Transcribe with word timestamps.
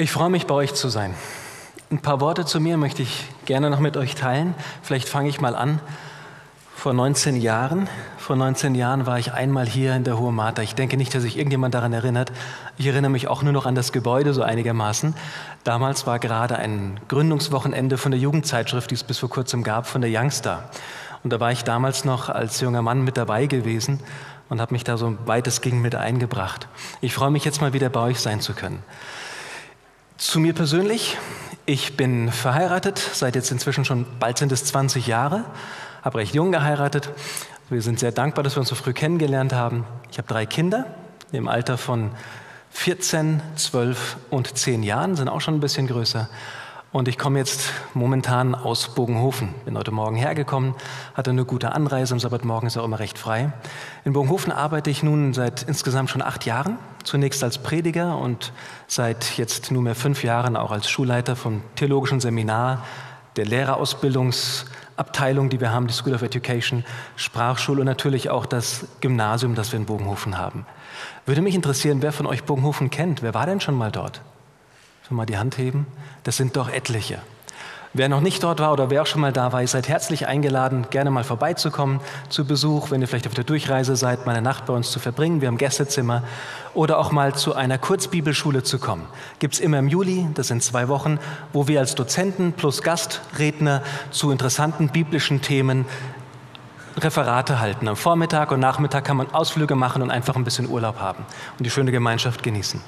Ich 0.00 0.12
freue 0.12 0.30
mich, 0.30 0.46
bei 0.46 0.54
euch 0.54 0.72
zu 0.72 0.88
sein. 0.88 1.14
Ein 1.90 1.98
paar 1.98 2.22
Worte 2.22 2.46
zu 2.46 2.58
mir 2.58 2.78
möchte 2.78 3.02
ich 3.02 3.26
gerne 3.44 3.68
noch 3.68 3.80
mit 3.80 3.98
euch 3.98 4.14
teilen. 4.14 4.54
Vielleicht 4.80 5.10
fange 5.10 5.28
ich 5.28 5.42
mal 5.42 5.54
an. 5.54 5.78
Vor 6.74 6.94
19 6.94 7.36
Jahren, 7.36 7.86
vor 8.16 8.34
19 8.34 8.74
Jahren 8.74 9.04
war 9.04 9.18
ich 9.18 9.34
einmal 9.34 9.66
hier 9.66 9.94
in 9.94 10.04
der 10.04 10.18
Hohe 10.18 10.32
Mater. 10.32 10.62
Ich 10.62 10.74
denke 10.74 10.96
nicht, 10.96 11.14
dass 11.14 11.20
sich 11.24 11.36
irgendjemand 11.36 11.74
daran 11.74 11.92
erinnert. 11.92 12.32
Ich 12.78 12.86
erinnere 12.86 13.10
mich 13.10 13.28
auch 13.28 13.42
nur 13.42 13.52
noch 13.52 13.66
an 13.66 13.74
das 13.74 13.92
Gebäude 13.92 14.32
so 14.32 14.42
einigermaßen. 14.42 15.14
Damals 15.64 16.06
war 16.06 16.18
gerade 16.18 16.56
ein 16.56 16.98
Gründungswochenende 17.08 17.98
von 17.98 18.10
der 18.10 18.20
Jugendzeitschrift, 18.20 18.90
die 18.90 18.94
es 18.94 19.04
bis 19.04 19.18
vor 19.18 19.28
kurzem 19.28 19.62
gab, 19.62 19.86
von 19.86 20.00
der 20.00 20.10
Youngster. 20.10 20.70
Und 21.22 21.30
da 21.30 21.40
war 21.40 21.52
ich 21.52 21.62
damals 21.62 22.06
noch 22.06 22.30
als 22.30 22.58
junger 22.62 22.80
Mann 22.80 23.04
mit 23.04 23.18
dabei 23.18 23.44
gewesen 23.44 24.00
und 24.48 24.62
habe 24.62 24.72
mich 24.72 24.82
da 24.82 24.96
so 24.96 25.18
weit 25.26 25.46
es 25.46 25.60
ging 25.60 25.82
mit 25.82 25.94
eingebracht. 25.94 26.68
Ich 27.02 27.12
freue 27.12 27.30
mich 27.30 27.44
jetzt 27.44 27.60
mal 27.60 27.74
wieder 27.74 27.90
bei 27.90 28.00
euch 28.00 28.20
sein 28.20 28.40
zu 28.40 28.54
können. 28.54 28.82
Zu 30.20 30.38
mir 30.38 30.52
persönlich. 30.52 31.16
Ich 31.64 31.96
bin 31.96 32.30
verheiratet, 32.30 32.98
seit 32.98 33.34
jetzt 33.36 33.50
inzwischen 33.50 33.86
schon 33.86 34.04
bald 34.18 34.36
sind 34.36 34.52
es 34.52 34.66
20 34.66 35.06
Jahre, 35.06 35.46
habe 36.02 36.18
recht 36.18 36.34
jung 36.34 36.52
geheiratet. 36.52 37.08
Wir 37.70 37.80
sind 37.80 37.98
sehr 37.98 38.12
dankbar, 38.12 38.44
dass 38.44 38.54
wir 38.54 38.60
uns 38.60 38.68
so 38.68 38.74
früh 38.74 38.92
kennengelernt 38.92 39.54
haben. 39.54 39.86
Ich 40.10 40.18
habe 40.18 40.28
drei 40.28 40.44
Kinder 40.44 40.84
im 41.32 41.48
Alter 41.48 41.78
von 41.78 42.10
14, 42.68 43.40
12 43.56 44.18
und 44.28 44.58
10 44.58 44.82
Jahren, 44.82 45.16
sind 45.16 45.30
auch 45.30 45.40
schon 45.40 45.54
ein 45.54 45.60
bisschen 45.60 45.86
größer. 45.86 46.28
Und 46.92 47.08
ich 47.08 47.16
komme 47.16 47.38
jetzt 47.38 47.72
momentan 47.94 48.54
aus 48.54 48.94
Bogenhofen. 48.94 49.54
Bin 49.64 49.78
heute 49.78 49.90
Morgen 49.90 50.16
hergekommen, 50.16 50.74
hatte 51.14 51.30
eine 51.30 51.46
gute 51.46 51.72
Anreise. 51.72 52.12
Am 52.12 52.20
Sabbatmorgen 52.20 52.66
ist 52.66 52.76
auch 52.76 52.84
immer 52.84 52.98
recht 52.98 53.16
frei. 53.16 53.54
In 54.04 54.12
Bogenhofen 54.12 54.52
arbeite 54.52 54.90
ich 54.90 55.02
nun 55.02 55.32
seit 55.32 55.62
insgesamt 55.62 56.10
schon 56.10 56.20
acht 56.20 56.44
Jahren. 56.44 56.76
Zunächst 57.04 57.42
als 57.42 57.58
Prediger 57.58 58.18
und 58.18 58.52
seit 58.86 59.38
jetzt 59.38 59.70
nunmehr 59.70 59.94
fünf 59.94 60.22
Jahren 60.22 60.56
auch 60.56 60.70
als 60.70 60.90
Schulleiter 60.90 61.36
vom 61.36 61.62
Theologischen 61.76 62.20
Seminar, 62.20 62.84
der 63.36 63.46
Lehrerausbildungsabteilung, 63.46 65.48
die 65.48 65.60
wir 65.60 65.70
haben, 65.70 65.86
die 65.86 65.94
School 65.94 66.14
of 66.14 66.22
Education, 66.22 66.84
Sprachschule 67.16 67.80
und 67.80 67.86
natürlich 67.86 68.30
auch 68.30 68.46
das 68.46 68.86
Gymnasium, 69.00 69.54
das 69.54 69.72
wir 69.72 69.78
in 69.78 69.86
Bogenhofen 69.86 70.36
haben. 70.36 70.66
Würde 71.26 71.42
mich 71.42 71.54
interessieren, 71.54 72.02
wer 72.02 72.12
von 72.12 72.26
euch 72.26 72.44
Bogenhofen 72.44 72.90
kennt. 72.90 73.22
Wer 73.22 73.34
war 73.34 73.46
denn 73.46 73.60
schon 73.60 73.76
mal 73.76 73.92
dort? 73.92 74.20
Schon 75.06 75.16
mal 75.16 75.26
die 75.26 75.38
Hand 75.38 75.58
heben? 75.58 75.86
Das 76.24 76.36
sind 76.36 76.56
doch 76.56 76.68
etliche. 76.68 77.20
Wer 77.92 78.08
noch 78.08 78.20
nicht 78.20 78.44
dort 78.44 78.60
war 78.60 78.72
oder 78.72 78.88
wer 78.88 79.02
auch 79.02 79.06
schon 79.06 79.20
mal 79.20 79.32
da 79.32 79.52
war, 79.52 79.62
ihr 79.62 79.66
seid 79.66 79.88
herzlich 79.88 80.28
eingeladen, 80.28 80.86
gerne 80.90 81.10
mal 81.10 81.24
vorbeizukommen 81.24 81.98
zu 82.28 82.44
Besuch, 82.44 82.92
wenn 82.92 83.00
ihr 83.00 83.08
vielleicht 83.08 83.26
auf 83.26 83.34
der 83.34 83.42
Durchreise 83.42 83.96
seid, 83.96 84.26
meine 84.26 84.40
Nacht 84.40 84.66
bei 84.66 84.72
uns 84.72 84.92
zu 84.92 85.00
verbringen. 85.00 85.40
Wir 85.40 85.48
haben 85.48 85.58
Gästezimmer 85.58 86.22
oder 86.72 86.98
auch 86.98 87.10
mal 87.10 87.34
zu 87.34 87.56
einer 87.56 87.78
Kurzbibelschule 87.78 88.62
zu 88.62 88.78
kommen. 88.78 89.06
Gibt 89.40 89.54
es 89.54 89.60
immer 89.60 89.80
im 89.80 89.88
Juli, 89.88 90.28
das 90.34 90.46
sind 90.46 90.62
zwei 90.62 90.86
Wochen, 90.86 91.18
wo 91.52 91.66
wir 91.66 91.80
als 91.80 91.96
Dozenten 91.96 92.52
plus 92.52 92.82
Gastredner 92.82 93.82
zu 94.12 94.30
interessanten 94.30 94.90
biblischen 94.90 95.42
Themen 95.42 95.84
Referate 96.96 97.58
halten. 97.58 97.88
Am 97.88 97.96
Vormittag 97.96 98.52
und 98.52 98.60
Nachmittag 98.60 99.04
kann 99.04 99.16
man 99.16 99.32
Ausflüge 99.32 99.74
machen 99.74 100.00
und 100.00 100.12
einfach 100.12 100.36
ein 100.36 100.44
bisschen 100.44 100.68
Urlaub 100.68 101.00
haben 101.00 101.24
und 101.58 101.64
die 101.64 101.70
schöne 101.70 101.90
Gemeinschaft 101.90 102.44
genießen. 102.44 102.80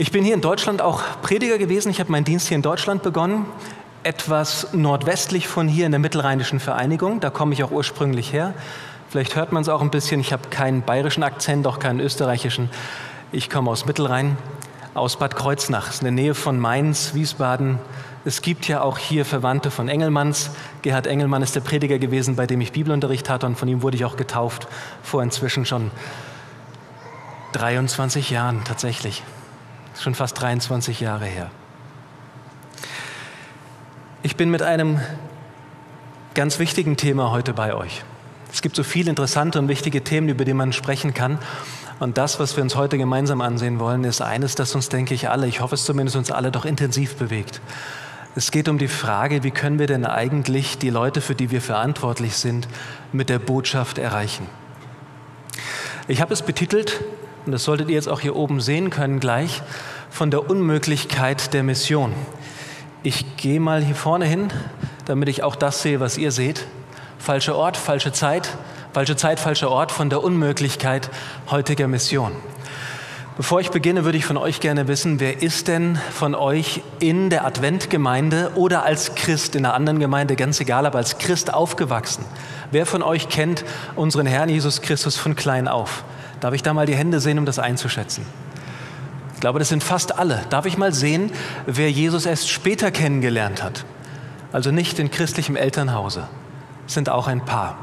Ich 0.00 0.12
bin 0.12 0.22
hier 0.22 0.34
in 0.34 0.40
Deutschland 0.40 0.80
auch 0.80 1.02
Prediger 1.22 1.58
gewesen. 1.58 1.90
Ich 1.90 1.98
habe 1.98 2.12
meinen 2.12 2.24
Dienst 2.24 2.46
hier 2.46 2.54
in 2.54 2.62
Deutschland 2.62 3.02
begonnen, 3.02 3.46
etwas 4.08 4.72
nordwestlich 4.72 5.48
von 5.48 5.68
hier 5.68 5.84
in 5.84 5.92
der 5.92 5.98
Mittelrheinischen 5.98 6.60
Vereinigung. 6.60 7.20
Da 7.20 7.28
komme 7.28 7.52
ich 7.52 7.62
auch 7.62 7.70
ursprünglich 7.70 8.32
her. 8.32 8.54
Vielleicht 9.10 9.36
hört 9.36 9.52
man 9.52 9.60
es 9.60 9.68
auch 9.68 9.82
ein 9.82 9.90
bisschen. 9.90 10.18
Ich 10.18 10.32
habe 10.32 10.48
keinen 10.48 10.80
bayerischen 10.80 11.22
Akzent, 11.22 11.66
auch 11.66 11.78
keinen 11.78 12.00
österreichischen. 12.00 12.70
Ich 13.32 13.50
komme 13.50 13.70
aus 13.70 13.84
Mittelrhein, 13.84 14.38
aus 14.94 15.18
Bad 15.18 15.36
Kreuznach, 15.36 15.92
in 15.98 16.04
der 16.04 16.12
Nähe 16.12 16.34
von 16.34 16.58
Mainz, 16.58 17.12
Wiesbaden. 17.12 17.78
Es 18.24 18.40
gibt 18.40 18.66
ja 18.66 18.80
auch 18.80 18.96
hier 18.96 19.26
Verwandte 19.26 19.70
von 19.70 19.90
Engelmanns. 19.90 20.52
Gerhard 20.80 21.06
Engelmann 21.06 21.42
ist 21.42 21.54
der 21.54 21.60
Prediger 21.60 21.98
gewesen, 21.98 22.34
bei 22.34 22.46
dem 22.46 22.62
ich 22.62 22.72
Bibelunterricht 22.72 23.28
hatte 23.28 23.44
und 23.44 23.58
von 23.58 23.68
ihm 23.68 23.82
wurde 23.82 23.98
ich 23.98 24.06
auch 24.06 24.16
getauft 24.16 24.68
vor 25.02 25.22
inzwischen 25.22 25.66
schon 25.66 25.90
23 27.52 28.30
Jahren 28.30 28.64
tatsächlich 28.64 29.22
schon 30.00 30.14
fast 30.14 30.40
23 30.40 30.98
Jahre 31.00 31.26
her. 31.26 31.50
Ich 34.24 34.34
bin 34.34 34.50
mit 34.50 34.62
einem 34.62 35.00
ganz 36.34 36.58
wichtigen 36.58 36.96
Thema 36.96 37.30
heute 37.30 37.52
bei 37.52 37.72
euch. 37.72 38.02
Es 38.52 38.62
gibt 38.62 38.74
so 38.74 38.82
viele 38.82 39.10
interessante 39.10 39.60
und 39.60 39.68
wichtige 39.68 40.02
Themen, 40.02 40.28
über 40.28 40.44
die 40.44 40.54
man 40.54 40.72
sprechen 40.72 41.14
kann. 41.14 41.38
Und 42.00 42.18
das, 42.18 42.40
was 42.40 42.56
wir 42.56 42.64
uns 42.64 42.74
heute 42.74 42.98
gemeinsam 42.98 43.40
ansehen 43.40 43.78
wollen, 43.78 44.02
ist 44.02 44.20
eines, 44.20 44.56
das 44.56 44.74
uns, 44.74 44.88
denke 44.88 45.14
ich, 45.14 45.28
alle, 45.28 45.46
ich 45.46 45.60
hoffe 45.60 45.76
es 45.76 45.84
zumindest 45.84 46.16
uns 46.16 46.32
alle, 46.32 46.50
doch 46.50 46.64
intensiv 46.64 47.14
bewegt. 47.14 47.60
Es 48.34 48.50
geht 48.50 48.68
um 48.68 48.78
die 48.78 48.88
Frage, 48.88 49.44
wie 49.44 49.52
können 49.52 49.78
wir 49.78 49.86
denn 49.86 50.04
eigentlich 50.04 50.78
die 50.78 50.90
Leute, 50.90 51.20
für 51.20 51.36
die 51.36 51.52
wir 51.52 51.60
verantwortlich 51.60 52.34
sind, 52.34 52.66
mit 53.12 53.28
der 53.28 53.38
Botschaft 53.38 53.98
erreichen. 53.98 54.48
Ich 56.08 56.20
habe 56.20 56.32
es 56.32 56.42
betitelt 56.42 57.04
und 57.46 57.52
das 57.52 57.62
solltet 57.62 57.88
ihr 57.88 57.94
jetzt 57.94 58.08
auch 58.08 58.20
hier 58.20 58.34
oben 58.34 58.60
sehen 58.60 58.90
können 58.90 59.20
gleich, 59.20 59.62
von 60.10 60.32
der 60.32 60.50
Unmöglichkeit 60.50 61.54
der 61.54 61.62
Mission. 61.62 62.12
Ich 63.04 63.36
gehe 63.36 63.60
mal 63.60 63.80
hier 63.80 63.94
vorne 63.94 64.24
hin, 64.24 64.48
damit 65.04 65.28
ich 65.28 65.44
auch 65.44 65.54
das 65.54 65.82
sehe, 65.82 66.00
was 66.00 66.18
ihr 66.18 66.32
seht. 66.32 66.66
Falscher 67.20 67.54
Ort, 67.54 67.76
falsche 67.76 68.10
Zeit, 68.10 68.48
falsche 68.92 69.14
Zeit, 69.14 69.38
falscher 69.38 69.70
Ort 69.70 69.92
von 69.92 70.10
der 70.10 70.24
Unmöglichkeit 70.24 71.08
heutiger 71.48 71.86
Mission. 71.86 72.32
Bevor 73.36 73.60
ich 73.60 73.70
beginne, 73.70 74.04
würde 74.04 74.18
ich 74.18 74.24
von 74.24 74.36
euch 74.36 74.58
gerne 74.58 74.88
wissen, 74.88 75.20
wer 75.20 75.40
ist 75.40 75.68
denn 75.68 75.96
von 76.10 76.34
euch 76.34 76.82
in 76.98 77.30
der 77.30 77.46
Adventgemeinde 77.46 78.50
oder 78.56 78.82
als 78.82 79.14
Christ 79.14 79.54
in 79.54 79.64
einer 79.64 79.74
anderen 79.74 80.00
Gemeinde, 80.00 80.34
ganz 80.34 80.58
egal, 80.58 80.84
aber 80.84 80.98
als 80.98 81.18
Christ 81.18 81.54
aufgewachsen? 81.54 82.24
Wer 82.72 82.84
von 82.84 83.04
euch 83.04 83.28
kennt 83.28 83.64
unseren 83.94 84.26
Herrn 84.26 84.48
Jesus 84.48 84.82
Christus 84.82 85.16
von 85.16 85.36
klein 85.36 85.68
auf? 85.68 86.02
Darf 86.40 86.52
ich 86.52 86.64
da 86.64 86.74
mal 86.74 86.86
die 86.86 86.96
Hände 86.96 87.20
sehen, 87.20 87.38
um 87.38 87.46
das 87.46 87.60
einzuschätzen? 87.60 88.26
Ich 89.38 89.40
glaube, 89.40 89.60
das 89.60 89.68
sind 89.68 89.84
fast 89.84 90.18
alle. 90.18 90.44
Darf 90.50 90.66
ich 90.66 90.78
mal 90.78 90.92
sehen, 90.92 91.30
wer 91.64 91.92
Jesus 91.92 92.26
erst 92.26 92.50
später 92.50 92.90
kennengelernt 92.90 93.62
hat? 93.62 93.84
Also 94.50 94.72
nicht 94.72 94.98
in 94.98 95.12
christlichem 95.12 95.54
Elternhause. 95.54 96.26
Das 96.86 96.94
sind 96.94 97.08
auch 97.08 97.28
ein 97.28 97.44
paar. 97.44 97.78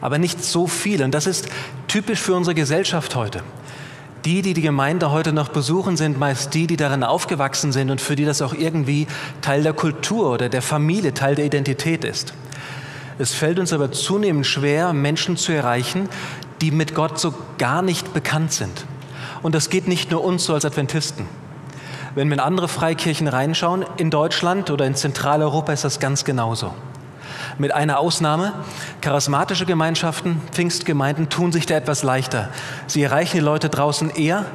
Aber 0.00 0.18
nicht 0.18 0.42
so 0.42 0.66
viele. 0.66 1.04
Und 1.04 1.14
das 1.14 1.28
ist 1.28 1.46
typisch 1.86 2.18
für 2.18 2.34
unsere 2.34 2.56
Gesellschaft 2.56 3.14
heute. 3.14 3.44
Die, 4.24 4.42
die 4.42 4.52
die 4.52 4.62
Gemeinde 4.62 5.12
heute 5.12 5.32
noch 5.32 5.50
besuchen, 5.50 5.96
sind 5.96 6.18
meist 6.18 6.54
die, 6.54 6.66
die 6.66 6.76
darin 6.76 7.04
aufgewachsen 7.04 7.70
sind 7.70 7.90
und 7.90 8.00
für 8.00 8.16
die 8.16 8.24
das 8.24 8.42
auch 8.42 8.52
irgendwie 8.52 9.06
Teil 9.42 9.62
der 9.62 9.74
Kultur 9.74 10.32
oder 10.32 10.48
der 10.48 10.60
Familie, 10.60 11.14
Teil 11.14 11.36
der 11.36 11.44
Identität 11.44 12.02
ist. 12.02 12.34
Es 13.16 13.32
fällt 13.32 13.60
uns 13.60 13.72
aber 13.72 13.92
zunehmend 13.92 14.44
schwer, 14.44 14.92
Menschen 14.92 15.36
zu 15.36 15.52
erreichen, 15.52 16.08
die 16.60 16.72
mit 16.72 16.96
Gott 16.96 17.20
so 17.20 17.32
gar 17.58 17.80
nicht 17.80 18.12
bekannt 18.12 18.52
sind. 18.52 18.84
Und 19.42 19.54
das 19.54 19.70
geht 19.70 19.88
nicht 19.88 20.10
nur 20.10 20.22
uns 20.24 20.44
so 20.44 20.54
als 20.54 20.64
Adventisten. 20.64 21.26
Wenn 22.14 22.28
wir 22.28 22.34
in 22.34 22.40
andere 22.40 22.68
Freikirchen 22.68 23.28
reinschauen, 23.28 23.84
in 23.96 24.10
Deutschland 24.10 24.70
oder 24.70 24.84
in 24.86 24.94
Zentraleuropa 24.94 25.72
ist 25.72 25.84
das 25.84 26.00
ganz 26.00 26.24
genauso. 26.24 26.74
Mit 27.58 27.72
einer 27.72 27.98
Ausnahme, 27.98 28.52
charismatische 29.00 29.66
Gemeinschaften, 29.66 30.40
Pfingstgemeinden 30.52 31.28
tun 31.28 31.52
sich 31.52 31.66
da 31.66 31.76
etwas 31.76 32.02
leichter. 32.02 32.48
Sie 32.86 33.02
erreichen 33.02 33.36
die 33.36 33.42
Leute 33.42 33.68
draußen 33.68 34.10
eher, 34.10 34.46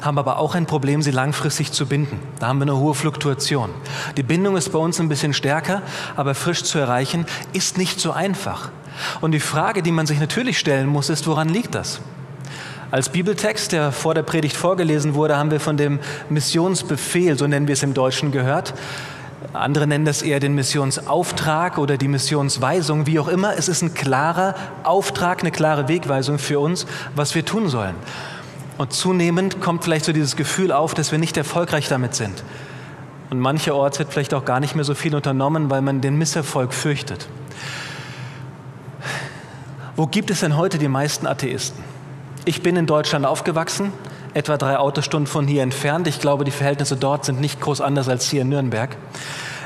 haben 0.00 0.18
aber 0.18 0.38
auch 0.38 0.54
ein 0.54 0.66
Problem, 0.66 1.02
sie 1.02 1.10
langfristig 1.10 1.72
zu 1.72 1.86
binden. 1.86 2.20
Da 2.38 2.48
haben 2.48 2.58
wir 2.58 2.64
eine 2.64 2.76
hohe 2.76 2.94
Fluktuation. 2.94 3.70
Die 4.16 4.22
Bindung 4.22 4.56
ist 4.56 4.70
bei 4.70 4.78
uns 4.78 5.00
ein 5.00 5.08
bisschen 5.08 5.32
stärker, 5.32 5.82
aber 6.16 6.34
frisch 6.34 6.62
zu 6.64 6.78
erreichen 6.78 7.26
ist 7.52 7.78
nicht 7.78 8.00
so 8.00 8.12
einfach. 8.12 8.70
Und 9.20 9.32
die 9.32 9.40
Frage, 9.40 9.82
die 9.82 9.92
man 9.92 10.06
sich 10.06 10.20
natürlich 10.20 10.58
stellen 10.58 10.86
muss, 10.86 11.08
ist, 11.08 11.26
woran 11.26 11.48
liegt 11.48 11.74
das? 11.74 12.00
Als 12.92 13.08
Bibeltext, 13.08 13.72
der 13.72 13.90
vor 13.90 14.12
der 14.12 14.22
Predigt 14.22 14.54
vorgelesen 14.54 15.14
wurde, 15.14 15.38
haben 15.38 15.50
wir 15.50 15.60
von 15.60 15.78
dem 15.78 15.98
Missionsbefehl, 16.28 17.38
so 17.38 17.46
nennen 17.46 17.66
wir 17.66 17.72
es 17.72 17.82
im 17.82 17.94
Deutschen, 17.94 18.32
gehört. 18.32 18.74
Andere 19.54 19.86
nennen 19.86 20.04
das 20.04 20.20
eher 20.20 20.40
den 20.40 20.54
Missionsauftrag 20.54 21.78
oder 21.78 21.96
die 21.96 22.06
Missionsweisung, 22.06 23.06
wie 23.06 23.18
auch 23.18 23.28
immer. 23.28 23.56
Es 23.56 23.68
ist 23.68 23.80
ein 23.80 23.94
klarer 23.94 24.54
Auftrag, 24.82 25.40
eine 25.40 25.50
klare 25.50 25.88
Wegweisung 25.88 26.38
für 26.38 26.60
uns, 26.60 26.84
was 27.16 27.34
wir 27.34 27.46
tun 27.46 27.70
sollen. 27.70 27.94
Und 28.76 28.92
zunehmend 28.92 29.62
kommt 29.62 29.84
vielleicht 29.84 30.04
so 30.04 30.12
dieses 30.12 30.36
Gefühl 30.36 30.70
auf, 30.70 30.92
dass 30.92 31.12
wir 31.12 31.18
nicht 31.18 31.38
erfolgreich 31.38 31.88
damit 31.88 32.14
sind. 32.14 32.44
Und 33.30 33.40
mancherorts 33.40 34.00
wird 34.00 34.12
vielleicht 34.12 34.34
auch 34.34 34.44
gar 34.44 34.60
nicht 34.60 34.76
mehr 34.76 34.84
so 34.84 34.94
viel 34.94 35.14
unternommen, 35.14 35.70
weil 35.70 35.80
man 35.80 36.02
den 36.02 36.18
Misserfolg 36.18 36.74
fürchtet. 36.74 37.26
Wo 39.96 40.06
gibt 40.06 40.30
es 40.30 40.40
denn 40.40 40.58
heute 40.58 40.76
die 40.76 40.88
meisten 40.88 41.26
Atheisten? 41.26 41.91
Ich 42.44 42.62
bin 42.62 42.74
in 42.74 42.86
Deutschland 42.86 43.24
aufgewachsen, 43.24 43.92
etwa 44.34 44.56
drei 44.56 44.76
Autostunden 44.76 45.28
von 45.28 45.46
hier 45.46 45.62
entfernt. 45.62 46.08
Ich 46.08 46.18
glaube, 46.18 46.44
die 46.44 46.50
Verhältnisse 46.50 46.96
dort 46.96 47.24
sind 47.24 47.40
nicht 47.40 47.60
groß 47.60 47.80
anders 47.80 48.08
als 48.08 48.28
hier 48.28 48.42
in 48.42 48.48
Nürnberg. 48.48 48.96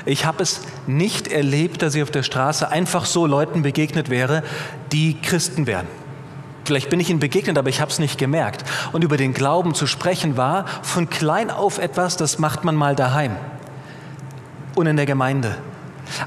Ich 0.05 0.27
habe 0.27 0.43
es 0.43 0.61
nicht 0.87 1.27
erlebt, 1.27 1.81
dass 1.81 1.95
ich 1.95 2.03
auf 2.03 2.11
der 2.11 2.23
Straße 2.23 2.71
einfach 2.71 3.07
so 3.07 3.27
Leuten 3.27 3.63
begegnet 3.63 4.11
wäre, 4.11 4.43
die 4.93 5.19
Christen 5.21 5.67
wären. 5.67 5.87
Vielleicht 6.65 6.91
bin 6.91 7.01
ich 7.01 7.09
ihnen 7.09 7.19
begegnet, 7.19 7.57
aber 7.57 7.71
ich 7.71 7.81
habe 7.81 7.91
es 7.91 7.99
nicht 7.99 8.19
gemerkt. 8.19 8.65
Und 8.93 9.05
über 9.05 9.17
den 9.17 9.33
Glauben 9.33 9.73
zu 9.73 9.87
sprechen 9.87 10.37
war 10.37 10.67
von 10.83 11.09
klein 11.09 11.51
auf 11.51 11.79
etwas, 11.79 12.19
das 12.19 12.39
macht 12.39 12.63
man 12.63 12.75
mal 12.75 12.95
daheim 12.95 13.37
und 14.75 14.87
in 14.87 14.97
der 14.97 15.07
Gemeinde 15.07 15.57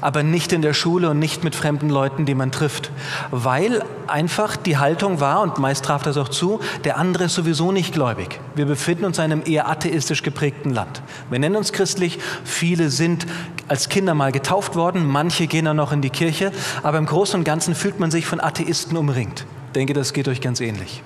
aber 0.00 0.22
nicht 0.22 0.52
in 0.52 0.62
der 0.62 0.74
Schule 0.74 1.10
und 1.10 1.18
nicht 1.18 1.44
mit 1.44 1.54
fremden 1.54 1.90
Leuten, 1.90 2.26
die 2.26 2.34
man 2.34 2.52
trifft, 2.52 2.90
weil 3.30 3.82
einfach 4.06 4.56
die 4.56 4.78
Haltung 4.78 5.20
war, 5.20 5.42
und 5.42 5.58
meist 5.58 5.84
traf 5.84 6.02
das 6.02 6.16
auch 6.16 6.28
zu, 6.28 6.60
der 6.84 6.96
andere 6.98 7.24
ist 7.24 7.34
sowieso 7.34 7.72
nicht 7.72 7.92
gläubig. 7.92 8.40
Wir 8.54 8.66
befinden 8.66 9.04
uns 9.04 9.18
in 9.18 9.24
einem 9.24 9.42
eher 9.44 9.68
atheistisch 9.68 10.22
geprägten 10.22 10.70
Land. 10.70 11.02
Wir 11.30 11.38
nennen 11.38 11.56
uns 11.56 11.72
christlich, 11.72 12.18
viele 12.44 12.90
sind 12.90 13.26
als 13.68 13.88
Kinder 13.88 14.14
mal 14.14 14.32
getauft 14.32 14.76
worden, 14.76 15.06
manche 15.06 15.46
gehen 15.46 15.64
dann 15.64 15.76
noch 15.76 15.92
in 15.92 16.02
die 16.02 16.10
Kirche, 16.10 16.52
aber 16.82 16.98
im 16.98 17.06
Großen 17.06 17.38
und 17.38 17.44
Ganzen 17.44 17.74
fühlt 17.74 18.00
man 18.00 18.10
sich 18.10 18.26
von 18.26 18.40
Atheisten 18.40 18.96
umringt. 18.96 19.46
Ich 19.66 19.72
denke, 19.72 19.92
das 19.92 20.12
geht 20.12 20.26
euch 20.26 20.40
ganz 20.40 20.60
ähnlich. 20.60 21.02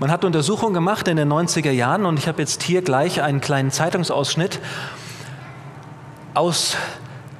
Man 0.00 0.10
hat 0.10 0.24
Untersuchungen 0.24 0.74
gemacht 0.74 1.06
in 1.08 1.16
den 1.16 1.32
90er 1.32 1.70
Jahren 1.70 2.04
und 2.04 2.18
ich 2.18 2.26
habe 2.28 2.42
jetzt 2.42 2.62
hier 2.62 2.82
gleich 2.82 3.22
einen 3.22 3.40
kleinen 3.40 3.70
Zeitungsausschnitt 3.70 4.58
aus 6.34 6.76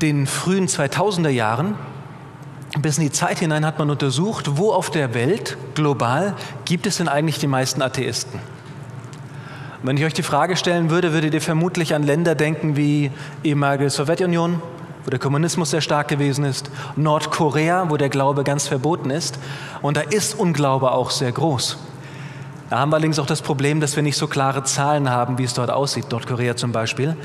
den 0.00 0.26
frühen 0.26 0.68
2000er 0.68 1.28
Jahren 1.28 1.74
bis 2.80 2.98
in 2.98 3.04
die 3.04 3.12
Zeit 3.12 3.38
hinein 3.38 3.64
hat 3.64 3.78
man 3.78 3.90
untersucht, 3.90 4.56
wo 4.56 4.72
auf 4.72 4.90
der 4.90 5.14
Welt 5.14 5.56
global 5.74 6.34
gibt 6.64 6.86
es 6.86 6.96
denn 6.96 7.08
eigentlich 7.08 7.38
die 7.38 7.46
meisten 7.46 7.82
Atheisten. 7.82 8.40
wenn 9.82 9.96
ich 9.96 10.04
euch 10.04 10.14
die 10.14 10.22
Frage 10.22 10.56
stellen 10.56 10.90
würde, 10.90 11.12
würdet 11.12 11.34
ihr 11.34 11.42
vermutlich 11.42 11.94
an 11.94 12.02
Länder 12.02 12.34
denken 12.34 12.76
wie 12.76 13.10
ehemalige 13.44 13.90
Sowjetunion, 13.90 14.62
wo 15.04 15.10
der 15.10 15.18
Kommunismus 15.18 15.70
sehr 15.70 15.82
stark 15.82 16.08
gewesen 16.08 16.44
ist, 16.44 16.70
Nordkorea, 16.96 17.90
wo 17.90 17.96
der 17.96 18.08
Glaube 18.08 18.44
ganz 18.44 18.66
verboten 18.66 19.10
ist. 19.10 19.38
Und 19.82 19.96
da 19.96 20.00
ist 20.00 20.38
Unglaube 20.38 20.92
auch 20.92 21.10
sehr 21.10 21.30
groß. 21.30 21.76
Da 22.74 22.80
haben 22.80 22.90
wir 22.90 22.96
allerdings 22.96 23.20
auch 23.20 23.26
das 23.26 23.40
Problem, 23.40 23.78
dass 23.78 23.94
wir 23.94 24.02
nicht 24.02 24.16
so 24.16 24.26
klare 24.26 24.64
Zahlen 24.64 25.08
haben, 25.08 25.38
wie 25.38 25.44
es 25.44 25.54
dort 25.54 25.70
aussieht, 25.70 26.10
Nordkorea 26.10 26.56
zum 26.56 26.72
Beispiel. 26.72 27.16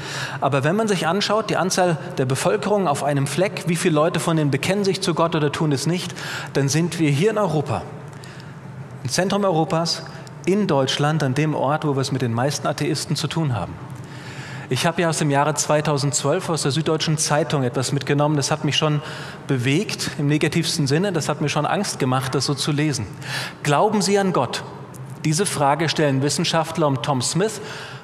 Aber 0.41 0.63
wenn 0.63 0.75
man 0.75 0.87
sich 0.87 1.07
anschaut, 1.07 1.49
die 1.49 1.57
Anzahl 1.57 1.97
der 2.19 2.25
Bevölkerung 2.25 2.87
auf 2.87 3.03
einem 3.03 3.25
Fleck, 3.25 3.63
wie 3.65 3.75
viele 3.75 3.95
Leute 3.95 4.19
von 4.19 4.37
denen 4.37 4.51
bekennen 4.51 4.83
sich 4.83 5.01
zu 5.01 5.15
Gott 5.15 5.35
oder 5.35 5.51
tun 5.51 5.71
es 5.71 5.87
nicht, 5.87 6.13
dann 6.53 6.69
sind 6.69 6.99
wir 6.99 7.09
hier 7.09 7.31
in 7.31 7.39
Europa, 7.39 7.81
im 9.03 9.09
Zentrum 9.09 9.43
Europas, 9.43 10.03
in 10.45 10.67
Deutschland, 10.67 11.23
an 11.23 11.33
dem 11.33 11.55
Ort, 11.55 11.83
wo 11.83 11.95
wir 11.95 12.01
es 12.01 12.11
mit 12.11 12.21
den 12.21 12.31
meisten 12.31 12.67
Atheisten 12.67 13.15
zu 13.15 13.25
tun 13.25 13.55
haben. 13.55 13.73
Ich 14.69 14.85
habe 14.85 15.01
ja 15.01 15.09
aus 15.09 15.17
dem 15.17 15.31
Jahre 15.31 15.55
2012 15.55 16.47
aus 16.47 16.61
der 16.61 16.69
Süddeutschen 16.69 17.17
Zeitung 17.17 17.63
etwas 17.63 17.91
mitgenommen. 17.91 18.35
Das 18.35 18.51
hat 18.51 18.65
mich 18.65 18.77
schon 18.77 19.01
bewegt, 19.47 20.11
im 20.19 20.27
negativsten 20.27 20.85
Sinne. 20.85 21.11
Das 21.11 21.27
hat 21.27 21.41
mir 21.41 21.49
schon 21.49 21.65
Angst 21.65 21.97
gemacht, 21.97 22.35
das 22.35 22.45
so 22.45 22.53
zu 22.53 22.71
lesen. 22.71 23.07
Glauben 23.63 24.03
Sie 24.03 24.19
an 24.19 24.31
Gott? 24.31 24.63
Diese 25.25 25.45
Frage 25.45 25.89
stellen 25.89 26.21
Wissenschaftler 26.21 26.87
um 26.87 27.01
Tom 27.01 27.21
Smith 27.21 27.59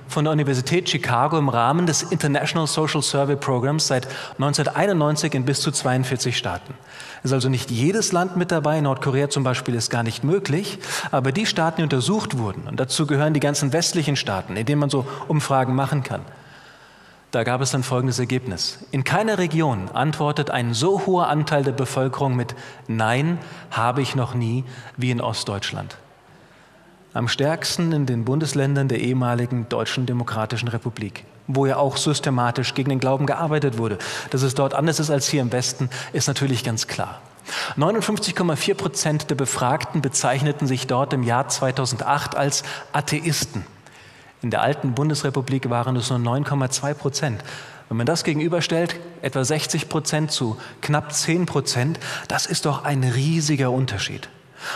von 0.10 0.26
der 0.26 0.34
Universität 0.34 0.90
Chicago 0.90 1.38
im 1.38 1.48
Rahmen 1.48 1.88
des 1.88 2.04
International 2.04 2.68
Social 2.68 3.02
Survey 3.02 3.38
Programs 3.38 3.88
seit 3.88 4.08
1991 4.34 5.34
in 5.34 5.46
bis 5.46 5.62
zu 5.62 5.72
42 5.72 6.38
Staaten. 6.38 6.74
Es 7.20 7.32
ist 7.32 7.34
also 7.34 7.48
nicht 7.48 7.72
jedes 7.72 8.12
Land 8.12 8.36
mit 8.36 8.52
dabei, 8.52 8.82
Nordkorea 8.82 9.30
zum 9.30 9.44
Beispiel 9.44 9.76
ist 9.76 9.90
gar 9.90 10.04
nicht 10.04 10.26
möglich, 10.26 10.78
aber 11.10 11.32
die 11.32 11.46
Staaten, 11.46 11.78
die 11.78 11.84
untersucht 11.84 12.38
wurden, 12.38 12.68
und 12.68 12.82
dazu 12.82 13.08
gehören 13.08 13.34
die 13.34 13.40
ganzen 13.40 13.72
westlichen 13.72 14.18
Staaten, 14.18 14.58
in 14.58 14.66
denen 14.66 14.82
man 14.82 14.90
so 14.90 15.08
Umfragen 15.30 15.74
machen 15.74 16.04
kann, 16.04 16.22
da 17.32 17.44
gab 17.44 17.62
es 17.62 17.72
dann 17.72 17.84
folgendes 17.84 18.20
Ergebnis. 18.20 18.86
In 18.92 19.06
keiner 19.06 19.38
Region 19.38 19.90
antwortet 19.94 20.52
ein 20.52 20.74
so 20.74 21.06
hoher 21.06 21.30
Anteil 21.30 21.64
der 21.64 21.72
Bevölkerung 21.72 22.36
mit 22.36 22.56
Nein, 22.88 23.40
habe 23.72 24.02
ich 24.02 24.16
noch 24.16 24.36
nie, 24.36 24.66
wie 24.98 25.12
in 25.12 25.22
Ostdeutschland 25.22 25.98
am 27.16 27.30
stärksten 27.30 27.94
in 27.94 28.06
den 28.06 28.26
Bundesländern 28.26 28.90
der 28.90 29.00
ehemaligen 29.00 29.70
Deutschen 29.70 30.06
Demokratischen 30.06 30.68
Republik, 30.68 31.24
wo 31.48 31.66
ja 31.66 31.78
auch 31.78 31.96
systematisch 31.96 32.74
gegen 32.74 32.90
den 32.90 33.00
Glauben 33.00 33.26
gearbeitet 33.26 33.78
wurde. 33.78 33.98
Dass 34.32 34.42
es 34.42 34.54
dort 34.54 34.74
anders 34.74 35.00
ist 35.00 35.10
als 35.10 35.28
hier 35.28 35.42
im 35.42 35.54
Westen, 35.54 35.90
ist 36.12 36.28
natürlich 36.28 36.66
ganz 36.66 36.88
klar. 36.88 37.22
59,4 37.78 38.74
Prozent 38.74 39.30
der 39.30 39.36
Befragten 39.36 40.02
bezeichneten 40.02 40.68
sich 40.68 40.88
dort 40.88 41.14
im 41.14 41.24
Jahr 41.24 41.48
2008 41.48 42.36
als 42.36 42.64
Atheisten. 42.92 43.66
In 44.42 44.52
der 44.52 44.62
alten 44.62 44.94
Bundesrepublik 44.94 45.70
waren 45.70 45.96
es 45.96 46.10
nur 46.10 46.20
9,2 46.20 46.94
Prozent. 46.96 47.44
Wenn 47.88 47.98
man 47.98 48.08
das 48.08 48.26
gegenüberstellt, 48.26 49.00
etwa 49.22 49.46
60 49.46 49.88
Prozent 49.88 50.32
zu 50.32 50.58
knapp 50.82 51.14
10 51.14 51.46
Prozent, 51.46 51.98
das 52.28 52.46
ist 52.46 52.66
doch 52.66 52.84
ein 52.84 53.06
riesiger 53.06 53.72
Unterschied. 53.72 54.28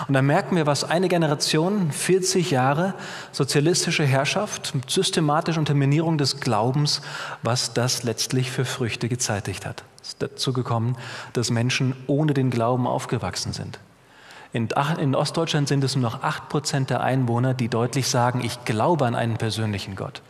Und 0.08 0.14
da 0.14 0.22
merken 0.22 0.56
wir, 0.56 0.66
was 0.66 0.84
eine 0.84 1.08
Generation, 1.08 1.92
40 1.92 2.52
Jahre 2.52 2.94
sozialistische 3.32 4.04
Herrschaft, 4.06 4.74
systematische 4.88 5.60
Unterminierung 5.60 6.18
des 6.18 6.40
Glaubens, 6.40 7.02
was 7.44 7.74
das 7.74 8.04
letztlich 8.04 8.52
für 8.52 8.66
Früchte 8.66 9.10
gezeitigt 9.10 9.66
hat. 9.66 9.84
Es 10.02 10.10
ist 10.10 10.22
dazu 10.22 10.54
gekommen, 10.54 10.96
dass 11.34 11.50
Menschen 11.50 11.96
ohne 12.08 12.34
den 12.34 12.50
Glauben 12.50 12.88
aufgewachsen 12.88 13.54
sind. 13.54 13.80
In, 14.52 14.70
in 15.00 15.16
Ostdeutschland 15.16 15.68
sind 15.68 15.84
es 15.84 15.96
nur 15.96 16.10
noch 16.10 16.24
8 16.24 16.50
Prozent 16.50 16.90
der 16.90 17.02
Einwohner, 17.02 17.54
die 17.54 17.68
deutlich 17.68 18.08
sagen, 18.08 18.42
ich 18.44 18.66
glaube 18.66 19.06
an 19.06 19.14
einen 19.14 19.38
persönlichen 19.38 19.96
Gott. 19.96 20.22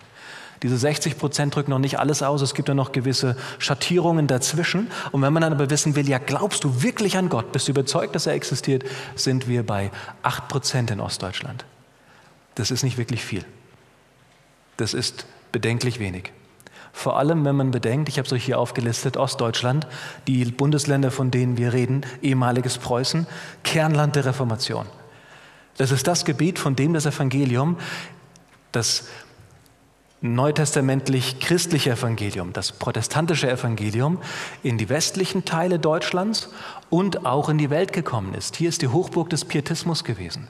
Diese 0.62 0.78
60 0.78 1.18
Prozent 1.18 1.56
drücken 1.56 1.72
noch 1.72 1.80
nicht 1.80 2.00
alles 2.00 2.22
aus. 2.22 2.42
Es 2.42 2.54
gibt 2.54 2.68
ja 2.68 2.74
noch 2.74 2.92
gewisse 2.92 3.38
Schattierungen 3.60 4.28
dazwischen. 4.28 4.92
Und 5.12 5.22
wenn 5.22 5.32
man 5.32 5.42
dann 5.42 5.54
aber 5.54 5.70
wissen 5.70 5.96
will, 5.96 6.08
ja, 6.10 6.18
glaubst 6.18 6.64
du 6.64 6.82
wirklich 6.82 7.18
an 7.18 7.30
Gott? 7.30 7.52
Bist 7.52 7.68
du 7.68 7.72
überzeugt, 7.72 8.16
dass 8.16 8.28
er 8.28 8.34
existiert? 8.34 8.84
Sind 9.16 9.48
wir 9.48 9.66
bei 9.66 9.92
8 10.24 10.48
Prozent 10.50 10.92
in 10.92 11.00
Ostdeutschland. 11.00 11.66
Das 12.56 12.72
ist 12.72 12.84
nicht 12.84 12.98
wirklich 12.98 13.24
viel. 13.24 13.46
Das 14.76 14.94
ist 14.94 15.26
bedenklich 15.52 16.00
wenig. 16.00 16.32
Vor 16.92 17.18
allem, 17.18 17.46
wenn 17.46 17.56
man 17.56 17.72
bedenkt, 17.72 18.10
ich 18.10 18.18
habe 18.18 18.26
es 18.26 18.34
euch 18.34 18.44
hier 18.44 18.60
aufgelistet, 18.60 19.16
Ostdeutschland, 19.16 19.88
die 20.28 20.44
Bundesländer, 20.46 21.12
von 21.12 21.32
denen 21.32 21.58
wir 21.58 21.72
reden, 21.72 22.06
ehemaliges 22.22 22.78
Preußen, 22.78 23.28
Kernland 23.64 24.16
der 24.16 24.26
Reformation. 24.26 24.88
Das 25.78 25.92
ist 25.92 26.08
das 26.08 26.26
Gebiet, 26.26 26.60
von 26.60 26.76
dem 26.76 26.94
das 26.94 27.06
Evangelium, 27.06 27.78
das 28.74 29.08
neutestamentlich 30.22 31.40
christliche 31.40 31.92
Evangelium, 31.92 32.52
das 32.54 32.74
protestantische 32.74 33.50
Evangelium, 33.50 34.20
in 34.64 34.78
die 34.78 34.90
westlichen 34.90 35.46
Teile 35.46 35.80
Deutschlands 35.80 36.50
und 36.90 37.26
auch 37.26 37.50
in 37.50 37.58
die 37.58 37.70
Welt 37.70 37.94
gekommen 37.94 38.34
ist. 38.34 38.58
Hier 38.58 38.70
ist 38.70 38.82
die 38.82 38.90
Hochburg 38.90 39.30
des 39.30 39.46
Pietismus 39.46 40.04
gewesen. 40.04 40.48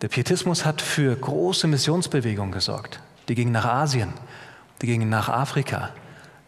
Der 0.00 0.08
Pietismus 0.08 0.64
hat 0.64 0.80
für 0.80 1.14
große 1.14 1.66
Missionsbewegungen 1.66 2.52
gesorgt. 2.52 3.00
Die 3.28 3.34
gingen 3.34 3.52
nach 3.52 3.66
Asien, 3.66 4.12
die 4.80 4.86
gingen 4.86 5.08
nach 5.08 5.28
Afrika, 5.28 5.90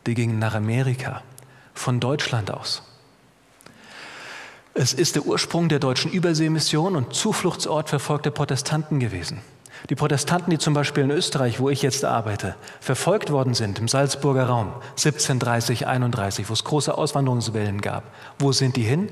die 0.07 0.15
gingen 0.15 0.39
nach 0.39 0.55
Amerika, 0.55 1.23
von 1.73 2.01
Deutschland 2.01 2.51
aus. 2.51 2.83
Es 4.77 4.93
ist 4.93 5.15
der 5.15 5.25
Ursprung 5.25 5.69
der 5.69 5.79
deutschen 5.79 6.11
Überseemission 6.11 6.97
und 6.97 7.15
Zufluchtsort 7.15 7.89
verfolgter 7.89 8.33
Protestanten 8.33 8.99
gewesen. 8.99 9.41
Die 9.91 9.97
Protestanten, 9.97 10.51
die 10.51 10.59
zum 10.59 10.73
Beispiel 10.73 11.05
in 11.05 11.11
Österreich, 11.11 11.61
wo 11.61 11.69
ich 11.69 11.83
jetzt 11.83 12.07
arbeite, 12.07 12.55
verfolgt 12.81 13.31
worden 13.31 13.53
sind 13.53 13.79
im 13.79 13.87
Salzburger 13.87 14.47
Raum 14.47 14.73
1730, 14.93 15.87
31, 15.87 16.49
wo 16.49 16.55
es 16.55 16.65
große 16.65 16.97
Auswanderungswellen 16.97 17.83
gab, 17.83 18.05
wo 18.39 18.53
sind 18.53 18.77
die 18.77 18.83
hin? 18.83 19.11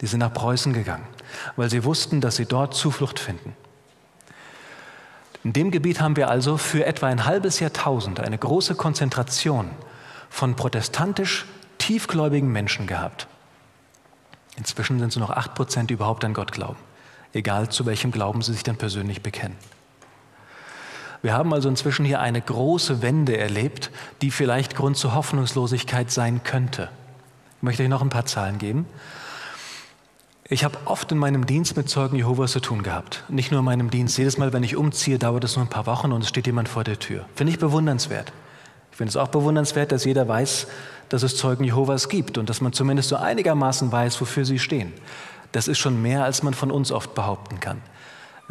Die 0.00 0.06
sind 0.06 0.18
nach 0.18 0.32
Preußen 0.32 0.72
gegangen, 0.72 1.06
weil 1.54 1.70
sie 1.70 1.84
wussten, 1.84 2.20
dass 2.20 2.34
sie 2.34 2.46
dort 2.46 2.74
Zuflucht 2.74 3.20
finden. 3.20 3.54
In 5.44 5.52
dem 5.52 5.70
Gebiet 5.70 6.00
haben 6.00 6.16
wir 6.16 6.28
also 6.28 6.56
für 6.56 6.84
etwa 6.84 7.06
ein 7.06 7.24
halbes 7.24 7.60
Jahrtausend 7.60 8.18
eine 8.18 8.38
große 8.38 8.74
Konzentration 8.74 9.70
von 10.30 10.56
protestantisch 10.56 11.46
tiefgläubigen 11.78 12.50
Menschen 12.50 12.88
gehabt. 12.88 13.28
Inzwischen 14.56 14.98
sind 14.98 15.08
es 15.08 15.16
nur 15.16 15.28
noch 15.28 15.36
acht 15.36 15.54
Prozent, 15.54 15.90
die 15.90 15.94
überhaupt 15.94 16.24
an 16.24 16.34
Gott 16.34 16.50
glauben, 16.50 16.78
egal 17.32 17.68
zu 17.68 17.86
welchem 17.86 18.10
Glauben 18.10 18.42
sie 18.42 18.52
sich 18.52 18.64
dann 18.64 18.76
persönlich 18.76 19.22
bekennen. 19.22 19.56
Wir 21.22 21.34
haben 21.34 21.54
also 21.54 21.68
inzwischen 21.68 22.04
hier 22.04 22.20
eine 22.20 22.40
große 22.40 23.00
Wende 23.00 23.38
erlebt, 23.38 23.90
die 24.20 24.32
vielleicht 24.32 24.74
Grund 24.74 24.96
zur 24.96 25.14
Hoffnungslosigkeit 25.14 26.10
sein 26.10 26.42
könnte. 26.42 26.90
Ich 27.58 27.62
möchte 27.62 27.84
euch 27.84 27.88
noch 27.88 28.02
ein 28.02 28.10
paar 28.10 28.26
Zahlen 28.26 28.58
geben. 28.58 28.86
Ich 30.48 30.64
habe 30.64 30.76
oft 30.84 31.10
in 31.12 31.18
meinem 31.18 31.46
Dienst 31.46 31.76
mit 31.76 31.88
Zeugen 31.88 32.16
Jehovas 32.16 32.52
zu 32.52 32.60
tun 32.60 32.82
gehabt. 32.82 33.24
Nicht 33.28 33.52
nur 33.52 33.60
in 33.60 33.64
meinem 33.64 33.90
Dienst. 33.90 34.18
Jedes 34.18 34.36
Mal, 34.36 34.52
wenn 34.52 34.64
ich 34.64 34.76
umziehe, 34.76 35.18
dauert 35.18 35.44
es 35.44 35.56
nur 35.56 35.64
ein 35.64 35.70
paar 35.70 35.86
Wochen 35.86 36.10
und 36.12 36.22
es 36.22 36.28
steht 36.28 36.46
jemand 36.46 36.68
vor 36.68 36.82
der 36.82 36.98
Tür. 36.98 37.24
Finde 37.36 37.52
ich 37.52 37.58
bewundernswert. 37.58 38.32
Ich 38.90 38.96
finde 38.96 39.10
es 39.10 39.16
auch 39.16 39.28
bewundernswert, 39.28 39.92
dass 39.92 40.04
jeder 40.04 40.26
weiß, 40.26 40.66
dass 41.08 41.22
es 41.22 41.36
Zeugen 41.36 41.64
Jehovas 41.64 42.08
gibt 42.08 42.36
und 42.36 42.50
dass 42.50 42.60
man 42.60 42.72
zumindest 42.72 43.08
so 43.08 43.16
einigermaßen 43.16 43.92
weiß, 43.92 44.20
wofür 44.20 44.44
sie 44.44 44.58
stehen. 44.58 44.92
Das 45.52 45.68
ist 45.68 45.78
schon 45.78 46.02
mehr, 46.02 46.24
als 46.24 46.42
man 46.42 46.52
von 46.52 46.70
uns 46.70 46.90
oft 46.90 47.14
behaupten 47.14 47.60
kann. 47.60 47.80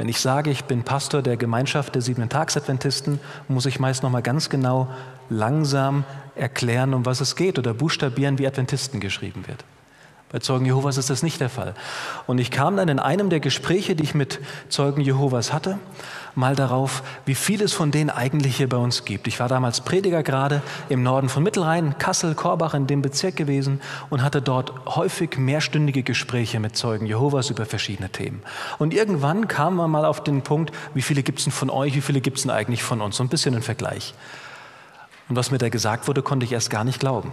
Wenn 0.02 0.10
ich 0.10 0.20
sage, 0.20 0.50
ich 0.50 0.64
bin 0.64 0.82
Pastor 0.82 1.22
der 1.22 1.38
Gemeinschaft 1.38 1.94
der 1.94 2.02
siebenten 2.02 2.30
Tagsadventisten, 2.30 3.20
muss 3.48 3.68
ich 3.68 3.80
meist 3.80 4.02
noch 4.02 4.10
mal 4.10 4.24
ganz 4.24 4.50
genau 4.50 4.88
langsam 5.30 6.06
erklären, 6.34 6.96
um 6.96 7.06
was 7.06 7.22
es 7.22 7.36
geht 7.36 7.60
oder 7.60 7.76
buchstabieren, 7.76 8.40
wie 8.40 8.48
Adventisten 8.48 9.00
geschrieben 9.00 9.48
wird. 9.48 9.64
Bei 10.32 10.40
Zeugen 10.40 10.66
Jehovas 10.66 10.98
ist 10.98 11.12
das 11.12 11.22
nicht 11.22 11.40
der 11.40 11.50
Fall. 11.50 11.76
Und 12.26 12.40
ich 12.40 12.50
kam 12.50 12.78
dann 12.78 12.90
in 12.90 12.98
einem 12.98 13.30
der 13.30 13.42
Gespräche, 13.42 13.96
die 13.96 14.02
ich 14.02 14.16
mit 14.16 14.40
Zeugen 14.70 15.02
Jehovas 15.02 15.54
hatte, 15.54 15.78
mal 16.36 16.56
darauf, 16.56 17.04
wie 17.26 17.36
viel 17.36 17.62
es 17.62 17.74
von 17.74 17.92
denen 17.92 18.10
eigentlich 18.10 18.58
hier 18.58 18.70
bei 18.70 18.78
uns 18.78 19.06
gibt. 19.06 19.28
Ich 19.28 19.40
war 19.40 19.48
damals 19.48 19.82
Prediger 19.82 20.24
gerade 20.24 20.62
im 20.90 21.04
Norden 21.04 21.30
von 21.30 21.44
Mittelrhein, 21.44 21.98
Kassel, 21.98 22.36
Korbach 22.36 22.74
in 22.74 22.88
dem 22.88 23.02
Bezirk 23.02 23.36
gewesen 23.36 23.82
und 24.10 24.24
hatte 24.24 24.42
dort 24.42 24.74
häufig 24.96 25.38
mehrstündige 25.38 26.04
Gespräche 26.04 26.60
mit 26.60 26.76
Zeugen 26.76 27.06
Jehovas 27.06 27.50
über 27.50 27.66
verschiedene 27.66 28.10
Themen. 28.10 28.42
Und 28.80 28.94
irgendwann 28.94 29.48
kam 29.48 29.76
man 29.76 29.92
mal 29.92 30.06
auf 30.06 30.24
den 30.24 30.42
Punkt, 30.42 30.72
wie 30.94 31.02
viele 31.02 31.24
gibt 31.24 31.40
es 31.40 31.46
denn 31.46 31.54
von 31.54 31.70
euch, 31.70 31.96
wie 31.96 32.02
viele 32.02 32.22
gibt 32.22 32.38
es 32.38 32.44
denn 32.44 32.52
eigentlich 32.52 32.84
von 32.84 33.02
uns? 33.02 33.18
So 33.18 33.24
ein 33.24 33.30
bisschen 33.30 33.56
ein 33.56 33.62
Vergleich. 33.62 34.14
Und 35.30 35.36
was 35.36 35.52
mir 35.52 35.58
da 35.58 35.70
gesagt 35.70 36.08
wurde, 36.08 36.22
konnte 36.22 36.46
ich 36.46 36.52
erst 36.52 36.70
gar 36.70 36.84
nicht 36.84 37.00
glauben. 37.00 37.32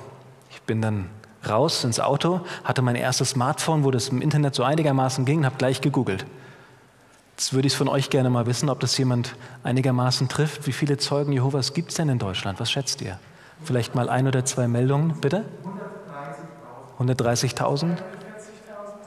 Ich 0.50 0.62
bin 0.62 0.80
dann 0.80 1.10
raus 1.48 1.84
ins 1.84 2.00
Auto, 2.00 2.40
hatte 2.64 2.82
mein 2.82 2.96
erstes 2.96 3.30
Smartphone, 3.30 3.84
wo 3.84 3.90
das 3.90 4.08
im 4.08 4.20
Internet 4.20 4.54
so 4.54 4.62
einigermaßen 4.62 5.24
ging, 5.24 5.40
und 5.40 5.46
habe 5.46 5.56
gleich 5.56 5.80
gegoogelt. 5.80 6.26
Jetzt 7.38 7.52
würde 7.52 7.68
ich 7.68 7.74
es 7.74 7.76
von 7.76 7.86
euch 7.86 8.10
gerne 8.10 8.30
mal 8.30 8.46
wissen, 8.46 8.68
ob 8.68 8.80
das 8.80 8.98
jemand 8.98 9.36
einigermaßen 9.62 10.28
trifft. 10.28 10.66
Wie 10.66 10.72
viele 10.72 10.96
Zeugen 10.96 11.30
Jehovas 11.30 11.72
gibt 11.72 11.90
es 11.90 11.94
denn 11.94 12.08
in 12.08 12.18
Deutschland? 12.18 12.58
Was 12.58 12.68
schätzt 12.68 13.00
ihr? 13.00 13.16
Vielleicht 13.62 13.94
mal 13.94 14.08
ein 14.08 14.26
oder 14.26 14.44
zwei 14.44 14.66
Meldungen, 14.66 15.14
bitte? 15.20 15.44
130.000? 16.98 17.98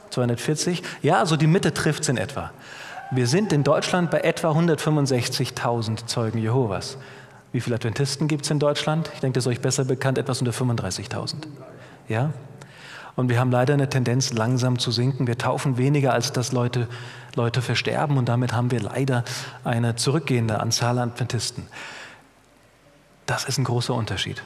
240? 0.08 0.82
Ja, 1.02 1.18
also 1.18 1.36
die 1.36 1.46
Mitte 1.46 1.74
trifft 1.74 2.04
es 2.04 2.08
in 2.08 2.16
etwa. 2.16 2.52
Wir 3.10 3.26
sind 3.26 3.52
in 3.52 3.64
Deutschland 3.64 4.10
bei 4.10 4.20
etwa 4.20 4.52
165.000 4.52 6.06
Zeugen 6.06 6.38
Jehovas. 6.38 6.96
Wie 7.52 7.60
viele 7.60 7.76
Adventisten 7.76 8.28
gibt 8.28 8.46
es 8.46 8.50
in 8.50 8.58
Deutschland? 8.58 9.10
Ich 9.12 9.20
denke, 9.20 9.34
das 9.34 9.44
ist 9.44 9.48
euch 9.48 9.60
besser 9.60 9.84
bekannt, 9.84 10.16
etwas 10.16 10.40
unter 10.40 10.52
35.000. 10.52 11.34
Ja? 12.08 12.30
Und 13.14 13.28
wir 13.28 13.38
haben 13.38 13.50
leider 13.50 13.74
eine 13.74 13.90
Tendenz, 13.90 14.32
langsam 14.32 14.78
zu 14.78 14.90
sinken. 14.90 15.26
Wir 15.26 15.36
taufen 15.36 15.76
weniger, 15.76 16.14
als 16.14 16.32
dass 16.32 16.52
Leute, 16.52 16.88
Leute 17.34 17.62
versterben. 17.62 18.16
Und 18.18 18.28
damit 18.28 18.52
haben 18.52 18.70
wir 18.70 18.80
leider 18.80 19.24
eine 19.64 19.96
zurückgehende 19.96 20.60
Anzahl 20.60 20.98
an 20.98 21.10
Adventisten. 21.10 21.66
Das 23.26 23.44
ist 23.44 23.58
ein 23.58 23.64
großer 23.64 23.94
Unterschied. 23.94 24.42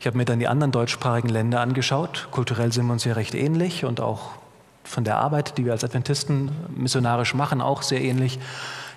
Ich 0.00 0.06
habe 0.06 0.16
mir 0.16 0.24
dann 0.24 0.38
die 0.38 0.48
anderen 0.48 0.72
deutschsprachigen 0.72 1.28
Länder 1.28 1.60
angeschaut. 1.60 2.28
Kulturell 2.30 2.72
sind 2.72 2.86
wir 2.86 2.92
uns 2.92 3.04
ja 3.04 3.14
recht 3.14 3.34
ähnlich 3.34 3.84
und 3.84 4.00
auch 4.00 4.30
von 4.84 5.04
der 5.04 5.16
Arbeit, 5.16 5.58
die 5.58 5.64
wir 5.64 5.72
als 5.72 5.84
Adventisten 5.84 6.50
missionarisch 6.74 7.34
machen, 7.34 7.60
auch 7.60 7.82
sehr 7.82 8.00
ähnlich. 8.00 8.38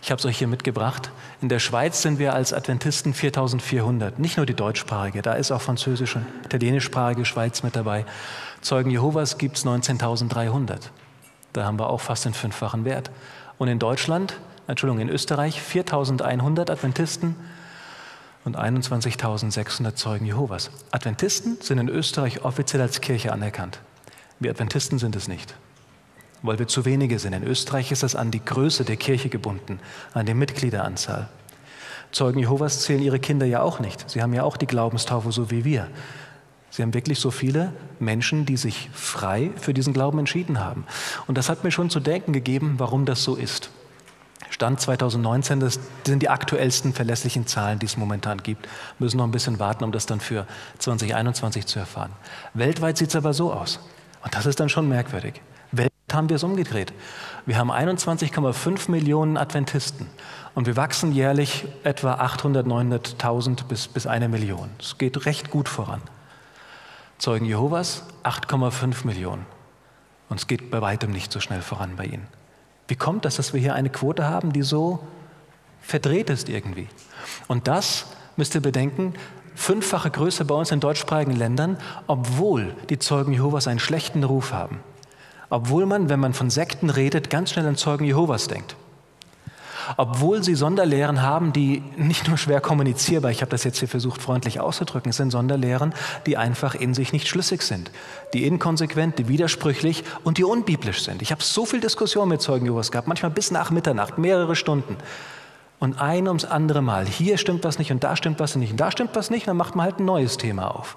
Ich 0.02 0.10
habe 0.10 0.20
es 0.20 0.26
euch 0.26 0.38
hier 0.38 0.48
mitgebracht. 0.48 1.12
In 1.42 1.50
der 1.50 1.60
Schweiz 1.60 2.02
sind 2.02 2.18
wir 2.18 2.34
als 2.34 2.54
Adventisten 2.54 3.14
4400. 3.14 4.20
Nicht 4.20 4.38
nur 4.38 4.46
die 4.46 4.54
deutschsprachige, 4.54 5.22
da 5.22 5.34
ist 5.34 5.52
auch 5.52 5.62
französische 5.62 6.22
italienischsprachige 6.46 7.26
Schweiz 7.26 7.62
mit 7.62 7.76
dabei. 7.76 8.06
Zeugen 8.62 8.90
Jehovas 8.90 9.38
gibt 9.38 9.58
es 9.58 9.66
19.300. 9.66 10.90
Da 11.54 11.66
haben 11.66 11.80
wir 11.80 11.90
auch 11.90 12.02
fast 12.02 12.26
den 12.26 12.34
fünffachen 12.34 12.86
Wert. 12.86 13.12
Und 13.58 13.68
in 13.68 13.80
Deutschland, 13.80 14.38
Entschuldigung, 14.68 15.02
in 15.02 15.10
Österreich 15.10 15.62
4100 15.62 16.70
Adventisten 16.70 17.36
und 18.46 18.58
21.600 18.58 19.96
Zeugen 19.96 20.26
Jehovas. 20.26 20.72
Adventisten 20.92 21.58
sind 21.62 21.78
in 21.78 21.90
Österreich 21.90 22.44
offiziell 22.44 22.82
als 22.82 23.02
Kirche 23.02 23.32
anerkannt. 23.32 23.80
Wir 24.40 24.52
Adventisten 24.52 24.98
sind 24.98 25.16
es 25.16 25.28
nicht 25.28 25.54
weil 26.44 26.60
wir 26.60 26.68
zu 26.68 26.86
wenige 26.86 27.20
sind. 27.20 27.34
In 27.34 27.44
Österreich 27.44 27.92
ist 27.92 28.04
das 28.04 28.16
an 28.16 28.32
die 28.32 28.44
Größe 28.44 28.84
der 28.84 28.98
Kirche 28.98 29.30
gebunden, 29.30 29.80
an 30.14 30.26
die 30.26 30.34
Mitgliederanzahl. 30.34 31.30
Zeugen 32.12 32.40
Jehovas 32.40 32.82
zählen 32.82 33.02
ihre 33.02 33.20
Kinder 33.20 33.46
ja 33.46 33.62
auch 33.62 33.80
nicht. 33.80 34.10
Sie 34.10 34.22
haben 34.22 34.34
ja 34.34 34.44
auch 34.44 34.58
die 34.58 34.68
Glaubenstaufe 34.68 35.32
so 35.32 35.50
wie 35.50 35.64
wir. 35.64 35.88
Sie 36.72 36.82
haben 36.82 36.94
wirklich 36.94 37.20
so 37.20 37.30
viele 37.30 37.74
Menschen, 38.00 38.46
die 38.46 38.58
sich 38.58 38.90
frei 38.94 39.52
für 39.58 39.74
diesen 39.74 39.94
Glauben 39.94 40.18
entschieden 40.18 40.60
haben. 40.60 40.86
Und 41.28 41.38
das 41.38 41.50
hat 41.50 41.64
mir 41.64 41.72
schon 41.72 41.92
zu 41.92 42.00
denken 42.00 42.34
gegeben, 42.34 42.76
warum 42.78 43.06
das 43.06 43.24
so 43.24 43.36
ist. 43.36 43.70
Stand 44.50 44.82
2019, 44.82 45.60
das 45.60 45.80
sind 46.06 46.24
die 46.24 46.30
aktuellsten 46.30 46.94
verlässlichen 46.94 47.46
Zahlen, 47.46 47.78
die 47.78 47.86
es 47.86 47.96
momentan 47.96 48.42
gibt. 48.42 48.64
Wir 48.64 49.06
müssen 49.06 49.18
noch 49.18 49.26
ein 49.26 49.32
bisschen 49.32 49.60
warten, 49.60 49.84
um 49.84 49.92
das 49.92 50.08
dann 50.08 50.20
für 50.20 50.48
2021 50.80 51.68
zu 51.68 51.78
erfahren. 51.78 52.12
Weltweit 52.54 52.98
sieht 52.98 53.10
es 53.10 53.16
aber 53.16 53.34
so 53.34 53.54
aus. 53.54 53.80
Und 54.24 54.36
das 54.36 54.46
ist 54.46 54.60
dann 54.60 54.70
schon 54.70 54.90
merkwürdig 54.90 55.42
haben 56.14 56.30
wir 56.30 56.36
es 56.36 56.44
umgedreht. 56.44 56.94
Wir 57.46 57.58
haben 57.58 57.72
21,5 57.72 58.92
Millionen 58.92 59.38
Adventisten 59.38 60.08
und 60.56 60.68
wir 60.68 60.76
wachsen 60.76 61.12
jährlich 61.12 61.66
etwa 61.84 62.16
800, 62.16 62.68
900.000 62.68 63.66
bis, 63.66 63.88
bis 63.88 64.08
eine 64.08 64.28
Million. 64.28 64.70
Es 64.80 64.98
geht 64.98 65.26
recht 65.26 65.50
gut 65.50 65.70
voran. 65.70 66.02
Zeugen 67.22 67.46
Jehovas 67.46 68.04
8,5 68.24 69.06
Millionen. 69.06 69.46
Und 70.28 70.40
es 70.40 70.48
geht 70.48 70.72
bei 70.72 70.82
weitem 70.82 71.12
nicht 71.12 71.32
so 71.32 71.40
schnell 71.40 71.62
voran 71.62 71.96
bei 71.96 72.06
ihnen. 72.06 72.28
Wie 72.88 72.96
kommt 72.96 73.26
das, 73.26 73.36
dass 73.36 73.54
wir 73.54 73.62
hier 73.62 73.76
eine 73.76 73.90
Quote 73.90 74.28
haben, 74.28 74.52
die 74.52 74.64
so 74.64 75.00
verdreht 75.82 76.30
ist 76.30 76.50
irgendwie? 76.50 76.88
Und 77.48 77.68
das 77.68 78.08
müsst 78.38 78.56
ihr 78.56 78.62
bedenken, 78.62 79.14
fünffache 79.56 80.10
Größe 80.10 80.46
bei 80.46 80.56
uns 80.56 80.72
in 80.72 80.80
deutschsprachigen 80.80 81.36
Ländern, 81.36 81.78
obwohl 82.08 82.76
die 82.90 83.00
Zeugen 83.00 83.34
Jehovas 83.34 83.68
einen 83.68 83.80
schlechten 83.80 84.24
Ruf 84.24 84.52
haben 84.52 84.80
obwohl 85.52 85.86
man, 85.86 86.10
wenn 86.10 86.20
man 86.20 86.34
von 86.34 86.50
Sekten 86.50 86.90
redet, 86.90 87.30
ganz 87.30 87.52
schnell 87.52 87.68
an 87.68 87.76
Zeugen 87.76 88.06
Jehovas 88.06 88.48
denkt. 88.48 88.78
Obwohl 89.98 90.44
sie 90.44 90.56
Sonderlehren 90.56 91.22
haben, 91.22 91.54
die 91.54 91.84
nicht 91.98 92.28
nur 92.28 92.38
schwer 92.38 92.62
kommunizierbar, 92.62 93.32
ich 93.32 93.42
habe 93.42 93.52
das 93.52 93.64
jetzt 93.64 93.80
hier 93.80 93.88
versucht 93.88 94.22
freundlich 94.22 94.60
auszudrücken, 94.60 95.10
es 95.10 95.18
sind 95.18 95.32
Sonderlehren, 95.32 95.94
die 96.26 96.38
einfach 96.38 96.76
in 96.76 96.94
sich 96.94 97.14
nicht 97.14 97.28
schlüssig 97.28 97.62
sind, 97.62 97.92
die 98.34 98.46
inkonsequent, 98.46 99.20
die 99.20 99.28
widersprüchlich 99.28 100.04
und 100.24 100.38
die 100.38 100.44
unbiblisch 100.44 101.04
sind. 101.04 101.22
Ich 101.22 101.32
habe 101.32 101.44
so 101.44 101.66
viel 101.66 101.80
Diskussion 101.80 102.30
mit 102.30 102.42
Zeugen 102.42 102.66
Jehovas 102.66 102.92
gehabt, 102.92 103.08
manchmal 103.08 103.32
bis 103.32 103.52
nach 103.52 103.72
Mitternacht, 103.72 104.18
mehrere 104.18 104.56
Stunden. 104.56 104.98
Und 105.80 106.00
ein 106.00 106.28
ums 106.28 106.46
andere 106.46 106.84
Mal, 106.84 107.08
hier 107.08 107.38
stimmt 107.40 107.64
was 107.64 107.80
nicht 107.80 107.92
und 107.92 108.04
da 108.04 108.16
stimmt 108.16 108.40
was 108.40 108.56
nicht 108.56 108.72
und 108.72 108.80
da 108.80 108.92
stimmt 108.92 109.16
was 109.16 109.32
nicht, 109.32 109.48
dann 109.48 109.58
macht 109.58 109.76
man 109.76 109.86
halt 109.86 110.00
ein 110.00 110.06
neues 110.06 110.38
Thema 110.38 110.76
auf. 110.76 110.96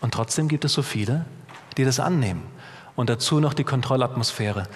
Und 0.00 0.14
trotzdem 0.14 0.46
gibt 0.46 0.64
es 0.64 0.72
so 0.72 0.82
viele, 0.82 1.24
die 1.76 1.84
das 1.84 1.98
annehmen 1.98 2.42
und 2.94 3.10
dazu 3.10 3.40
noch 3.40 3.54
die 3.54 3.64
Kontrollatmosphäre, 3.64 4.68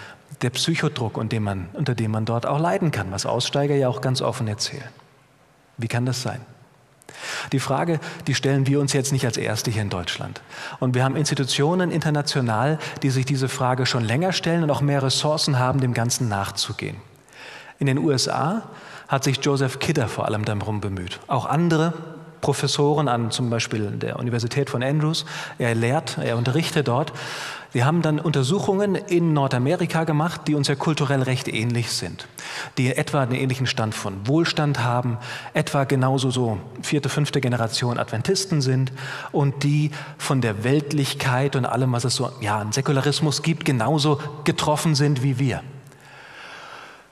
der 0.42 0.50
Psychodruck, 0.50 1.16
unter 1.16 1.36
dem, 1.36 1.44
man, 1.44 1.68
unter 1.72 1.94
dem 1.94 2.10
man 2.10 2.24
dort 2.24 2.46
auch 2.46 2.58
leiden 2.58 2.90
kann, 2.90 3.12
was 3.12 3.26
Aussteiger 3.26 3.74
ja 3.74 3.88
auch 3.88 4.00
ganz 4.00 4.20
offen 4.20 4.48
erzählen. 4.48 4.88
Wie 5.78 5.88
kann 5.88 6.04
das 6.04 6.22
sein? 6.22 6.40
Die 7.52 7.60
Frage, 7.60 8.00
die 8.26 8.34
stellen 8.34 8.66
wir 8.66 8.80
uns 8.80 8.92
jetzt 8.92 9.12
nicht 9.12 9.24
als 9.24 9.36
Erste 9.36 9.70
hier 9.70 9.82
in 9.82 9.90
Deutschland. 9.90 10.40
Und 10.80 10.94
wir 10.94 11.04
haben 11.04 11.16
Institutionen 11.16 11.90
international, 11.90 12.78
die 13.02 13.10
sich 13.10 13.24
diese 13.24 13.48
Frage 13.48 13.86
schon 13.86 14.04
länger 14.04 14.32
stellen 14.32 14.62
und 14.62 14.70
auch 14.70 14.80
mehr 14.80 15.02
Ressourcen 15.02 15.58
haben, 15.58 15.80
dem 15.80 15.94
Ganzen 15.94 16.28
nachzugehen. 16.28 16.96
In 17.78 17.86
den 17.86 17.98
USA 17.98 18.62
hat 19.08 19.24
sich 19.24 19.38
Joseph 19.44 19.78
Kidder 19.78 20.08
vor 20.08 20.26
allem 20.26 20.44
darum 20.44 20.80
bemüht. 20.80 21.20
Auch 21.26 21.46
andere 21.46 21.92
Professoren 22.40 23.08
an 23.08 23.30
zum 23.30 23.50
Beispiel 23.50 23.90
der 23.90 24.18
Universität 24.18 24.68
von 24.68 24.82
Andrews, 24.82 25.24
er 25.58 25.74
lehrt, 25.74 26.18
er 26.18 26.36
unterrichtet 26.36 26.88
dort 26.88 27.12
wir 27.72 27.86
haben 27.86 28.02
dann 28.02 28.20
Untersuchungen 28.20 28.94
in 28.94 29.32
Nordamerika 29.32 30.04
gemacht, 30.04 30.42
die 30.46 30.54
uns 30.54 30.68
ja 30.68 30.74
kulturell 30.74 31.22
recht 31.22 31.48
ähnlich 31.48 31.90
sind, 31.90 32.28
die 32.76 32.94
etwa 32.94 33.22
einen 33.22 33.34
ähnlichen 33.34 33.66
Stand 33.66 33.94
von 33.94 34.26
Wohlstand 34.28 34.84
haben, 34.84 35.16
etwa 35.54 35.84
genauso 35.84 36.30
so 36.30 36.58
vierte, 36.82 37.08
fünfte 37.08 37.40
Generation 37.40 37.98
Adventisten 37.98 38.60
sind 38.60 38.92
und 39.32 39.62
die 39.62 39.90
von 40.18 40.42
der 40.42 40.64
Weltlichkeit 40.64 41.56
und 41.56 41.64
allem, 41.64 41.92
was 41.92 42.04
es 42.04 42.14
so 42.14 42.30
ja, 42.40 42.58
an 42.58 42.72
Säkularismus 42.72 43.42
gibt, 43.42 43.64
genauso 43.64 44.20
getroffen 44.44 44.94
sind 44.94 45.22
wie 45.22 45.38
wir. 45.38 45.62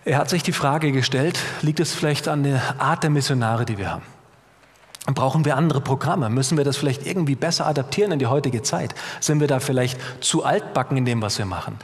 Er 0.05 0.19
hat 0.19 0.29
sich 0.29 0.43
die 0.43 0.53
Frage 0.53 0.93
gestellt, 0.93 1.39
liegt 1.63 1.81
es 1.81 1.95
vielleicht 1.95 2.29
an 2.29 2.43
der 2.43 2.61
Art 2.79 3.03
der 3.03 3.11
Missionare, 3.11 3.65
die 3.65 3.79
wir 3.79 3.91
haben? 3.91 4.20
Brauchen 5.07 5.45
wir 5.45 5.57
andere 5.57 5.81
Programme? 5.81 6.29
Müssen 6.29 6.57
wir 6.57 6.65
das 6.65 6.77
vielleicht 6.77 7.07
irgendwie 7.07 7.35
besser 7.35 7.67
adaptieren 7.67 8.13
in 8.13 8.19
die 8.19 8.27
heutige 8.27 8.63
Zeit? 8.63 8.95
Sind 9.21 9.41
wir 9.41 9.49
da 9.49 9.61
vielleicht 9.61 9.99
zu 10.21 10.45
altbacken 10.45 10.97
in 10.97 11.05
dem, 11.05 11.23
was 11.23 11.39
wir 11.39 11.47
machen? 11.47 11.79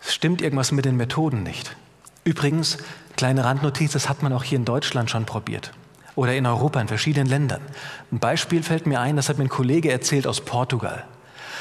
Stimmt 0.00 0.40
irgendwas 0.40 0.72
mit 0.72 0.84
den 0.84 0.96
Methoden 0.96 1.42
nicht? 1.42 1.76
Übrigens, 2.24 2.78
kleine 3.16 3.44
Randnotiz, 3.44 3.92
das 3.92 4.08
hat 4.08 4.22
man 4.22 4.32
auch 4.32 4.44
hier 4.44 4.58
in 4.58 4.64
Deutschland 4.64 5.10
schon 5.10 5.24
probiert. 5.24 5.72
Oder 6.14 6.36
in 6.36 6.46
Europa, 6.46 6.80
in 6.80 6.88
verschiedenen 6.88 7.28
Ländern. 7.28 7.60
Ein 8.12 8.18
Beispiel 8.18 8.62
fällt 8.62 8.86
mir 8.86 9.00
ein, 9.00 9.16
das 9.16 9.28
hat 9.28 9.38
mir 9.38 9.44
ein 9.44 9.50
Kollege 9.50 9.90
erzählt 9.90 10.26
aus 10.26 10.40
Portugal. 10.40 11.04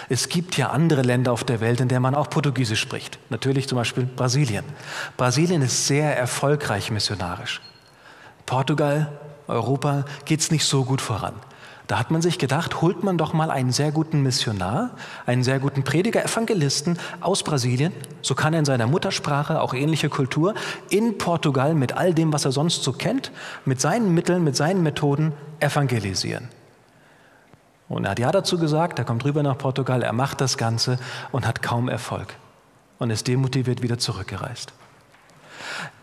Es 0.10 0.30
gibt 0.30 0.58
ja 0.58 0.70
andere 0.70 1.02
Länder 1.02 1.32
auf 1.32 1.44
der 1.44 1.60
Welt, 1.60 1.82
in 1.82 1.90
denen 1.90 2.02
man 2.02 2.16
auch 2.16 2.30
Portugiesisch 2.30 2.80
spricht. 2.80 3.20
Natürlich 3.30 3.68
zum 3.68 3.78
Beispiel 3.78 4.06
Brasilien. 4.06 4.64
Brasilien 5.18 5.62
ist 5.62 5.88
sehr 5.88 6.18
erfolgreich 6.18 6.92
missionarisch. 6.92 7.62
Portugal 8.46 9.12
Europa 9.48 10.06
geht 10.26 10.40
es 10.40 10.52
nicht 10.52 10.66
so 10.66 10.84
gut 10.84 11.02
voran. 11.02 11.34
Da 11.88 11.98
hat 11.98 12.12
man 12.12 12.22
sich 12.22 12.38
gedacht, 12.38 12.82
holt 12.82 13.04
man 13.04 13.18
doch 13.18 13.32
mal 13.32 13.50
einen 13.50 13.72
sehr 13.72 13.94
guten 13.94 14.22
Missionar, 14.22 14.92
einen 15.26 15.44
sehr 15.44 15.60
guten 15.60 15.84
Prediger, 15.84 16.24
Evangelisten 16.24 17.00
aus 17.22 17.44
Brasilien, 17.44 17.94
so 18.22 18.36
kann 18.36 18.54
er 18.54 18.60
in 18.60 18.66
seiner 18.66 18.88
Muttersprache, 18.88 19.62
auch 19.62 19.74
ähnliche 19.74 20.10
Kultur, 20.10 20.54
in 20.90 21.18
Portugal 21.18 21.74
mit 21.76 21.94
all 21.94 22.14
dem, 22.14 22.34
was 22.34 22.44
er 22.44 22.52
sonst 22.52 22.84
so 22.84 22.92
kennt, 22.92 23.32
mit 23.64 23.80
seinen 23.80 24.14
Mitteln, 24.14 24.44
mit 24.44 24.58
seinen 24.58 24.84
Methoden 24.84 25.32
evangelisieren. 25.62 26.50
Und 27.88 28.04
er 28.04 28.12
hat 28.12 28.20
ja 28.20 28.32
dazu 28.32 28.58
gesagt, 28.58 29.00
er 29.00 29.06
kommt 29.06 29.24
rüber 29.24 29.42
nach 29.42 29.58
Portugal, 29.58 30.04
er 30.04 30.12
macht 30.12 30.42
das 30.42 30.58
Ganze 30.58 31.00
und 31.32 31.48
hat 31.48 31.62
kaum 31.62 31.88
Erfolg 31.88 32.36
und 33.00 33.12
ist 33.12 33.30
demotiviert 33.30 33.82
wieder 33.82 33.98
zurückgereist. 33.98 34.74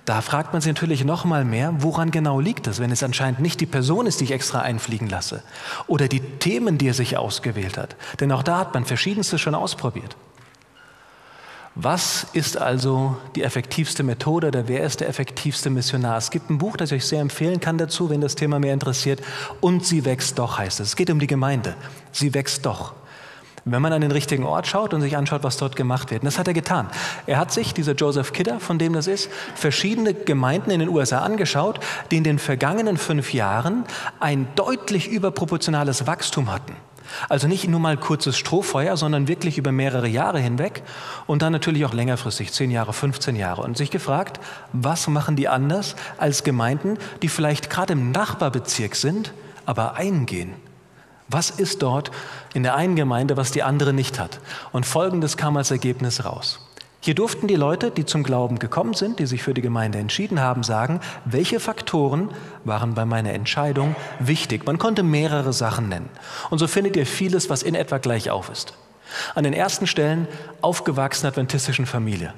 Da 0.05 0.21
fragt 0.21 0.53
man 0.53 0.61
sich 0.61 0.71
natürlich 0.71 1.05
noch 1.05 1.25
mal 1.25 1.45
mehr, 1.45 1.75
woran 1.79 2.11
genau 2.11 2.39
liegt 2.39 2.67
es, 2.67 2.79
wenn 2.79 2.91
es 2.91 3.03
anscheinend 3.03 3.41
nicht 3.41 3.61
die 3.61 3.67
Person 3.67 4.07
ist, 4.07 4.21
die 4.21 4.25
ich 4.25 4.33
extra 4.33 4.61
einfliegen 4.61 5.09
lasse 5.09 5.43
oder 5.87 6.09
die 6.09 6.21
Themen, 6.21 6.77
die 6.77 6.89
er 6.89 6.95
sich 6.95 7.17
ausgewählt 7.17 7.79
hat. 7.79 7.97
Denn 8.21 8.31
auch 8.31 8.43
da 8.43 8.59
hat 8.59 8.75
man 8.75 8.85
verschiedenste 8.85 9.39
schon 9.39 9.55
ausprobiert. 9.55 10.17
Was 11.77 12.27
ist 12.35 12.57
also 12.57 13.17
die 13.35 13.43
effektivste 13.43 14.05
Methode 14.05 14.49
oder 14.49 14.69
wer 14.69 14.85
ist 14.85 15.01
der 15.01 15.09
effektivste 15.09 15.71
Missionar? 15.71 16.19
Es 16.19 16.31
gibt 16.31 16.49
ein 16.49 16.59
Buch, 16.59 16.77
das 16.77 16.93
ich 16.93 17.03
euch 17.03 17.07
sehr 17.07 17.21
empfehlen 17.21 17.59
kann 17.59 17.79
dazu, 17.79 18.11
wenn 18.11 18.21
das 18.21 18.37
Thema 18.37 18.61
mehr 18.61 18.75
interessiert. 18.75 19.21
Und 19.61 19.85
sie 19.85 20.05
wächst 20.05 20.39
doch, 20.39 20.59
heißt 20.59 20.79
es. 20.79 20.89
Es 20.89 20.97
geht 20.97 21.11
um 21.11 21.19
die 21.19 21.27
Gemeinde. 21.27 21.75
Sie 22.13 22.33
wächst 22.33 22.65
doch. 22.65 22.95
Wenn 23.67 23.81
man 23.81 23.93
an 23.95 24.03
den 24.03 24.11
richtigen 24.11 24.45
Ort 24.45 24.67
schaut 24.67 24.93
und 24.93 25.01
sich 25.01 25.17
anschaut, 25.17 25.43
was 25.43 25.57
dort 25.57 25.75
gemacht 25.75 26.11
wird. 26.11 26.23
Und 26.23 26.27
das 26.27 26.39
hat 26.39 26.47
er 26.47 26.55
getan. 26.55 26.89
Er 27.27 27.39
hat 27.39 27.51
sich, 27.51 27.73
dieser 27.73 27.95
Joseph 27.95 28.33
Kidder, 28.33 28.61
von 28.61 28.79
dem 28.79 28.93
das 28.93 29.07
ist, 29.07 29.31
verschiedene 29.55 30.13
Gemeinden 30.13 30.71
in 30.71 30.81
den 30.81 30.91
USA 30.91 31.21
angeschaut, 31.21 31.81
die 32.11 32.19
in 32.19 32.25
den 32.25 32.39
vergangenen 32.39 32.99
fünf 32.99 33.33
Jahren 33.33 33.85
ein 34.21 34.49
deutlich 34.55 35.09
überproportionales 35.09 36.07
Wachstum 36.07 36.53
hatten. 36.53 36.77
Also 37.29 37.49
nicht 37.49 37.69
nur 37.69 37.81
mal 37.81 37.97
kurzes 37.97 38.37
Strohfeuer, 38.37 38.97
sondern 38.97 39.29
wirklich 39.29 39.59
über 39.59 39.73
mehrere 39.73 40.09
Jahre 40.09 40.41
hinweg 40.41 40.83
und 41.27 41.43
dann 41.43 41.53
natürlich 41.53 41.85
auch 41.85 41.95
längerfristig, 41.95 42.53
10 42.53 42.71
Jahre, 42.71 42.93
15 42.93 43.37
Jahre. 43.37 43.63
Und 43.63 43.77
sich 43.77 43.91
gefragt, 43.91 44.41
was 44.73 45.07
machen 45.09 45.37
die 45.37 45.49
anders 45.49 45.97
als 46.19 46.45
Gemeinden, 46.45 46.99
die 47.23 47.29
vielleicht 47.29 47.71
gerade 47.71 47.93
im 47.93 48.11
Nachbarbezirk 48.11 48.97
sind, 48.97 49.33
aber 49.67 49.95
eingehen? 49.95 50.55
Was 51.29 51.51
ist 51.51 51.83
dort 51.83 52.11
in 52.53 52.63
der 52.63 52.75
einen 52.75 52.97
Gemeinde, 52.97 53.37
was 53.37 53.51
die 53.51 53.63
andere 53.63 53.93
nicht 53.93 54.19
hat? 54.19 54.41
Und 54.73 54.87
Folgendes 54.87 55.37
kam 55.37 55.57
als 55.57 55.71
Ergebnis 55.71 56.25
raus. 56.25 56.61
Hier 57.01 57.15
durften 57.15 57.49
die 57.49 57.57
Leute, 57.57 57.91
die 57.91 58.07
zum 58.07 58.23
Glauben 58.23 58.59
gekommen 58.59 58.95
sind, 58.95 59.19
die 59.19 59.27
sich 59.27 59.43
für 59.43 59.53
die 59.53 59.61
Gemeinde 59.61 59.99
entschieden 59.99 60.41
haben, 60.41 60.63
sagen, 60.63 61.01
welche 61.27 61.61
Faktoren 61.61 62.31
waren 62.65 62.95
bei 62.95 63.05
meiner 63.05 63.35
Entscheidung 63.35 63.95
wichtig. 64.21 64.65
Man 64.65 64.79
konnte 64.79 65.03
mehrere 65.03 65.53
Sachen 65.53 65.91
nennen. 65.91 66.09
Und 66.49 66.61
so 66.61 66.67
findet 66.67 66.97
ihr 66.97 67.05
vieles, 67.05 67.51
was 67.51 67.63
in 67.63 67.75
etwa 67.75 67.99
gleich 67.99 68.31
auf 68.31 68.49
ist. 68.49 68.73
An 69.35 69.45
den 69.45 69.53
ersten 69.53 69.87
Stellen 69.87 70.27
aufgewachsene 70.63 71.29
adventistischen 71.29 71.85
Familie. 71.85 72.33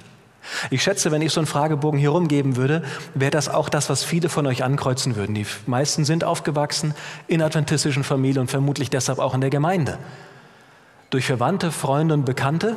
Ich 0.71 0.83
schätze, 0.83 1.11
wenn 1.11 1.23
ich 1.23 1.33
so 1.33 1.41
einen 1.41 1.47
Fragebogen 1.47 1.99
hier 1.99 2.11
rumgeben 2.11 2.57
würde, 2.57 2.83
wäre 3.15 3.31
das 3.31 3.49
auch 3.49 3.69
das, 3.69 3.91
was 3.91 4.05
viele 4.05 4.29
von 4.29 4.47
euch 4.47 4.65
ankreuzen 4.65 5.17
würden. 5.17 5.35
Die 5.35 5.47
meisten 5.67 6.05
sind 6.05 6.25
aufgewachsen 6.25 6.95
in 7.27 7.43
adventistischen 7.43 8.05
Familien 8.05 8.43
und 8.43 8.51
vermutlich 8.51 8.91
deshalb 8.91 9.19
auch 9.19 9.35
in 9.35 9.41
der 9.41 9.51
Gemeinde. 9.51 9.99
Durch 11.11 11.27
Verwandte, 11.27 11.73
Freunde 11.73 12.15
und 12.15 12.25
Bekannte 12.25 12.77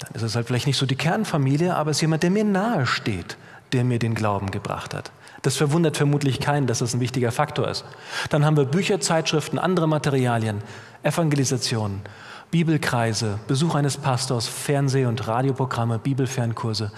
dann 0.00 0.14
ist 0.14 0.22
es 0.22 0.36
halt 0.36 0.46
vielleicht 0.46 0.66
nicht 0.66 0.76
so 0.76 0.86
die 0.86 0.96
Kernfamilie, 0.96 1.74
aber 1.74 1.90
es 1.90 1.98
ist 1.98 2.02
jemand, 2.02 2.22
der 2.22 2.30
mir 2.30 2.44
nahe 2.44 2.86
steht, 2.86 3.36
der 3.72 3.84
mir 3.84 3.98
den 3.98 4.14
Glauben 4.14 4.50
gebracht 4.50 4.94
hat. 4.94 5.10
Das 5.42 5.56
verwundert 5.56 5.96
vermutlich 5.96 6.40
keinen, 6.40 6.66
dass 6.66 6.80
das 6.80 6.94
ein 6.94 7.00
wichtiger 7.00 7.32
Faktor 7.32 7.68
ist. 7.68 7.84
Dann 8.30 8.44
haben 8.44 8.56
wir 8.56 8.64
Bücher, 8.64 9.00
Zeitschriften, 9.00 9.58
andere 9.58 9.86
Materialien, 9.86 10.62
Evangelisationen, 11.02 12.02
Bibelkreise, 12.50 13.38
Besuch 13.48 13.74
eines 13.74 13.96
Pastors, 13.96 14.46
Fernseh- 14.48 15.06
und 15.06 15.26
Radioprogramme, 15.26 15.98
Bibelfernkurse. 15.98 16.92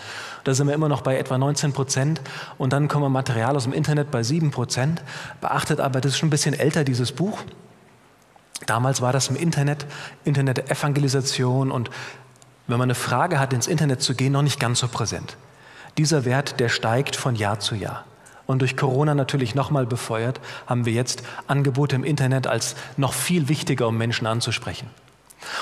Da 0.44 0.54
sind 0.54 0.66
wir 0.66 0.74
immer 0.74 0.88
noch 0.88 1.00
bei 1.00 1.18
etwa 1.18 1.38
19 1.38 1.72
Prozent. 1.72 2.20
Und 2.58 2.72
dann 2.72 2.88
kommen 2.88 3.10
Material 3.12 3.56
aus 3.56 3.64
dem 3.64 3.72
Internet 3.72 4.10
bei 4.10 4.22
7 4.22 4.50
Prozent. 4.50 5.02
Beachtet 5.40 5.80
aber, 5.80 6.00
das 6.00 6.12
ist 6.12 6.18
schon 6.18 6.28
ein 6.28 6.30
bisschen 6.30 6.54
älter, 6.54 6.84
dieses 6.84 7.12
Buch. 7.12 7.42
Damals 8.66 9.00
war 9.00 9.12
das 9.12 9.28
im 9.28 9.36
Internet, 9.36 9.86
Internet-Evangelisation 10.24 11.70
und 11.70 11.90
wenn 12.66 12.78
man 12.78 12.86
eine 12.86 12.94
Frage 12.94 13.40
hat, 13.40 13.52
ins 13.52 13.66
Internet 13.66 14.02
zu 14.02 14.14
gehen, 14.14 14.32
noch 14.32 14.42
nicht 14.42 14.60
ganz 14.60 14.80
so 14.80 14.88
präsent. 14.88 15.36
Dieser 15.96 16.24
Wert, 16.24 16.60
der 16.60 16.68
steigt 16.68 17.16
von 17.16 17.34
Jahr 17.34 17.60
zu 17.60 17.74
Jahr. 17.74 18.04
Und 18.46 18.60
durch 18.60 18.76
Corona 18.76 19.14
natürlich 19.14 19.54
nochmal 19.54 19.86
befeuert, 19.86 20.40
haben 20.66 20.84
wir 20.84 20.92
jetzt 20.92 21.22
Angebote 21.46 21.96
im 21.96 22.04
Internet 22.04 22.46
als 22.46 22.76
noch 22.96 23.14
viel 23.14 23.48
wichtiger, 23.48 23.88
um 23.88 23.96
Menschen 23.96 24.26
anzusprechen. 24.26 24.88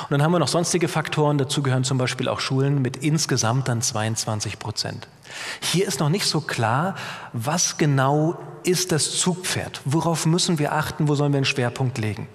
Und 0.02 0.10
dann 0.10 0.22
haben 0.22 0.32
wir 0.32 0.38
noch 0.38 0.48
sonstige 0.48 0.88
Faktoren, 0.88 1.38
dazu 1.38 1.62
gehören 1.62 1.84
zum 1.84 1.98
Beispiel 1.98 2.28
auch 2.28 2.40
Schulen 2.40 2.80
mit 2.80 2.98
insgesamt 2.98 3.68
dann 3.68 3.82
22 3.82 4.58
Prozent. 4.58 5.08
Hier 5.60 5.86
ist 5.86 6.00
noch 6.00 6.08
nicht 6.08 6.26
so 6.26 6.40
klar, 6.40 6.94
was 7.32 7.76
genau 7.76 8.38
ist 8.62 8.92
das 8.92 9.18
Zugpferd, 9.18 9.80
worauf 9.84 10.26
müssen 10.26 10.58
wir 10.58 10.72
achten, 10.72 11.08
wo 11.08 11.14
sollen 11.14 11.32
wir 11.32 11.38
einen 11.38 11.44
Schwerpunkt 11.44 11.98
legen. 11.98 12.28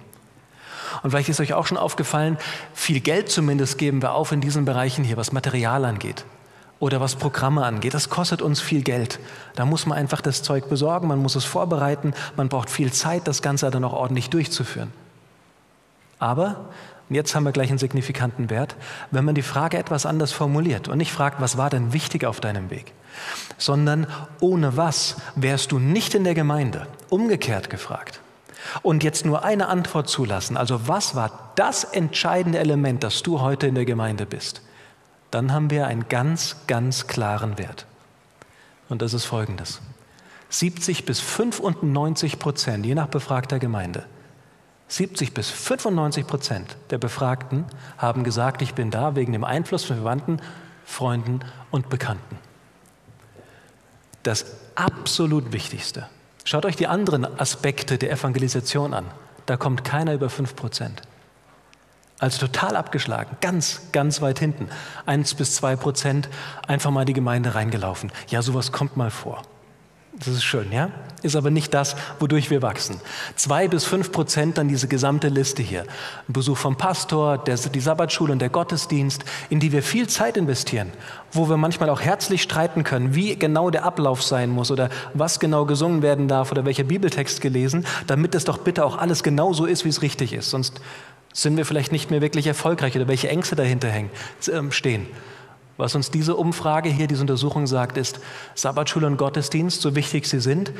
Und 1.02 1.10
vielleicht 1.10 1.28
ist 1.28 1.40
euch 1.40 1.54
auch 1.54 1.66
schon 1.66 1.78
aufgefallen, 1.78 2.38
viel 2.74 3.00
Geld 3.00 3.30
zumindest 3.30 3.78
geben 3.78 4.02
wir 4.02 4.12
auf 4.12 4.30
in 4.32 4.40
diesen 4.40 4.64
Bereichen 4.64 5.04
hier, 5.04 5.16
was 5.16 5.32
Material 5.32 5.84
angeht 5.84 6.24
oder 6.78 7.00
was 7.00 7.16
Programme 7.16 7.64
angeht. 7.64 7.94
Das 7.94 8.10
kostet 8.10 8.42
uns 8.42 8.60
viel 8.60 8.82
Geld. 8.82 9.18
Da 9.54 9.64
muss 9.64 9.86
man 9.86 9.96
einfach 9.96 10.20
das 10.20 10.42
Zeug 10.42 10.68
besorgen, 10.68 11.08
man 11.08 11.20
muss 11.20 11.34
es 11.34 11.44
vorbereiten, 11.44 12.12
man 12.36 12.48
braucht 12.48 12.70
viel 12.70 12.92
Zeit, 12.92 13.26
das 13.26 13.40
Ganze 13.40 13.70
dann 13.70 13.84
auch 13.84 13.92
ordentlich 13.92 14.30
durchzuführen. 14.30 14.92
Aber, 16.18 16.66
und 17.12 17.16
jetzt 17.16 17.34
haben 17.34 17.44
wir 17.44 17.52
gleich 17.52 17.68
einen 17.68 17.76
signifikanten 17.76 18.48
Wert, 18.48 18.74
wenn 19.10 19.26
man 19.26 19.34
die 19.34 19.42
Frage 19.42 19.76
etwas 19.76 20.06
anders 20.06 20.32
formuliert 20.32 20.88
und 20.88 20.96
nicht 20.96 21.12
fragt, 21.12 21.42
was 21.42 21.58
war 21.58 21.68
denn 21.68 21.92
wichtig 21.92 22.24
auf 22.24 22.40
deinem 22.40 22.70
Weg, 22.70 22.94
sondern 23.58 24.06
ohne 24.40 24.78
was 24.78 25.16
wärst 25.34 25.72
du 25.72 25.78
nicht 25.78 26.14
in 26.14 26.24
der 26.24 26.32
Gemeinde, 26.32 26.86
umgekehrt 27.10 27.68
gefragt 27.68 28.22
und 28.80 29.04
jetzt 29.04 29.26
nur 29.26 29.44
eine 29.44 29.68
Antwort 29.68 30.08
zulassen, 30.08 30.56
also 30.56 30.88
was 30.88 31.14
war 31.14 31.52
das 31.54 31.84
entscheidende 31.84 32.58
Element, 32.58 33.04
dass 33.04 33.22
du 33.22 33.42
heute 33.42 33.66
in 33.66 33.74
der 33.74 33.84
Gemeinde 33.84 34.24
bist, 34.24 34.62
dann 35.30 35.52
haben 35.52 35.68
wir 35.68 35.88
einen 35.88 36.08
ganz, 36.08 36.56
ganz 36.66 37.08
klaren 37.08 37.58
Wert. 37.58 37.84
Und 38.88 39.02
das 39.02 39.12
ist 39.12 39.26
folgendes. 39.26 39.82
70 40.48 41.04
bis 41.04 41.20
95 41.20 42.38
Prozent, 42.38 42.86
je 42.86 42.94
nach 42.94 43.08
befragter 43.08 43.58
Gemeinde, 43.58 44.06
70 44.92 45.34
bis 45.34 45.50
95 45.50 46.26
Prozent 46.26 46.76
der 46.90 46.98
Befragten 46.98 47.64
haben 47.98 48.24
gesagt, 48.24 48.62
ich 48.62 48.74
bin 48.74 48.90
da 48.90 49.16
wegen 49.16 49.32
dem 49.32 49.44
Einfluss 49.44 49.84
von 49.84 49.96
Verwandten, 49.96 50.40
Freunden 50.84 51.40
und 51.70 51.88
Bekannten. 51.88 52.38
Das 54.22 54.44
absolut 54.74 55.52
Wichtigste 55.52 56.08
Schaut 56.44 56.66
euch 56.66 56.76
die 56.76 56.88
anderen 56.88 57.24
Aspekte 57.38 57.98
der 57.98 58.10
Evangelisation 58.10 58.94
an. 58.94 59.06
Da 59.46 59.56
kommt 59.56 59.84
keiner 59.84 60.14
über 60.14 60.28
5 60.28 60.56
Prozent. 60.56 61.02
Also 62.18 62.46
total 62.46 62.76
abgeschlagen, 62.76 63.36
ganz, 63.40 63.82
ganz 63.92 64.20
weit 64.20 64.38
hinten. 64.38 64.68
Eins 65.06 65.34
bis 65.34 65.56
zwei 65.56 65.74
Prozent 65.74 66.28
einfach 66.68 66.90
mal 66.92 67.04
die 67.04 67.14
Gemeinde 67.14 67.54
reingelaufen. 67.54 68.12
Ja, 68.28 68.42
sowas 68.42 68.70
kommt 68.70 68.96
mal 68.96 69.10
vor. 69.10 69.42
Das 70.24 70.34
ist 70.34 70.44
schön, 70.44 70.70
ja? 70.70 70.88
Ist 71.22 71.34
aber 71.34 71.50
nicht 71.50 71.74
das, 71.74 71.96
wodurch 72.20 72.48
wir 72.48 72.62
wachsen. 72.62 73.00
Zwei 73.34 73.66
bis 73.66 73.84
fünf 73.84 74.12
Prozent 74.12 74.56
dann 74.56 74.68
diese 74.68 74.86
gesamte 74.86 75.28
Liste 75.28 75.62
hier. 75.62 75.82
Ein 76.28 76.32
Besuch 76.32 76.56
vom 76.58 76.76
Pastor, 76.76 77.38
der, 77.38 77.56
die 77.56 77.80
Sabbatschule 77.80 78.32
und 78.32 78.38
der 78.38 78.48
Gottesdienst, 78.48 79.24
in 79.50 79.58
die 79.58 79.72
wir 79.72 79.82
viel 79.82 80.08
Zeit 80.08 80.36
investieren, 80.36 80.92
wo 81.32 81.48
wir 81.48 81.56
manchmal 81.56 81.90
auch 81.90 82.00
herzlich 82.00 82.42
streiten 82.42 82.84
können, 82.84 83.16
wie 83.16 83.36
genau 83.36 83.70
der 83.70 83.84
Ablauf 83.84 84.22
sein 84.22 84.50
muss 84.50 84.70
oder 84.70 84.90
was 85.12 85.40
genau 85.40 85.64
gesungen 85.64 86.02
werden 86.02 86.28
darf 86.28 86.52
oder 86.52 86.64
welcher 86.64 86.84
Bibeltext 86.84 87.40
gelesen, 87.40 87.84
damit 88.06 88.36
es 88.36 88.44
doch 88.44 88.58
bitte 88.58 88.84
auch 88.84 88.98
alles 88.98 89.24
genau 89.24 89.52
so 89.52 89.64
ist, 89.64 89.84
wie 89.84 89.88
es 89.90 90.02
richtig 90.02 90.32
ist. 90.32 90.50
Sonst 90.50 90.80
sind 91.32 91.56
wir 91.56 91.66
vielleicht 91.66 91.90
nicht 91.90 92.12
mehr 92.12 92.20
wirklich 92.20 92.46
erfolgreich 92.46 92.94
oder 92.94 93.08
welche 93.08 93.28
Ängste 93.28 93.56
dahinter 93.56 93.88
hängen, 93.88 94.10
ähm, 94.52 94.70
stehen. 94.70 95.06
Was 95.82 95.96
uns 95.96 96.12
diese 96.12 96.36
Umfrage 96.36 96.88
hier, 96.88 97.08
diese 97.08 97.22
Untersuchung 97.22 97.66
sagt, 97.66 97.98
ist, 97.98 98.20
Sabbatschule 98.54 99.04
und 99.04 99.16
Gottesdienst, 99.16 99.82
so 99.82 99.96
wichtig 99.96 100.26
sie 100.26 100.38
sind, 100.38 100.70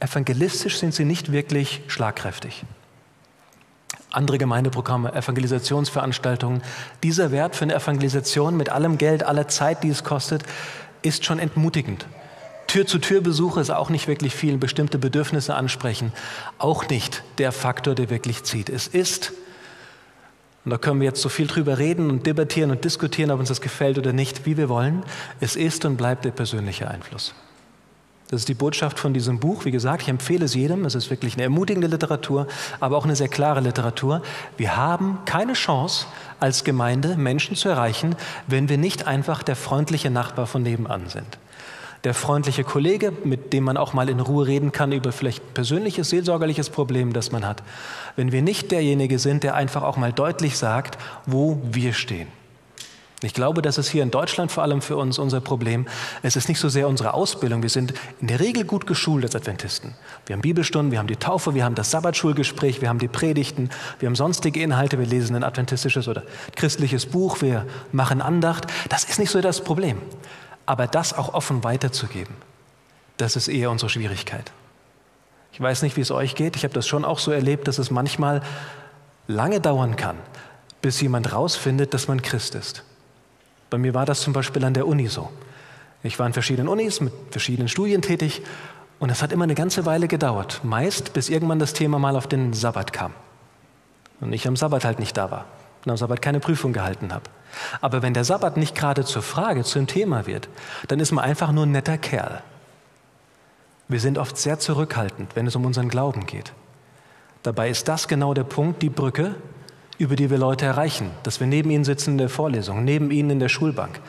evangelistisch 0.00 0.78
sind 0.78 0.94
sie 0.94 1.04
nicht 1.04 1.32
wirklich 1.32 1.82
schlagkräftig. 1.86 2.64
Andere 4.10 4.38
Gemeindeprogramme, 4.38 5.12
Evangelisationsveranstaltungen. 5.12 6.62
Dieser 7.02 7.30
Wert 7.30 7.56
für 7.56 7.64
eine 7.64 7.74
Evangelisation 7.74 8.56
mit 8.56 8.70
allem 8.70 8.96
Geld, 8.96 9.22
aller 9.22 9.48
Zeit, 9.48 9.82
die 9.82 9.90
es 9.90 10.02
kostet, 10.02 10.44
ist 11.02 11.26
schon 11.26 11.40
entmutigend. 11.40 12.06
Tür-zu-Tür-Besuche 12.68 13.60
ist 13.60 13.68
auch 13.68 13.90
nicht 13.90 14.08
wirklich 14.08 14.34
viel, 14.34 14.56
bestimmte 14.56 14.96
Bedürfnisse 14.96 15.56
ansprechen, 15.56 16.10
auch 16.56 16.88
nicht 16.88 17.22
der 17.36 17.52
Faktor, 17.52 17.94
der 17.94 18.08
wirklich 18.08 18.44
zieht. 18.44 18.70
Es 18.70 18.86
ist 18.86 19.34
und 20.68 20.72
da 20.72 20.76
können 20.76 21.00
wir 21.00 21.06
jetzt 21.06 21.22
so 21.22 21.30
viel 21.30 21.46
drüber 21.46 21.78
reden 21.78 22.10
und 22.10 22.26
debattieren 22.26 22.70
und 22.70 22.84
diskutieren, 22.84 23.30
ob 23.30 23.40
uns 23.40 23.48
das 23.48 23.62
gefällt 23.62 23.96
oder 23.96 24.12
nicht, 24.12 24.44
wie 24.44 24.58
wir 24.58 24.68
wollen. 24.68 25.02
Es 25.40 25.56
ist 25.56 25.86
und 25.86 25.96
bleibt 25.96 26.26
der 26.26 26.30
persönliche 26.30 26.90
Einfluss. 26.90 27.32
Das 28.28 28.42
ist 28.42 28.50
die 28.50 28.54
Botschaft 28.54 28.98
von 28.98 29.14
diesem 29.14 29.40
Buch. 29.40 29.64
Wie 29.64 29.70
gesagt, 29.70 30.02
ich 30.02 30.08
empfehle 30.10 30.44
es 30.44 30.52
jedem. 30.52 30.84
Es 30.84 30.94
ist 30.94 31.08
wirklich 31.08 31.32
eine 31.36 31.44
ermutigende 31.44 31.88
Literatur, 31.88 32.48
aber 32.80 32.98
auch 32.98 33.04
eine 33.04 33.16
sehr 33.16 33.28
klare 33.28 33.60
Literatur. 33.60 34.20
Wir 34.58 34.76
haben 34.76 35.20
keine 35.24 35.54
Chance, 35.54 36.04
als 36.38 36.64
Gemeinde 36.64 37.16
Menschen 37.16 37.56
zu 37.56 37.70
erreichen, 37.70 38.14
wenn 38.46 38.68
wir 38.68 38.76
nicht 38.76 39.06
einfach 39.06 39.42
der 39.42 39.56
freundliche 39.56 40.10
Nachbar 40.10 40.46
von 40.46 40.62
nebenan 40.62 41.08
sind. 41.08 41.38
Der 42.04 42.14
freundliche 42.14 42.62
Kollege, 42.62 43.12
mit 43.24 43.52
dem 43.52 43.64
man 43.64 43.76
auch 43.76 43.92
mal 43.92 44.08
in 44.08 44.20
Ruhe 44.20 44.46
reden 44.46 44.70
kann 44.70 44.92
über 44.92 45.10
vielleicht 45.10 45.54
persönliches, 45.54 46.10
seelsorgerliches 46.10 46.70
Problem, 46.70 47.12
das 47.12 47.32
man 47.32 47.44
hat. 47.44 47.62
Wenn 48.14 48.30
wir 48.30 48.42
nicht 48.42 48.70
derjenige 48.70 49.18
sind, 49.18 49.42
der 49.42 49.54
einfach 49.54 49.82
auch 49.82 49.96
mal 49.96 50.12
deutlich 50.12 50.56
sagt, 50.56 50.96
wo 51.26 51.60
wir 51.64 51.92
stehen. 51.92 52.28
Ich 53.24 53.34
glaube, 53.34 53.62
das 53.62 53.78
ist 53.78 53.88
hier 53.88 54.04
in 54.04 54.12
Deutschland 54.12 54.52
vor 54.52 54.62
allem 54.62 54.80
für 54.80 54.96
uns 54.96 55.18
unser 55.18 55.40
Problem. 55.40 55.88
Es 56.22 56.36
ist 56.36 56.48
nicht 56.48 56.60
so 56.60 56.68
sehr 56.68 56.86
unsere 56.86 57.14
Ausbildung. 57.14 57.62
Wir 57.62 57.68
sind 57.68 57.92
in 58.20 58.28
der 58.28 58.38
Regel 58.38 58.62
gut 58.64 58.86
geschult 58.86 59.24
als 59.24 59.34
Adventisten. 59.34 59.94
Wir 60.26 60.34
haben 60.34 60.40
Bibelstunden, 60.40 60.92
wir 60.92 61.00
haben 61.00 61.08
die 61.08 61.16
Taufe, 61.16 61.52
wir 61.52 61.64
haben 61.64 61.74
das 61.74 61.90
Sabbatschulgespräch, 61.90 62.80
wir 62.80 62.88
haben 62.88 63.00
die 63.00 63.08
Predigten, 63.08 63.70
wir 63.98 64.06
haben 64.06 64.14
sonstige 64.14 64.62
Inhalte, 64.62 65.00
wir 65.00 65.06
lesen 65.06 65.34
ein 65.34 65.42
adventistisches 65.42 66.06
oder 66.06 66.22
christliches 66.54 67.06
Buch, 67.06 67.42
wir 67.42 67.66
machen 67.90 68.22
Andacht. 68.22 68.68
Das 68.88 69.02
ist 69.02 69.18
nicht 69.18 69.30
so 69.30 69.40
das 69.40 69.64
Problem. 69.64 69.98
Aber 70.68 70.86
das 70.86 71.14
auch 71.14 71.32
offen 71.32 71.64
weiterzugeben, 71.64 72.34
das 73.16 73.36
ist 73.36 73.48
eher 73.48 73.70
unsere 73.70 73.88
Schwierigkeit. 73.88 74.52
Ich 75.50 75.58
weiß 75.62 75.80
nicht, 75.80 75.96
wie 75.96 76.02
es 76.02 76.10
euch 76.10 76.34
geht. 76.34 76.56
Ich 76.56 76.64
habe 76.64 76.74
das 76.74 76.86
schon 76.86 77.06
auch 77.06 77.20
so 77.20 77.30
erlebt, 77.30 77.68
dass 77.68 77.78
es 77.78 77.90
manchmal 77.90 78.42
lange 79.28 79.62
dauern 79.62 79.96
kann, 79.96 80.18
bis 80.82 81.00
jemand 81.00 81.32
rausfindet, 81.32 81.94
dass 81.94 82.06
man 82.06 82.20
Christ 82.20 82.54
ist. 82.54 82.84
Bei 83.70 83.78
mir 83.78 83.94
war 83.94 84.04
das 84.04 84.20
zum 84.20 84.34
Beispiel 84.34 84.62
an 84.62 84.74
der 84.74 84.86
Uni 84.86 85.06
so. 85.06 85.30
Ich 86.02 86.18
war 86.18 86.26
in 86.26 86.34
verschiedenen 86.34 86.68
Unis 86.68 87.00
mit 87.00 87.14
verschiedenen 87.30 87.68
Studien 87.68 88.02
tätig 88.02 88.42
und 88.98 89.08
es 89.08 89.22
hat 89.22 89.32
immer 89.32 89.44
eine 89.44 89.54
ganze 89.54 89.86
Weile 89.86 90.06
gedauert, 90.06 90.60
meist 90.64 91.14
bis 91.14 91.30
irgendwann 91.30 91.60
das 91.60 91.72
Thema 91.72 91.98
mal 91.98 92.14
auf 92.14 92.26
den 92.26 92.52
Sabbat 92.52 92.92
kam. 92.92 93.14
Und 94.20 94.34
ich 94.34 94.46
am 94.46 94.54
Sabbat 94.54 94.84
halt 94.84 94.98
nicht 94.98 95.16
da 95.16 95.30
war 95.30 95.46
und 95.88 95.92
am 95.92 95.96
Sabbat 95.96 96.22
keine 96.22 96.40
Prüfung 96.40 96.72
gehalten 96.72 97.12
habe. 97.12 97.24
Aber 97.80 98.02
wenn 98.02 98.14
der 98.14 98.24
Sabbat 98.24 98.56
nicht 98.56 98.74
gerade 98.74 99.04
zur 99.04 99.22
Frage, 99.22 99.64
zum 99.64 99.86
Thema 99.86 100.26
wird, 100.26 100.48
dann 100.88 101.00
ist 101.00 101.12
man 101.12 101.24
einfach 101.24 101.52
nur 101.52 101.66
ein 101.66 101.72
netter 101.72 101.98
Kerl. 101.98 102.42
Wir 103.88 104.00
sind 104.00 104.18
oft 104.18 104.36
sehr 104.36 104.58
zurückhaltend, 104.58 105.34
wenn 105.34 105.46
es 105.46 105.56
um 105.56 105.64
unseren 105.64 105.88
Glauben 105.88 106.26
geht. 106.26 106.52
Dabei 107.42 107.70
ist 107.70 107.88
das 107.88 108.08
genau 108.08 108.34
der 108.34 108.44
Punkt, 108.44 108.82
die 108.82 108.90
Brücke, 108.90 109.34
über 109.96 110.14
die 110.14 110.30
wir 110.30 110.38
Leute 110.38 110.66
erreichen, 110.66 111.10
dass 111.22 111.40
wir 111.40 111.46
neben 111.46 111.70
ihnen 111.70 111.84
sitzen 111.84 112.12
in 112.12 112.18
der 112.18 112.28
Vorlesung, 112.28 112.84
neben 112.84 113.10
ihnen 113.10 113.30
in 113.30 113.40
der 113.40 113.48
Schulbank, 113.48 114.00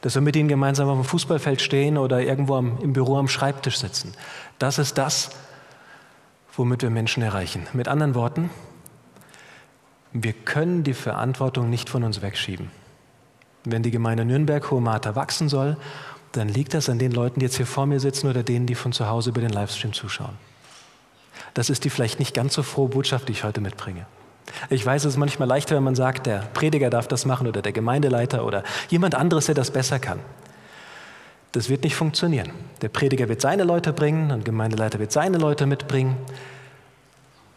dass 0.00 0.14
wir 0.14 0.22
mit 0.22 0.34
ihnen 0.34 0.48
gemeinsam 0.48 0.88
auf 0.88 0.98
dem 0.98 1.04
Fußballfeld 1.04 1.62
stehen 1.62 1.96
oder 1.96 2.20
irgendwo 2.20 2.56
am, 2.56 2.78
im 2.82 2.92
Büro 2.92 3.16
am 3.16 3.28
Schreibtisch 3.28 3.78
sitzen. 3.78 4.12
Das 4.58 4.78
ist 4.78 4.98
das, 4.98 5.30
womit 6.56 6.82
wir 6.82 6.90
Menschen 6.90 7.22
erreichen. 7.22 7.66
Mit 7.72 7.86
anderen 7.86 8.14
Worten, 8.14 8.50
wir 10.12 10.32
können 10.32 10.82
die 10.82 10.94
Verantwortung 10.94 11.70
nicht 11.70 11.88
von 11.88 12.02
uns 12.02 12.22
wegschieben. 12.22 12.70
Wenn 13.64 13.82
die 13.82 13.90
Gemeinde 13.90 14.24
Nürnberg 14.24 14.70
Hohe 14.70 14.80
Martha 14.80 15.14
wachsen 15.14 15.48
soll, 15.48 15.76
dann 16.32 16.48
liegt 16.48 16.74
das 16.74 16.88
an 16.88 16.98
den 16.98 17.12
Leuten, 17.12 17.40
die 17.40 17.46
jetzt 17.46 17.56
hier 17.56 17.66
vor 17.66 17.86
mir 17.86 18.00
sitzen 18.00 18.28
oder 18.28 18.42
denen, 18.42 18.66
die 18.66 18.74
von 18.74 18.92
zu 18.92 19.08
Hause 19.08 19.30
über 19.30 19.40
den 19.40 19.50
Livestream 19.50 19.92
zuschauen. 19.92 20.38
Das 21.54 21.70
ist 21.70 21.84
die 21.84 21.90
vielleicht 21.90 22.18
nicht 22.18 22.34
ganz 22.34 22.54
so 22.54 22.62
frohe 22.62 22.88
Botschaft, 22.88 23.28
die 23.28 23.32
ich 23.32 23.44
heute 23.44 23.60
mitbringe. 23.60 24.06
Ich 24.68 24.84
weiß, 24.84 25.04
es 25.04 25.14
ist 25.14 25.18
manchmal 25.18 25.48
leichter, 25.48 25.76
wenn 25.76 25.84
man 25.84 25.94
sagt, 25.94 26.26
der 26.26 26.40
Prediger 26.54 26.90
darf 26.90 27.06
das 27.08 27.24
machen 27.24 27.46
oder 27.46 27.62
der 27.62 27.72
Gemeindeleiter 27.72 28.44
oder 28.44 28.64
jemand 28.88 29.14
anderes, 29.14 29.46
der 29.46 29.54
das 29.54 29.70
besser 29.70 29.98
kann. 29.98 30.20
Das 31.52 31.68
wird 31.68 31.84
nicht 31.84 31.96
funktionieren. 31.96 32.50
Der 32.80 32.88
Prediger 32.88 33.28
wird 33.28 33.40
seine 33.40 33.64
Leute 33.64 33.92
bringen 33.92 34.30
und 34.30 34.38
der 34.38 34.44
Gemeindeleiter 34.44 34.98
wird 34.98 35.12
seine 35.12 35.38
Leute 35.38 35.66
mitbringen. 35.66 36.16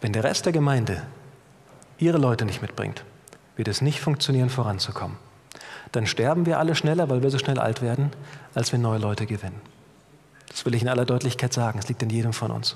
Wenn 0.02 0.13
der 0.13 0.24
Rest 0.24 0.46
der 0.46 0.54
Gemeinde 0.54 1.04
ihre 2.04 2.18
Leute 2.18 2.46
nicht 2.46 2.62
mitbringt, 2.62 3.04
wird 3.56 3.68
es 3.68 3.82
nicht 3.82 4.00
funktionieren, 4.00 4.50
voranzukommen. 4.50 5.18
Dann 5.92 6.08
sterben 6.08 6.46
wir 6.46 6.60
alle 6.60 6.76
schneller, 6.76 7.10
weil 7.10 7.22
wir 7.22 7.30
so 7.30 7.38
schnell 7.38 7.60
alt 7.60 7.82
werden, 7.82 8.12
als 8.56 8.72
wir 8.72 8.80
neue 8.80 9.00
Leute 9.00 9.26
gewinnen. 9.26 9.62
Das 10.50 10.66
will 10.66 10.76
ich 10.76 10.82
in 10.82 10.88
aller 10.88 11.06
Deutlichkeit 11.06 11.54
sagen. 11.54 11.80
Es 11.80 11.88
liegt 11.88 12.02
in 12.04 12.10
jedem 12.10 12.34
von 12.34 12.52
uns. 12.52 12.76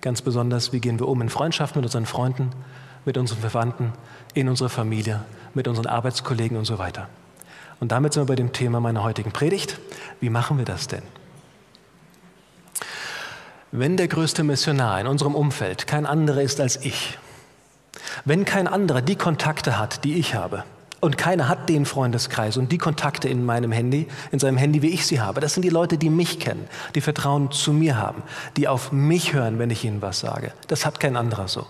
Ganz 0.00 0.22
besonders, 0.22 0.72
wie 0.72 0.80
gehen 0.80 0.98
wir 0.98 1.08
um 1.08 1.20
in 1.22 1.28
Freundschaft 1.28 1.76
mit 1.76 1.84
unseren 1.84 2.06
Freunden, 2.06 2.52
mit 3.04 3.16
unseren 3.16 3.40
Verwandten, 3.40 3.92
in 4.34 4.48
unserer 4.48 4.68
Familie, 4.68 5.24
mit 5.54 5.66
unseren 5.66 5.86
Arbeitskollegen 5.86 6.56
und 6.56 6.64
so 6.64 6.78
weiter. 6.78 7.08
Und 7.80 7.92
damit 7.92 8.12
sind 8.12 8.22
wir 8.22 8.26
bei 8.26 8.36
dem 8.36 8.52
Thema 8.52 8.80
meiner 8.80 9.02
heutigen 9.02 9.32
Predigt. 9.32 9.78
Wie 10.20 10.30
machen 10.30 10.58
wir 10.58 10.64
das 10.64 10.88
denn? 10.88 11.02
Wenn 13.70 13.96
der 13.96 14.08
größte 14.08 14.44
Missionar 14.44 15.00
in 15.00 15.06
unserem 15.06 15.34
Umfeld 15.34 15.86
kein 15.86 16.06
anderer 16.06 16.42
ist 16.42 16.60
als 16.60 16.84
ich, 16.84 17.18
wenn 18.24 18.44
kein 18.44 18.66
anderer 18.66 19.02
die 19.02 19.16
Kontakte 19.16 19.78
hat, 19.78 20.04
die 20.04 20.14
ich 20.14 20.34
habe, 20.34 20.64
und 21.00 21.16
keiner 21.16 21.48
hat 21.48 21.68
den 21.68 21.86
Freundeskreis 21.86 22.56
und 22.56 22.72
die 22.72 22.78
Kontakte 22.78 23.28
in 23.28 23.46
meinem 23.46 23.70
Handy, 23.70 24.08
in 24.32 24.40
seinem 24.40 24.56
Handy, 24.56 24.82
wie 24.82 24.88
ich 24.88 25.06
sie 25.06 25.20
habe. 25.20 25.40
Das 25.40 25.54
sind 25.54 25.62
die 25.62 25.68
Leute, 25.68 25.96
die 25.96 26.10
mich 26.10 26.40
kennen, 26.40 26.66
die 26.96 27.00
Vertrauen 27.00 27.52
zu 27.52 27.72
mir 27.72 27.96
haben, 27.96 28.24
die 28.56 28.66
auf 28.66 28.90
mich 28.90 29.32
hören, 29.32 29.60
wenn 29.60 29.70
ich 29.70 29.84
ihnen 29.84 30.02
was 30.02 30.18
sage. 30.18 30.52
Das 30.66 30.84
hat 30.84 30.98
kein 30.98 31.16
anderer 31.16 31.46
so 31.46 31.66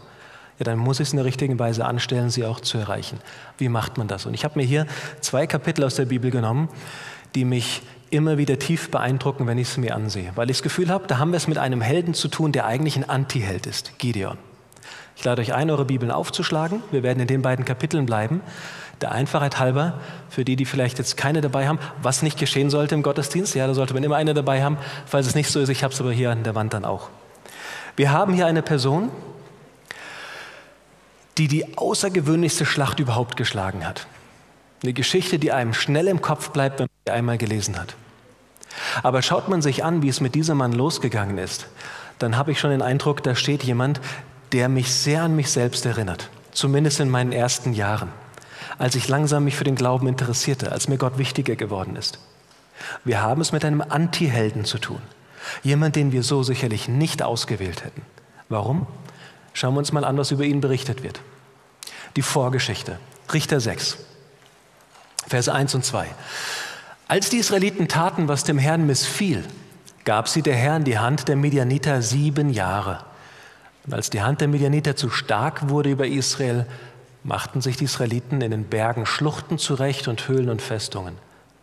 ja, 0.58 0.64
dann 0.64 0.78
muss 0.78 0.98
ich 0.98 1.08
es 1.08 1.12
in 1.12 1.18
der 1.18 1.24
richtigen 1.24 1.58
Weise 1.58 1.84
anstellen, 1.84 2.30
sie 2.30 2.44
auch 2.44 2.60
zu 2.60 2.78
erreichen. 2.78 3.20
Wie 3.58 3.68
macht 3.68 3.96
man 3.96 4.08
das? 4.08 4.26
Und 4.26 4.34
ich 4.34 4.44
habe 4.44 4.58
mir 4.58 4.64
hier 4.64 4.86
zwei 5.20 5.46
Kapitel 5.46 5.84
aus 5.84 5.94
der 5.94 6.06
Bibel 6.06 6.30
genommen, 6.30 6.68
die 7.34 7.44
mich 7.44 7.82
immer 8.10 8.38
wieder 8.38 8.58
tief 8.58 8.90
beeindrucken, 8.90 9.46
wenn 9.46 9.58
ich 9.58 9.68
es 9.68 9.76
mir 9.76 9.94
ansehe. 9.94 10.32
Weil 10.34 10.50
ich 10.50 10.56
das 10.56 10.62
Gefühl 10.62 10.88
habe, 10.88 11.06
da 11.06 11.18
haben 11.18 11.30
wir 11.30 11.36
es 11.36 11.46
mit 11.46 11.58
einem 11.58 11.80
Helden 11.80 12.14
zu 12.14 12.28
tun, 12.28 12.52
der 12.52 12.66
eigentlich 12.66 12.96
ein 12.96 13.08
Anti-Held 13.08 13.66
ist, 13.66 13.98
Gideon. 13.98 14.38
Ich 15.18 15.24
lade 15.24 15.42
euch 15.42 15.52
ein, 15.52 15.68
eure 15.68 15.84
Bibeln 15.84 16.12
aufzuschlagen. 16.12 16.80
Wir 16.92 17.02
werden 17.02 17.18
in 17.18 17.26
den 17.26 17.42
beiden 17.42 17.64
Kapiteln 17.64 18.06
bleiben. 18.06 18.40
Der 19.00 19.10
Einfachheit 19.10 19.58
halber, 19.58 19.94
für 20.30 20.44
die, 20.44 20.54
die 20.54 20.64
vielleicht 20.64 20.98
jetzt 20.98 21.16
keine 21.16 21.40
dabei 21.40 21.66
haben, 21.66 21.80
was 22.00 22.22
nicht 22.22 22.38
geschehen 22.38 22.70
sollte 22.70 22.94
im 22.94 23.02
Gottesdienst, 23.02 23.56
ja, 23.56 23.66
da 23.66 23.74
sollte 23.74 23.94
man 23.94 24.04
immer 24.04 24.14
eine 24.14 24.32
dabei 24.32 24.62
haben. 24.62 24.78
Falls 25.06 25.26
es 25.26 25.34
nicht 25.34 25.50
so 25.50 25.58
ist, 25.58 25.70
ich 25.70 25.82
habe 25.82 25.92
es 25.92 26.00
aber 26.00 26.12
hier 26.12 26.30
an 26.30 26.44
der 26.44 26.54
Wand 26.54 26.72
dann 26.72 26.84
auch. 26.84 27.08
Wir 27.96 28.12
haben 28.12 28.32
hier 28.32 28.46
eine 28.46 28.62
Person, 28.62 29.10
die 31.36 31.48
die 31.48 31.76
außergewöhnlichste 31.76 32.64
Schlacht 32.64 33.00
überhaupt 33.00 33.36
geschlagen 33.36 33.84
hat. 33.84 34.06
Eine 34.84 34.92
Geschichte, 34.92 35.40
die 35.40 35.50
einem 35.50 35.74
schnell 35.74 36.06
im 36.06 36.22
Kopf 36.22 36.50
bleibt, 36.50 36.78
wenn 36.78 36.84
man 36.84 37.06
sie 37.06 37.12
einmal 37.12 37.38
gelesen 37.38 37.76
hat. 37.76 37.96
Aber 39.02 39.22
schaut 39.22 39.48
man 39.48 39.62
sich 39.62 39.82
an, 39.82 40.00
wie 40.00 40.08
es 40.10 40.20
mit 40.20 40.36
diesem 40.36 40.58
Mann 40.58 40.72
losgegangen 40.72 41.38
ist, 41.38 41.66
dann 42.18 42.36
habe 42.36 42.50
ich 42.52 42.58
schon 42.60 42.70
den 42.70 42.82
Eindruck, 42.82 43.22
da 43.22 43.34
steht 43.34 43.62
jemand, 43.62 44.00
der 44.52 44.68
mich 44.68 44.92
sehr 44.92 45.22
an 45.22 45.36
mich 45.36 45.50
selbst 45.50 45.86
erinnert. 45.86 46.30
Zumindest 46.52 47.00
in 47.00 47.08
meinen 47.08 47.32
ersten 47.32 47.72
Jahren, 47.72 48.10
als 48.78 48.94
ich 48.94 49.08
langsam 49.08 49.44
mich 49.44 49.56
für 49.56 49.64
den 49.64 49.76
Glauben 49.76 50.08
interessierte, 50.08 50.72
als 50.72 50.88
mir 50.88 50.98
Gott 50.98 51.18
wichtiger 51.18 51.56
geworden 51.56 51.96
ist. 51.96 52.18
Wir 53.04 53.22
haben 53.22 53.40
es 53.40 53.52
mit 53.52 53.64
einem 53.64 53.80
Anti-Helden 53.80 54.64
zu 54.64 54.78
tun. 54.78 55.00
Jemand, 55.62 55.96
den 55.96 56.12
wir 56.12 56.22
so 56.22 56.42
sicherlich 56.42 56.88
nicht 56.88 57.22
ausgewählt 57.22 57.84
hätten. 57.84 58.02
Warum? 58.48 58.86
Schauen 59.52 59.74
wir 59.74 59.78
uns 59.78 59.92
mal 59.92 60.04
an, 60.04 60.16
was 60.16 60.30
über 60.30 60.44
ihn 60.44 60.60
berichtet 60.60 61.02
wird. 61.02 61.20
Die 62.16 62.22
Vorgeschichte. 62.22 62.98
Richter 63.32 63.60
6, 63.60 63.98
Verse 65.26 65.52
1 65.52 65.74
und 65.74 65.84
2. 65.84 66.06
Als 67.06 67.28
die 67.28 67.38
Israeliten 67.38 67.88
taten, 67.88 68.28
was 68.28 68.44
dem 68.44 68.58
Herrn 68.58 68.86
missfiel, 68.86 69.44
gab 70.04 70.28
sie 70.28 70.42
der 70.42 70.56
Herr 70.56 70.76
in 70.76 70.84
die 70.84 70.98
Hand 70.98 71.28
der 71.28 71.36
Medianiter 71.36 72.00
sieben 72.00 72.50
Jahre. 72.50 73.04
Und 73.88 73.94
als 73.94 74.10
die 74.10 74.20
Hand 74.20 74.42
der 74.42 74.48
Medianiter 74.48 74.96
zu 74.96 75.08
stark 75.08 75.70
wurde 75.70 75.88
über 75.88 76.06
Israel, 76.06 76.66
machten 77.24 77.62
sich 77.62 77.78
die 77.78 77.84
Israeliten 77.84 78.42
in 78.42 78.50
den 78.50 78.64
Bergen 78.64 79.06
Schluchten 79.06 79.56
zurecht 79.56 80.08
und 80.08 80.28
Höhlen 80.28 80.50
und 80.50 80.60
Festungen. 80.60 81.14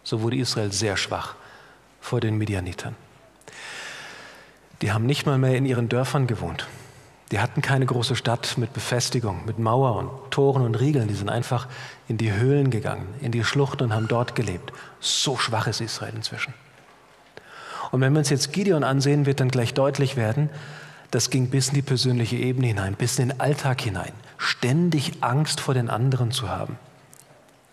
So 0.04 0.24
wurde 0.24 0.38
Israel 0.38 0.72
sehr 0.72 0.98
schwach 0.98 1.36
vor 2.02 2.22
den 2.22 2.40
Medianitern. 2.40 2.96
Die 4.82 4.92
haben 4.92 5.06
nicht 5.06 5.28
mal 5.28 5.38
mehr 5.38 5.56
in 5.56 5.68
ihren 5.68 5.88
Dörfern 5.88 6.26
gewohnt. 6.26 6.66
Die 7.32 7.38
hatten 7.38 7.62
keine 7.62 7.86
große 7.86 8.16
Stadt 8.16 8.58
mit 8.58 8.74
Befestigung, 8.74 9.46
mit 9.46 9.60
Mauer 9.60 9.96
und 9.96 10.10
Toren 10.32 10.64
und 10.64 10.80
Riegeln. 10.80 11.08
Die 11.08 11.14
sind 11.14 11.30
einfach 11.30 11.68
in 12.08 12.18
die 12.18 12.34
Höhlen 12.34 12.72
gegangen, 12.72 13.06
in 13.22 13.32
die 13.32 13.44
Schluchten 13.44 13.84
und 13.84 13.94
haben 13.94 14.08
dort 14.08 14.34
gelebt. 14.34 14.74
So 15.00 15.38
schwach 15.38 15.68
ist 15.68 15.80
Israel 15.80 16.14
inzwischen. 16.16 16.56
Und 17.92 18.02
wenn 18.02 18.14
wir 18.14 18.20
uns 18.20 18.32
jetzt 18.32 18.52
Gideon 18.52 18.84
ansehen, 18.84 19.28
wird 19.28 19.40
dann 19.40 19.50
gleich 19.50 19.76
deutlich 19.76 20.16
werden, 20.16 20.50
das 21.16 21.30
ging 21.30 21.48
bis 21.48 21.70
in 21.70 21.76
die 21.76 21.82
persönliche 21.82 22.36
Ebene 22.36 22.68
hinein, 22.68 22.96
bis 22.96 23.18
in 23.18 23.30
den 23.30 23.40
Alltag 23.40 23.80
hinein. 23.80 24.12
Ständig 24.38 25.14
Angst 25.22 25.62
vor 25.62 25.74
den 25.74 25.90
anderen 25.90 26.32
zu 26.32 26.50
haben. 26.50 26.78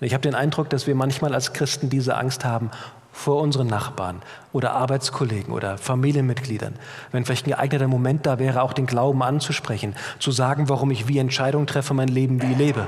Ich 0.00 0.14
habe 0.14 0.22
den 0.22 0.36
Eindruck, 0.36 0.70
dass 0.70 0.86
wir 0.86 0.94
manchmal 0.94 1.34
als 1.34 1.52
Christen 1.52 1.90
diese 1.90 2.16
Angst 2.16 2.44
haben 2.44 2.70
vor 3.12 3.40
unseren 3.42 3.66
Nachbarn 3.66 4.22
oder 4.52 4.72
Arbeitskollegen 4.74 5.52
oder 5.52 5.76
Familienmitgliedern, 5.76 6.74
wenn 7.10 7.24
vielleicht 7.24 7.46
ein 7.46 7.50
geeigneter 7.50 7.88
Moment 7.88 8.26
da 8.26 8.38
wäre, 8.38 8.62
auch 8.62 8.72
den 8.72 8.86
Glauben 8.86 9.22
anzusprechen, 9.24 9.96
zu 10.20 10.30
sagen, 10.30 10.68
warum 10.68 10.92
ich 10.92 11.08
wie 11.08 11.18
Entscheidungen 11.18 11.66
treffe, 11.66 11.94
mein 11.94 12.08
Leben 12.08 12.42
wie 12.42 12.54
lebe. 12.54 12.86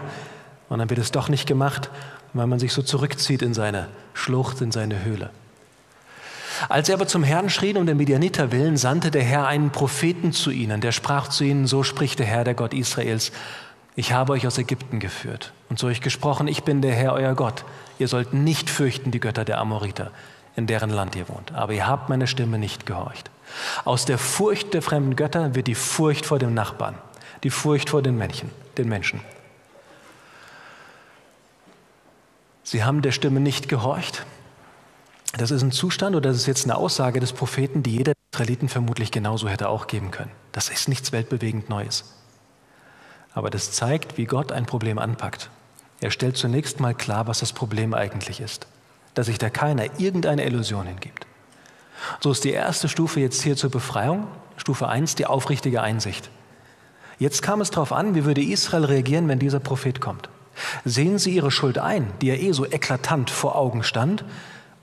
Und 0.68 0.78
dann 0.78 0.88
wird 0.88 1.00
es 1.00 1.10
doch 1.10 1.28
nicht 1.28 1.46
gemacht, 1.46 1.90
weil 2.32 2.46
man 2.46 2.60
sich 2.60 2.72
so 2.72 2.82
zurückzieht 2.82 3.42
in 3.42 3.54
seine 3.54 3.88
Schlucht, 4.12 4.60
in 4.60 4.70
seine 4.70 5.04
Höhle. 5.04 5.30
Als 6.68 6.86
sie 6.86 6.92
aber 6.92 7.06
zum 7.06 7.24
Herrn 7.24 7.50
schrien 7.50 7.76
um 7.76 7.86
den 7.86 7.96
Midianiter 7.96 8.52
willen, 8.52 8.76
sandte 8.76 9.10
der 9.10 9.22
Herr 9.22 9.46
einen 9.46 9.70
Propheten 9.70 10.32
zu 10.32 10.50
ihnen, 10.50 10.80
der 10.80 10.92
sprach 10.92 11.28
zu 11.28 11.44
ihnen, 11.44 11.66
so 11.66 11.82
spricht 11.82 12.18
der 12.18 12.26
Herr, 12.26 12.44
der 12.44 12.54
Gott 12.54 12.74
Israels, 12.74 13.32
ich 13.96 14.12
habe 14.12 14.32
euch 14.32 14.46
aus 14.46 14.58
Ägypten 14.58 14.98
geführt 14.98 15.52
und 15.68 15.78
zu 15.78 15.86
euch 15.86 16.00
gesprochen, 16.00 16.48
ich 16.48 16.64
bin 16.64 16.82
der 16.82 16.94
Herr, 16.94 17.12
euer 17.12 17.34
Gott. 17.34 17.64
Ihr 17.98 18.08
sollt 18.08 18.32
nicht 18.32 18.68
fürchten 18.68 19.12
die 19.12 19.20
Götter 19.20 19.44
der 19.44 19.58
Amoriter. 19.58 20.10
in 20.56 20.66
deren 20.68 20.90
Land 20.90 21.16
ihr 21.16 21.28
wohnt, 21.28 21.52
aber 21.52 21.72
ihr 21.72 21.86
habt 21.86 22.08
meine 22.08 22.28
Stimme 22.28 22.58
nicht 22.58 22.86
gehorcht. 22.86 23.30
Aus 23.84 24.04
der 24.04 24.18
Furcht 24.18 24.72
der 24.72 24.82
fremden 24.82 25.16
Götter 25.16 25.54
wird 25.54 25.66
die 25.66 25.74
Furcht 25.74 26.26
vor 26.26 26.38
dem 26.38 26.54
Nachbarn, 26.54 26.94
die 27.42 27.50
Furcht 27.50 27.90
vor 27.90 28.02
den 28.02 28.16
Menschen, 28.16 28.50
den 28.78 28.88
Menschen. 28.88 29.20
Sie 32.62 32.84
haben 32.84 33.02
der 33.02 33.12
Stimme 33.12 33.40
nicht 33.40 33.68
gehorcht. 33.68 34.24
Das 35.36 35.50
ist 35.50 35.62
ein 35.62 35.72
Zustand 35.72 36.14
oder 36.14 36.30
das 36.30 36.38
ist 36.38 36.46
jetzt 36.46 36.64
eine 36.64 36.76
Aussage 36.76 37.18
des 37.18 37.32
Propheten, 37.32 37.82
die 37.82 37.96
jeder 37.96 38.12
Israeliten 38.32 38.68
vermutlich 38.68 39.10
genauso 39.10 39.48
hätte 39.48 39.68
auch 39.68 39.86
geben 39.86 40.10
können. 40.10 40.30
Das 40.52 40.68
ist 40.68 40.88
nichts 40.88 41.12
weltbewegend 41.12 41.68
Neues. 41.68 42.04
Aber 43.32 43.50
das 43.50 43.72
zeigt, 43.72 44.16
wie 44.16 44.26
Gott 44.26 44.52
ein 44.52 44.66
Problem 44.66 44.98
anpackt. 44.98 45.50
Er 46.00 46.12
stellt 46.12 46.36
zunächst 46.36 46.78
mal 46.78 46.94
klar, 46.94 47.26
was 47.26 47.40
das 47.40 47.52
Problem 47.52 47.94
eigentlich 47.94 48.40
ist. 48.40 48.68
Dass 49.14 49.26
sich 49.26 49.38
da 49.38 49.50
keiner 49.50 49.98
irgendeine 49.98 50.44
Illusion 50.44 50.86
hingibt. 50.86 51.26
So 52.20 52.30
ist 52.30 52.44
die 52.44 52.50
erste 52.50 52.88
Stufe 52.88 53.20
jetzt 53.20 53.42
hier 53.42 53.56
zur 53.56 53.70
Befreiung, 53.70 54.26
Stufe 54.56 54.88
1, 54.88 55.16
die 55.16 55.26
aufrichtige 55.26 55.82
Einsicht. 55.82 56.30
Jetzt 57.18 57.42
kam 57.42 57.60
es 57.60 57.70
darauf 57.70 57.92
an, 57.92 58.14
wie 58.14 58.24
würde 58.24 58.42
Israel 58.42 58.84
reagieren, 58.84 59.28
wenn 59.28 59.38
dieser 59.38 59.60
Prophet 59.60 60.00
kommt. 60.00 60.28
Sehen 60.84 61.18
sie 61.18 61.34
ihre 61.34 61.50
Schuld 61.50 61.78
ein, 61.78 62.12
die 62.20 62.28
ja 62.28 62.34
eh 62.34 62.52
so 62.52 62.66
eklatant 62.66 63.30
vor 63.30 63.56
Augen 63.56 63.82
stand, 63.82 64.24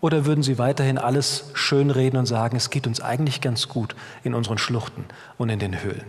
oder 0.01 0.25
würden 0.25 0.43
sie 0.43 0.57
weiterhin 0.57 0.97
alles 0.97 1.45
schönreden 1.53 2.19
und 2.19 2.25
sagen, 2.25 2.57
es 2.57 2.71
geht 2.71 2.87
uns 2.87 2.99
eigentlich 2.99 3.39
ganz 3.39 3.69
gut 3.69 3.95
in 4.23 4.33
unseren 4.33 4.57
Schluchten 4.57 5.05
und 5.37 5.49
in 5.49 5.59
den 5.59 5.81
Höhlen? 5.81 6.05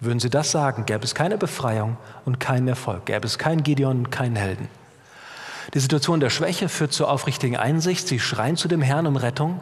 Würden 0.00 0.18
sie 0.18 0.30
das 0.30 0.50
sagen, 0.50 0.86
gäbe 0.86 1.04
es 1.04 1.14
keine 1.14 1.38
Befreiung 1.38 1.96
und 2.24 2.40
keinen 2.40 2.66
Erfolg, 2.68 3.06
gäbe 3.06 3.26
es 3.26 3.38
keinen 3.38 3.62
Gideon 3.62 3.98
und 3.98 4.10
keinen 4.10 4.36
Helden. 4.36 4.68
Die 5.72 5.78
Situation 5.78 6.20
der 6.20 6.30
Schwäche 6.30 6.68
führt 6.68 6.92
zur 6.92 7.10
aufrichtigen 7.10 7.56
Einsicht. 7.56 8.08
Sie 8.08 8.18
schreien 8.18 8.56
zu 8.56 8.66
dem 8.66 8.82
Herrn 8.82 9.06
um 9.06 9.16
Rettung. 9.16 9.60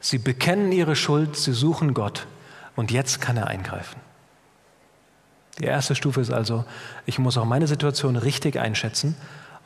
Sie 0.00 0.18
bekennen 0.18 0.72
ihre 0.72 0.96
Schuld, 0.96 1.36
sie 1.36 1.52
suchen 1.52 1.92
Gott. 1.92 2.26
Und 2.74 2.90
jetzt 2.90 3.20
kann 3.20 3.36
er 3.36 3.48
eingreifen. 3.48 4.00
Die 5.58 5.64
erste 5.64 5.94
Stufe 5.94 6.20
ist 6.20 6.30
also, 6.30 6.64
ich 7.06 7.18
muss 7.18 7.36
auch 7.36 7.44
meine 7.44 7.66
Situation 7.66 8.16
richtig 8.16 8.58
einschätzen 8.58 9.16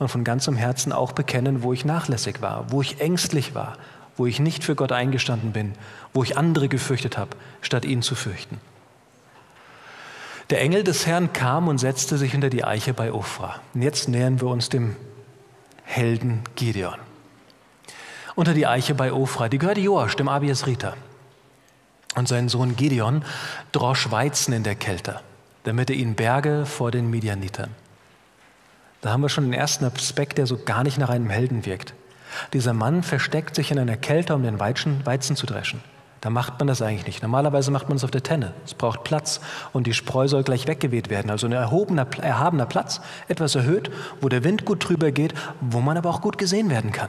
und 0.00 0.08
von 0.08 0.24
ganzem 0.24 0.56
Herzen 0.56 0.92
auch 0.92 1.12
bekennen, 1.12 1.62
wo 1.62 1.72
ich 1.72 1.84
nachlässig 1.84 2.42
war, 2.42 2.72
wo 2.72 2.80
ich 2.80 3.00
ängstlich 3.00 3.54
war, 3.54 3.76
wo 4.16 4.26
ich 4.26 4.40
nicht 4.40 4.64
für 4.64 4.74
Gott 4.74 4.90
eingestanden 4.90 5.52
bin, 5.52 5.74
wo 6.12 6.24
ich 6.24 6.36
andere 6.36 6.68
gefürchtet 6.68 7.16
habe, 7.16 7.36
statt 7.60 7.84
ihn 7.84 8.02
zu 8.02 8.14
fürchten. 8.16 8.58
Der 10.48 10.62
Engel 10.62 10.82
des 10.82 11.06
Herrn 11.06 11.32
kam 11.32 11.68
und 11.68 11.78
setzte 11.78 12.18
sich 12.18 12.32
hinter 12.32 12.50
die 12.50 12.64
Eiche 12.64 12.92
bei 12.92 13.12
Ophra. 13.12 13.60
Und 13.72 13.82
jetzt 13.82 14.08
nähern 14.08 14.40
wir 14.40 14.48
uns 14.48 14.68
dem 14.68 14.96
Helden 15.84 16.40
Gideon. 16.56 16.98
Unter 18.34 18.54
die 18.54 18.66
Eiche 18.66 18.94
bei 18.94 19.12
Ophra, 19.12 19.48
die 19.48 19.58
gehörte 19.58 19.80
Joasch, 19.80 20.16
dem 20.16 20.28
Abiesriter. 20.28 20.96
Und 22.16 22.26
sein 22.26 22.48
Sohn 22.48 22.74
Gideon 22.74 23.24
drosch 23.70 24.10
Weizen 24.10 24.52
in 24.52 24.64
der 24.64 24.74
Kälte, 24.74 25.20
damit 25.64 25.90
er 25.90 25.96
ihn 25.96 26.14
berge 26.14 26.64
vor 26.66 26.90
den 26.90 27.10
Midianitern. 27.10 27.70
Da 29.00 29.10
haben 29.10 29.22
wir 29.22 29.30
schon 29.30 29.44
den 29.44 29.54
ersten 29.54 29.86
Aspekt, 29.86 30.36
der 30.36 30.46
so 30.46 30.58
gar 30.58 30.82
nicht 30.82 30.98
nach 30.98 31.08
einem 31.08 31.30
Helden 31.30 31.64
wirkt. 31.64 31.94
Dieser 32.52 32.74
Mann 32.74 33.02
versteckt 33.02 33.54
sich 33.54 33.70
in 33.70 33.78
einer 33.78 33.96
Kälte, 33.96 34.34
um 34.34 34.42
den 34.42 34.60
Weizen, 34.60 35.04
Weizen 35.06 35.36
zu 35.36 35.46
dreschen. 35.46 35.82
Da 36.20 36.28
macht 36.28 36.58
man 36.58 36.68
das 36.68 36.82
eigentlich 36.82 37.06
nicht. 37.06 37.22
Normalerweise 37.22 37.70
macht 37.70 37.88
man 37.88 37.96
es 37.96 38.04
auf 38.04 38.10
der 38.10 38.22
Tenne. 38.22 38.52
Es 38.66 38.74
braucht 38.74 39.04
Platz 39.04 39.40
und 39.72 39.86
die 39.86 39.94
Spreu 39.94 40.28
soll 40.28 40.42
gleich 40.42 40.66
weggeweht 40.66 41.08
werden. 41.08 41.30
Also 41.30 41.46
ein 41.46 41.52
erhobener, 41.52 42.06
erhabener 42.20 42.66
Platz, 42.66 43.00
etwas 43.28 43.54
erhöht, 43.54 43.90
wo 44.20 44.28
der 44.28 44.44
Wind 44.44 44.66
gut 44.66 44.86
drüber 44.86 45.12
geht, 45.12 45.32
wo 45.62 45.80
man 45.80 45.96
aber 45.96 46.10
auch 46.10 46.20
gut 46.20 46.36
gesehen 46.36 46.68
werden 46.68 46.92
kann. 46.92 47.08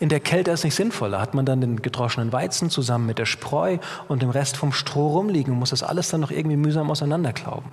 In 0.00 0.08
der 0.08 0.18
Kälte 0.18 0.50
ist 0.50 0.60
es 0.60 0.64
nicht 0.64 0.74
sinnvoll. 0.74 1.12
Da 1.12 1.20
hat 1.20 1.34
man 1.34 1.46
dann 1.46 1.60
den 1.60 1.82
gedroschenen 1.82 2.32
Weizen 2.32 2.68
zusammen 2.68 3.06
mit 3.06 3.18
der 3.18 3.26
Spreu 3.26 3.78
und 4.08 4.22
dem 4.22 4.30
Rest 4.30 4.56
vom 4.56 4.72
Stroh 4.72 5.12
rumliegen 5.12 5.52
und 5.52 5.60
muss 5.60 5.70
das 5.70 5.84
alles 5.84 6.08
dann 6.08 6.20
noch 6.20 6.32
irgendwie 6.32 6.56
mühsam 6.56 6.90
auseinanderklauben. 6.90 7.70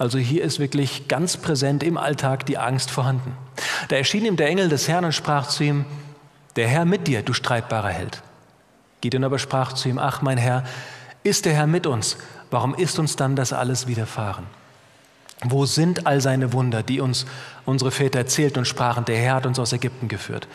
Also 0.00 0.16
hier 0.16 0.42
ist 0.44 0.58
wirklich 0.58 1.08
ganz 1.08 1.36
präsent 1.36 1.82
im 1.82 1.98
Alltag 1.98 2.46
die 2.46 2.56
Angst 2.56 2.90
vorhanden. 2.90 3.36
Da 3.88 3.96
erschien 3.96 4.24
ihm 4.24 4.36
der 4.36 4.48
Engel 4.48 4.70
des 4.70 4.88
Herrn 4.88 5.04
und 5.04 5.12
sprach 5.12 5.48
zu 5.48 5.62
ihm, 5.62 5.84
der 6.56 6.68
Herr 6.68 6.86
mit 6.86 7.06
dir, 7.06 7.20
du 7.20 7.34
streitbarer 7.34 7.90
Held. 7.90 8.22
Gideon 9.02 9.24
aber 9.24 9.38
sprach 9.38 9.74
zu 9.74 9.90
ihm, 9.90 9.98
ach 9.98 10.22
mein 10.22 10.38
Herr, 10.38 10.64
ist 11.22 11.44
der 11.44 11.52
Herr 11.52 11.66
mit 11.66 11.86
uns? 11.86 12.16
Warum 12.50 12.74
ist 12.74 12.98
uns 12.98 13.16
dann 13.16 13.36
das 13.36 13.52
alles 13.52 13.88
widerfahren? 13.88 14.46
Wo 15.44 15.66
sind 15.66 16.06
all 16.06 16.22
seine 16.22 16.54
Wunder, 16.54 16.82
die 16.82 17.00
uns 17.00 17.26
unsere 17.66 17.90
Väter 17.90 18.20
erzählt 18.20 18.56
und 18.56 18.66
sprachen, 18.66 19.04
der 19.04 19.18
Herr 19.18 19.34
hat 19.34 19.44
uns 19.44 19.58
aus 19.58 19.74
Ägypten 19.74 20.08
geführt? 20.08 20.48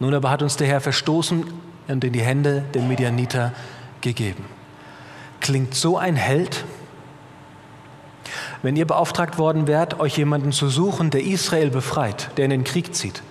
Nun 0.00 0.12
aber 0.12 0.28
hat 0.28 0.42
uns 0.42 0.56
der 0.56 0.66
Herr 0.66 0.80
verstoßen 0.80 1.44
und 1.86 2.02
in 2.02 2.12
die 2.12 2.22
Hände 2.22 2.64
der 2.74 2.82
Midianiter 2.82 3.52
gegeben. 4.00 4.44
Klingt 5.40 5.76
so 5.76 5.98
ein 5.98 6.16
Held? 6.16 6.64
Wenn 8.62 8.76
ihr 8.76 8.86
beauftragt 8.86 9.38
worden 9.38 9.66
wärt, 9.66 9.98
euch 9.98 10.16
jemanden 10.16 10.52
zu 10.52 10.68
suchen, 10.68 11.10
der 11.10 11.24
Israel 11.24 11.70
befreit, 11.70 12.30
der 12.36 12.44
in 12.44 12.50
den 12.50 12.64
Krieg 12.64 12.94
zieht, 12.94 13.22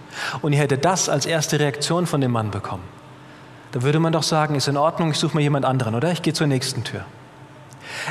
und 0.41 0.53
ihr 0.53 0.59
hättet 0.59 0.83
das 0.83 1.07
als 1.07 1.25
erste 1.25 1.59
Reaktion 1.59 2.05
von 2.05 2.19
dem 2.19 2.31
Mann 2.31 2.51
bekommen, 2.51 2.83
da 3.71 3.81
würde 3.81 3.99
man 3.99 4.11
doch 4.11 4.23
sagen, 4.23 4.55
ist 4.55 4.67
in 4.67 4.75
Ordnung, 4.75 5.11
ich 5.11 5.17
suche 5.17 5.37
mir 5.37 5.43
jemand 5.43 5.65
anderen, 5.65 5.95
oder? 5.95 6.11
Ich 6.11 6.21
gehe 6.21 6.33
zur 6.33 6.47
nächsten 6.47 6.83
Tür. 6.83 7.05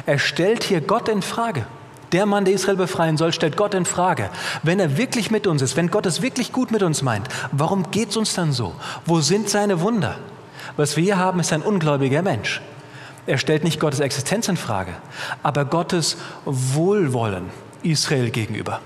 Er 0.07 0.19
stellt 0.19 0.65
hier 0.65 0.81
Gott 0.81 1.09
in 1.09 1.21
Frage. 1.21 1.67
Der 2.13 2.27
Mann, 2.27 2.45
der 2.45 2.55
Israel 2.55 2.77
befreien 2.77 3.17
soll, 3.17 3.33
stellt 3.33 3.57
Gott 3.57 3.75
in 3.75 3.85
Frage. 3.85 4.31
Wenn 4.63 4.81
er 4.81 4.97
wirklich 4.97 5.31
mit 5.31 5.47
uns 5.47 5.63
ist, 5.63 5.77
wenn 5.77 5.91
Gott 5.91 6.07
es 6.07 6.23
wirklich 6.23 6.53
gut 6.53 6.71
mit 6.73 6.83
uns 6.83 7.03
meint, 7.03 7.29
warum 7.53 7.91
geht 7.91 8.11
es 8.11 8.17
uns 8.17 8.35
dann 8.35 8.53
so? 8.53 8.75
Wo 9.05 9.21
sind 9.21 9.49
seine 9.49 9.81
Wunder? 9.81 10.17
Was 10.77 10.97
wir 10.97 11.05
hier 11.05 11.19
haben, 11.19 11.41
ist 11.41 11.53
ein 11.53 11.63
ungläubiger 11.63 12.23
Mensch. 12.23 12.61
Er 13.31 13.38
stellt 13.38 13.62
nicht 13.62 13.79
Gottes 13.79 14.01
Existenz 14.01 14.49
in 14.49 14.57
Frage, 14.57 14.93
aber 15.45 15.64
Gottes 15.64 16.16
Wohlwollen 16.47 17.49
Israel 17.85 18.31
gegenüber. 18.31 18.81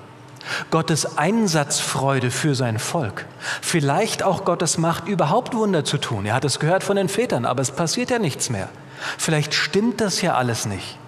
Gottes 0.70 1.16
Einsatzfreude 1.16 2.30
für 2.30 2.54
sein 2.54 2.78
Volk. 2.78 3.24
Vielleicht 3.62 4.22
auch 4.22 4.44
Gottes 4.44 4.76
Macht, 4.76 5.09
überhaupt 5.09 5.54
Wunder 5.54 5.87
zu 5.87 5.96
tun. 5.96 6.26
Er 6.26 6.35
hat 6.35 6.44
es 6.44 6.59
gehört 6.61 6.85
von 6.85 6.96
den 6.96 7.09
Vätern, 7.09 7.46
aber 7.46 7.62
es 7.62 7.70
passiert 7.70 8.11
ja 8.11 8.18
nichts 8.18 8.50
mehr. 8.50 8.68
Vielleicht 9.16 9.54
stimmt 9.54 10.02
das 10.02 10.20
ja 10.20 10.35
alles 10.35 10.66
nicht. 10.66 10.98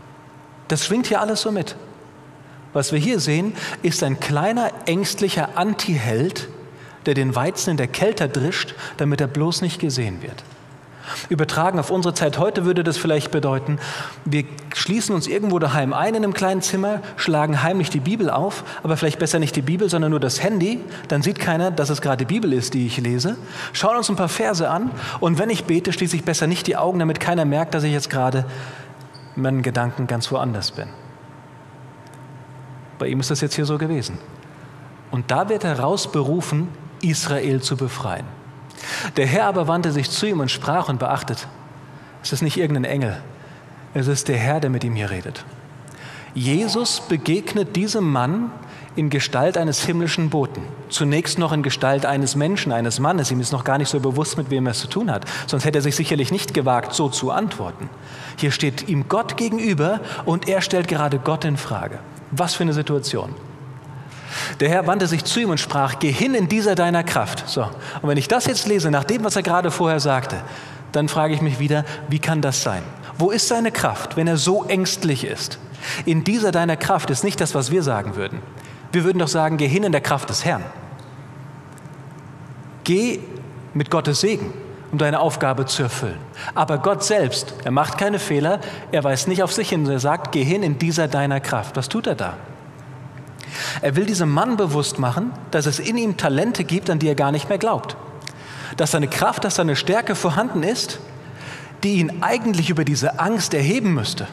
Das 0.68 0.86
schwingt 0.86 1.08
hier 1.08 1.20
alles 1.20 1.42
so 1.42 1.52
mit. 1.52 1.76
Was 2.72 2.92
wir 2.92 2.98
hier 2.98 3.20
sehen, 3.20 3.52
ist 3.82 4.02
ein 4.02 4.18
kleiner, 4.18 4.70
ängstlicher 4.86 5.58
Antiheld, 5.58 6.48
der 7.04 7.12
den 7.12 7.34
Weizen 7.34 7.72
in 7.72 7.76
der 7.76 7.88
Kälte 7.88 8.30
drischt, 8.30 8.74
damit 8.96 9.20
er 9.20 9.26
bloß 9.26 9.60
nicht 9.60 9.78
gesehen 9.78 10.22
wird. 10.22 10.42
Übertragen 11.28 11.78
auf 11.78 11.90
unsere 11.90 12.14
Zeit 12.14 12.38
heute 12.38 12.64
würde 12.64 12.84
das 12.84 12.96
vielleicht 12.96 13.30
bedeuten, 13.30 13.78
wir 14.24 14.44
schließen 14.74 15.14
uns 15.14 15.26
irgendwo 15.26 15.58
daheim 15.58 15.92
ein 15.92 16.14
in 16.14 16.24
einem 16.24 16.34
kleinen 16.34 16.62
Zimmer, 16.62 17.00
schlagen 17.16 17.62
heimlich 17.62 17.90
die 17.90 18.00
Bibel 18.00 18.30
auf, 18.30 18.64
aber 18.82 18.96
vielleicht 18.96 19.18
besser 19.18 19.38
nicht 19.38 19.56
die 19.56 19.62
Bibel, 19.62 19.88
sondern 19.88 20.10
nur 20.10 20.20
das 20.20 20.42
Handy, 20.42 20.80
dann 21.08 21.22
sieht 21.22 21.38
keiner, 21.38 21.70
dass 21.70 21.90
es 21.90 22.00
gerade 22.00 22.24
die 22.24 22.34
Bibel 22.34 22.52
ist, 22.52 22.74
die 22.74 22.86
ich 22.86 22.98
lese, 22.98 23.36
schauen 23.72 23.96
uns 23.96 24.08
ein 24.08 24.16
paar 24.16 24.28
Verse 24.28 24.68
an 24.68 24.90
und 25.20 25.38
wenn 25.38 25.50
ich 25.50 25.64
bete, 25.64 25.92
schließe 25.92 26.16
ich 26.16 26.24
besser 26.24 26.46
nicht 26.46 26.66
die 26.66 26.76
Augen, 26.76 26.98
damit 26.98 27.20
keiner 27.20 27.44
merkt, 27.44 27.74
dass 27.74 27.84
ich 27.84 27.92
jetzt 27.92 28.10
gerade 28.10 28.44
in 29.36 29.42
meinen 29.42 29.62
Gedanken 29.62 30.06
ganz 30.06 30.30
woanders 30.30 30.72
bin. 30.72 30.88
Bei 32.98 33.08
ihm 33.08 33.20
ist 33.20 33.30
das 33.30 33.40
jetzt 33.40 33.54
hier 33.54 33.66
so 33.66 33.78
gewesen. 33.78 34.18
Und 35.10 35.30
da 35.30 35.48
wird 35.48 35.64
er 35.64 35.78
rausberufen, 35.78 36.68
Israel 37.02 37.60
zu 37.60 37.76
befreien. 37.76 38.26
Der 39.16 39.26
Herr 39.26 39.46
aber 39.46 39.68
wandte 39.68 39.92
sich 39.92 40.10
zu 40.10 40.26
ihm 40.26 40.40
und 40.40 40.50
sprach 40.50 40.88
und 40.88 40.98
beachtet, 40.98 41.46
es 42.22 42.32
ist 42.32 42.42
nicht 42.42 42.56
irgendein 42.56 42.84
Engel, 42.84 43.22
es 43.94 44.08
ist 44.08 44.28
der 44.28 44.36
Herr, 44.36 44.60
der 44.60 44.70
mit 44.70 44.84
ihm 44.84 44.94
hier 44.94 45.10
redet. 45.10 45.44
Jesus 46.34 47.00
begegnet 47.00 47.76
diesem 47.76 48.12
Mann 48.12 48.50
in 48.96 49.10
Gestalt 49.10 49.56
eines 49.56 49.84
himmlischen 49.84 50.30
Boten. 50.30 50.62
Zunächst 50.88 51.38
noch 51.38 51.52
in 51.52 51.62
Gestalt 51.62 52.04
eines 52.04 52.34
Menschen, 52.34 52.72
eines 52.72 52.98
Mannes. 52.98 53.30
Ihm 53.30 53.40
ist 53.40 53.52
noch 53.52 53.64
gar 53.64 53.78
nicht 53.78 53.88
so 53.88 54.00
bewusst, 54.00 54.36
mit 54.36 54.50
wem 54.50 54.66
er 54.66 54.72
es 54.72 54.80
zu 54.80 54.88
tun 54.88 55.10
hat. 55.10 55.24
Sonst 55.46 55.64
hätte 55.64 55.78
er 55.78 55.82
sich 55.82 55.96
sicherlich 55.96 56.30
nicht 56.30 56.54
gewagt, 56.54 56.94
so 56.94 57.08
zu 57.08 57.30
antworten. 57.30 57.88
Hier 58.36 58.50
steht 58.50 58.88
ihm 58.88 59.08
Gott 59.08 59.36
gegenüber 59.36 60.00
und 60.24 60.48
er 60.48 60.62
stellt 60.62 60.88
gerade 60.88 61.18
Gott 61.18 61.44
in 61.44 61.56
Frage. 61.56 61.98
Was 62.30 62.54
für 62.54 62.64
eine 62.64 62.72
Situation. 62.72 63.34
Der 64.60 64.68
Herr 64.68 64.86
wandte 64.86 65.06
sich 65.06 65.24
zu 65.24 65.40
ihm 65.40 65.50
und 65.50 65.58
sprach, 65.58 65.98
geh 65.98 66.12
hin 66.12 66.34
in 66.34 66.48
dieser 66.48 66.74
deiner 66.74 67.04
Kraft. 67.04 67.48
So. 67.48 67.62
Und 67.62 68.08
wenn 68.08 68.18
ich 68.18 68.28
das 68.28 68.46
jetzt 68.46 68.66
lese, 68.66 68.90
nach 68.90 69.04
dem, 69.04 69.24
was 69.24 69.36
er 69.36 69.42
gerade 69.42 69.70
vorher 69.70 70.00
sagte, 70.00 70.36
dann 70.92 71.08
frage 71.08 71.34
ich 71.34 71.42
mich 71.42 71.58
wieder, 71.58 71.84
wie 72.08 72.18
kann 72.18 72.40
das 72.40 72.62
sein? 72.62 72.82
Wo 73.18 73.30
ist 73.30 73.48
seine 73.48 73.72
Kraft, 73.72 74.16
wenn 74.16 74.26
er 74.26 74.36
so 74.36 74.64
ängstlich 74.64 75.24
ist? 75.24 75.58
In 76.04 76.24
dieser 76.24 76.52
deiner 76.52 76.76
Kraft 76.76 77.10
ist 77.10 77.24
nicht 77.24 77.40
das, 77.40 77.54
was 77.54 77.70
wir 77.70 77.82
sagen 77.82 78.16
würden. 78.16 78.40
Wir 78.92 79.04
würden 79.04 79.18
doch 79.18 79.28
sagen, 79.28 79.56
geh 79.56 79.68
hin 79.68 79.84
in 79.84 79.92
der 79.92 80.00
Kraft 80.00 80.30
des 80.30 80.44
Herrn. 80.44 80.64
Geh 82.84 83.20
mit 83.74 83.90
Gottes 83.90 84.20
Segen, 84.20 84.52
um 84.92 84.98
deine 84.98 85.20
Aufgabe 85.20 85.66
zu 85.66 85.82
erfüllen. 85.82 86.18
Aber 86.54 86.78
Gott 86.78 87.04
selbst, 87.04 87.54
er 87.64 87.72
macht 87.72 87.98
keine 87.98 88.18
Fehler, 88.18 88.60
er 88.92 89.04
weist 89.04 89.28
nicht 89.28 89.42
auf 89.42 89.52
sich 89.52 89.68
hin, 89.68 89.86
er 89.88 90.00
sagt, 90.00 90.32
geh 90.32 90.44
hin 90.44 90.62
in 90.62 90.78
dieser 90.78 91.08
deiner 91.08 91.40
Kraft. 91.40 91.76
Was 91.76 91.88
tut 91.88 92.06
er 92.06 92.14
da? 92.14 92.36
Er 93.80 93.96
will 93.96 94.06
diesem 94.06 94.30
Mann 94.30 94.56
bewusst 94.56 94.98
machen, 94.98 95.32
dass 95.50 95.66
es 95.66 95.78
in 95.78 95.96
ihm 95.96 96.16
Talente 96.16 96.64
gibt, 96.64 96.90
an 96.90 96.98
die 96.98 97.08
er 97.08 97.14
gar 97.14 97.32
nicht 97.32 97.48
mehr 97.48 97.58
glaubt. 97.58 97.96
dass 98.76 98.90
seine 98.90 99.08
Kraft, 99.08 99.44
dass 99.44 99.56
seine 99.56 99.76
Stärke 99.76 100.14
vorhanden 100.14 100.62
ist, 100.62 100.98
die 101.82 101.94
ihn 101.94 102.22
eigentlich 102.22 102.70
über 102.70 102.84
diese 102.84 103.20
Angst 103.20 103.54
erheben 103.54 103.94
müsste. 103.94 104.26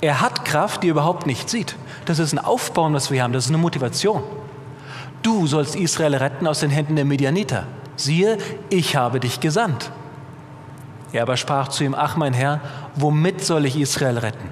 Er 0.00 0.20
hat 0.20 0.44
Kraft, 0.44 0.82
die 0.82 0.88
er 0.88 0.92
überhaupt 0.92 1.26
nicht 1.26 1.48
sieht. 1.48 1.76
Das 2.04 2.18
ist 2.18 2.32
ein 2.32 2.38
Aufbauen, 2.38 2.92
was 2.92 3.10
wir 3.10 3.22
haben, 3.22 3.32
das 3.32 3.44
ist 3.44 3.50
eine 3.50 3.58
Motivation. 3.58 4.22
Du 5.22 5.46
sollst 5.46 5.74
Israel 5.74 6.14
retten 6.14 6.46
aus 6.46 6.60
den 6.60 6.70
Händen 6.70 6.96
der 6.96 7.04
Medianiter. 7.04 7.64
Siehe, 7.96 8.38
ich 8.68 8.94
habe 8.94 9.20
dich 9.20 9.40
gesandt. 9.40 9.90
Er 11.12 11.22
aber 11.22 11.36
sprach 11.36 11.68
zu 11.68 11.84
ihm, 11.84 11.94
ach 11.94 12.16
mein 12.16 12.34
Herr, 12.34 12.60
womit 12.94 13.42
soll 13.42 13.64
ich 13.64 13.78
Israel 13.78 14.18
retten? 14.18 14.48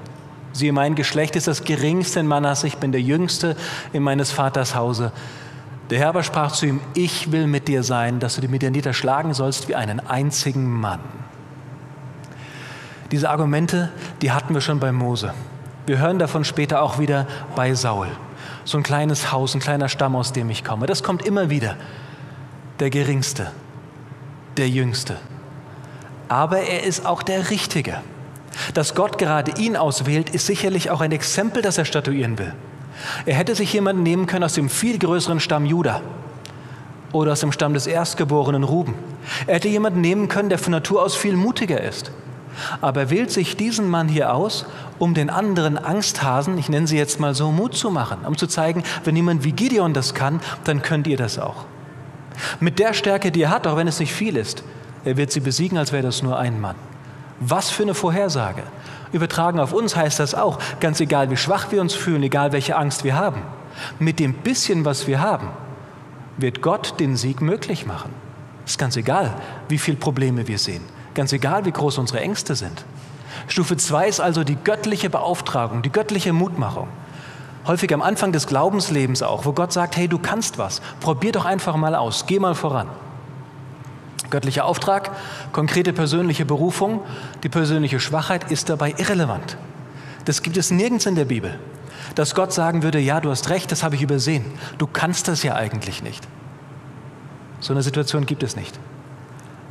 Siehe, 0.54 0.72
mein 0.72 0.94
Geschlecht 0.94 1.34
ist 1.34 1.48
das 1.48 1.64
geringste 1.64 2.20
in 2.20 2.28
Manasse, 2.28 2.68
ich 2.68 2.76
bin 2.76 2.92
der 2.92 3.00
Jüngste 3.00 3.56
in 3.92 4.04
meines 4.04 4.30
Vaters 4.30 4.76
Hause. 4.76 5.10
Der 5.90 5.98
Herr 5.98 6.10
aber 6.10 6.22
sprach 6.22 6.52
zu 6.52 6.66
ihm, 6.66 6.80
ich 6.94 7.32
will 7.32 7.48
mit 7.48 7.66
dir 7.66 7.82
sein, 7.82 8.20
dass 8.20 8.36
du 8.36 8.40
die 8.40 8.46
Medianiter 8.46 8.92
schlagen 8.92 9.34
sollst 9.34 9.66
wie 9.66 9.74
einen 9.74 9.98
einzigen 9.98 10.70
Mann. 10.70 11.00
Diese 13.10 13.28
Argumente, 13.30 13.90
die 14.22 14.30
hatten 14.30 14.54
wir 14.54 14.60
schon 14.60 14.78
bei 14.78 14.92
Mose. 14.92 15.34
Wir 15.86 15.98
hören 15.98 16.20
davon 16.20 16.44
später 16.44 16.82
auch 16.82 17.00
wieder 17.00 17.26
bei 17.56 17.74
Saul. 17.74 18.06
So 18.64 18.78
ein 18.78 18.84
kleines 18.84 19.32
Haus, 19.32 19.54
ein 19.54 19.60
kleiner 19.60 19.88
Stamm, 19.88 20.14
aus 20.14 20.32
dem 20.32 20.50
ich 20.50 20.64
komme. 20.64 20.86
Das 20.86 21.02
kommt 21.02 21.26
immer 21.26 21.50
wieder. 21.50 21.76
Der 22.78 22.90
Geringste, 22.90 23.50
der 24.56 24.68
Jüngste. 24.68 25.16
Aber 26.28 26.60
er 26.60 26.84
ist 26.84 27.04
auch 27.04 27.24
der 27.24 27.50
Richtige. 27.50 27.98
Dass 28.74 28.94
Gott 28.94 29.18
gerade 29.18 29.60
ihn 29.60 29.76
auswählt, 29.76 30.30
ist 30.30 30.46
sicherlich 30.46 30.90
auch 30.90 31.00
ein 31.00 31.12
Exempel, 31.12 31.62
das 31.62 31.78
er 31.78 31.84
statuieren 31.84 32.38
will. 32.38 32.54
Er 33.26 33.34
hätte 33.34 33.54
sich 33.54 33.72
jemanden 33.72 34.02
nehmen 34.02 34.26
können 34.26 34.44
aus 34.44 34.54
dem 34.54 34.68
viel 34.68 34.98
größeren 34.98 35.40
Stamm 35.40 35.66
Juda 35.66 36.00
oder 37.12 37.32
aus 37.32 37.40
dem 37.40 37.52
Stamm 37.52 37.74
des 37.74 37.86
erstgeborenen 37.86 38.64
Ruben. 38.64 38.94
Er 39.46 39.56
hätte 39.56 39.68
jemanden 39.68 40.00
nehmen 40.00 40.28
können, 40.28 40.48
der 40.48 40.58
von 40.58 40.72
Natur 40.72 41.02
aus 41.02 41.14
viel 41.14 41.36
mutiger 41.36 41.80
ist. 41.80 42.10
Aber 42.80 43.02
er 43.02 43.10
wählt 43.10 43.30
sich 43.30 43.56
diesen 43.56 43.88
Mann 43.88 44.08
hier 44.08 44.32
aus, 44.32 44.66
um 44.98 45.14
den 45.14 45.28
anderen 45.28 45.76
Angsthasen, 45.76 46.56
ich 46.56 46.68
nenne 46.68 46.86
sie 46.86 46.96
jetzt 46.96 47.18
mal 47.18 47.34
so, 47.34 47.50
Mut 47.50 47.74
zu 47.74 47.90
machen, 47.90 48.18
um 48.26 48.36
zu 48.36 48.46
zeigen, 48.46 48.84
wenn 49.02 49.16
jemand 49.16 49.42
wie 49.42 49.52
Gideon 49.52 49.92
das 49.92 50.14
kann, 50.14 50.40
dann 50.62 50.82
könnt 50.82 51.06
ihr 51.08 51.16
das 51.16 51.38
auch. 51.38 51.64
Mit 52.60 52.78
der 52.78 52.94
Stärke, 52.94 53.32
die 53.32 53.42
er 53.42 53.50
hat, 53.50 53.66
auch 53.66 53.76
wenn 53.76 53.88
es 53.88 54.00
nicht 54.00 54.12
viel 54.12 54.36
ist, 54.36 54.62
er 55.04 55.16
wird 55.16 55.32
sie 55.32 55.40
besiegen, 55.40 55.78
als 55.78 55.92
wäre 55.92 56.02
das 56.02 56.22
nur 56.22 56.38
ein 56.38 56.60
Mann. 56.60 56.76
Was 57.40 57.70
für 57.70 57.82
eine 57.82 57.94
Vorhersage. 57.94 58.62
Übertragen 59.12 59.60
auf 59.60 59.72
uns 59.72 59.96
heißt 59.96 60.20
das 60.20 60.34
auch, 60.34 60.58
ganz 60.80 61.00
egal 61.00 61.30
wie 61.30 61.36
schwach 61.36 61.70
wir 61.70 61.80
uns 61.80 61.94
fühlen, 61.94 62.22
egal 62.22 62.52
welche 62.52 62.76
Angst 62.76 63.04
wir 63.04 63.16
haben, 63.16 63.42
mit 63.98 64.18
dem 64.18 64.34
bisschen, 64.34 64.84
was 64.84 65.06
wir 65.06 65.20
haben, 65.20 65.48
wird 66.36 66.62
Gott 66.62 66.98
den 67.00 67.16
Sieg 67.16 67.40
möglich 67.40 67.86
machen. 67.86 68.10
Ist 68.66 68.78
ganz 68.78 68.96
egal, 68.96 69.34
wie 69.68 69.78
viele 69.78 69.96
Probleme 69.96 70.48
wir 70.48 70.58
sehen. 70.58 70.82
Ganz 71.14 71.32
egal, 71.32 71.64
wie 71.64 71.72
groß 71.72 71.98
unsere 71.98 72.20
Ängste 72.20 72.56
sind. 72.56 72.84
Stufe 73.46 73.76
2 73.76 74.08
ist 74.08 74.20
also 74.20 74.42
die 74.42 74.56
göttliche 74.56 75.10
Beauftragung, 75.10 75.82
die 75.82 75.92
göttliche 75.92 76.32
Mutmachung. 76.32 76.88
Häufig 77.66 77.92
am 77.94 78.02
Anfang 78.02 78.32
des 78.32 78.46
Glaubenslebens 78.46 79.22
auch, 79.22 79.44
wo 79.44 79.52
Gott 79.52 79.72
sagt, 79.72 79.96
hey, 79.96 80.08
du 80.08 80.18
kannst 80.18 80.58
was, 80.58 80.82
probier 81.00 81.32
doch 81.32 81.44
einfach 81.44 81.76
mal 81.76 81.94
aus, 81.94 82.26
geh 82.26 82.38
mal 82.38 82.54
voran. 82.54 82.88
Göttlicher 84.34 84.64
Auftrag, 84.64 85.12
konkrete 85.52 85.92
persönliche 85.92 86.44
Berufung, 86.44 87.02
die 87.44 87.48
persönliche 87.48 88.00
Schwachheit 88.00 88.50
ist 88.50 88.68
dabei 88.68 88.92
irrelevant. 88.98 89.56
Das 90.24 90.42
gibt 90.42 90.56
es 90.56 90.72
nirgends 90.72 91.06
in 91.06 91.14
der 91.14 91.24
Bibel. 91.24 91.56
Dass 92.16 92.34
Gott 92.34 92.52
sagen 92.52 92.82
würde, 92.82 92.98
ja, 92.98 93.20
du 93.20 93.30
hast 93.30 93.48
recht, 93.48 93.70
das 93.70 93.84
habe 93.84 93.94
ich 93.94 94.02
übersehen. 94.02 94.44
Du 94.78 94.86
kannst 94.86 95.28
das 95.28 95.44
ja 95.44 95.54
eigentlich 95.54 96.02
nicht. 96.02 96.26
So 97.60 97.72
eine 97.72 97.82
Situation 97.82 98.26
gibt 98.26 98.42
es 98.42 98.56
nicht 98.56 98.78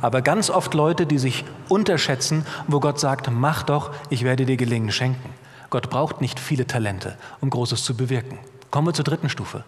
aber 0.04 0.20
ganz 0.20 0.50
oft 0.50 0.74
Leute, 0.74 1.06
die 1.06 1.16
sich 1.16 1.46
unterschätzen, 1.70 2.44
wo 2.68 2.78
Gott 2.78 3.00
sagt, 3.00 3.30
mach 3.32 3.62
doch, 3.62 3.90
ich 4.10 4.22
werde 4.22 4.44
dir 4.44 4.58
Gelingen 4.58 4.92
schenken. 4.92 5.30
Gott 5.70 5.88
braucht 5.88 6.20
nicht 6.20 6.38
viele 6.38 6.66
Talente, 6.66 7.16
um 7.40 7.48
Großes 7.48 7.84
zu 7.84 7.96
bewirken. 7.96 8.38
Kommen 8.70 8.88
wir 8.88 8.92
zur 8.92 9.06
dritten 9.06 9.30
Stufe. 9.30 9.64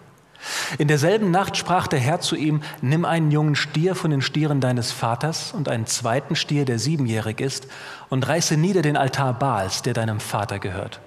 In 0.79 0.89
derselben 0.89 1.31
Nacht 1.31 1.57
sprach 1.57 1.87
der 1.87 1.99
Herr 1.99 2.21
zu 2.21 2.37
ihm, 2.37 2.61
nimm 2.81 3.05
einen 3.05 3.31
jungen 3.31 3.57
Stier 3.57 3.95
von 3.95 4.11
den 4.11 4.23
Stieren 4.23 4.61
deines 4.61 4.93
Vaters 4.93 5.53
und 5.53 5.69
einen 5.69 5.87
zweiten 5.87 6.37
Stier, 6.37 6.65
der 6.65 6.79
siebenjährig 6.79 7.41
ist, 7.41 7.67
und 8.09 8.27
reiße 8.27 8.57
nieder 8.57 8.83
den 8.83 8.97
Altar 8.97 9.35
Baals, 9.35 9.83
der 9.83 9.95
deinem 9.95 10.21
Vater 10.21 10.59
gehört. 10.59 11.01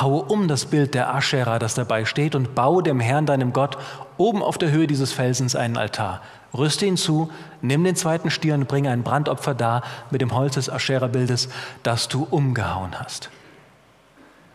Haue 0.00 0.22
um 0.22 0.48
das 0.48 0.66
Bild 0.66 0.94
der 0.94 1.14
Aschera, 1.14 1.58
das 1.58 1.74
dabei 1.74 2.04
steht, 2.04 2.34
und 2.34 2.54
baue 2.54 2.82
dem 2.82 3.00
Herrn, 3.00 3.26
deinem 3.26 3.52
Gott, 3.52 3.78
oben 4.16 4.42
auf 4.42 4.58
der 4.58 4.70
Höhe 4.70 4.86
dieses 4.86 5.12
Felsens 5.12 5.54
einen 5.54 5.76
Altar. 5.76 6.22
Rüste 6.52 6.86
ihn 6.86 6.96
zu, 6.96 7.30
nimm 7.62 7.84
den 7.84 7.94
zweiten 7.94 8.30
Stier 8.30 8.54
und 8.54 8.66
bringe 8.66 8.90
ein 8.90 9.04
Brandopfer 9.04 9.54
dar 9.54 9.82
mit 10.10 10.20
dem 10.20 10.34
Holz 10.34 10.54
des 10.54 10.68
Aschera-Bildes, 10.68 11.48
das 11.82 12.08
du 12.08 12.26
umgehauen 12.28 12.98
hast. 12.98 13.30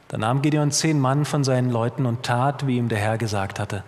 Da 0.10 0.17
nahm 0.17 0.41
Gideon 0.41 0.71
zehn 0.71 1.00
Mann 1.00 1.26
von 1.26 1.43
seinen 1.43 1.71
Leuten 1.71 2.06
und 2.06 2.24
tat, 2.24 2.67
wie 2.67 2.78
ihm 2.78 2.89
der 2.89 3.00
Herr 3.00 3.17
gesagt 3.17 3.60
hatte. 3.60 3.84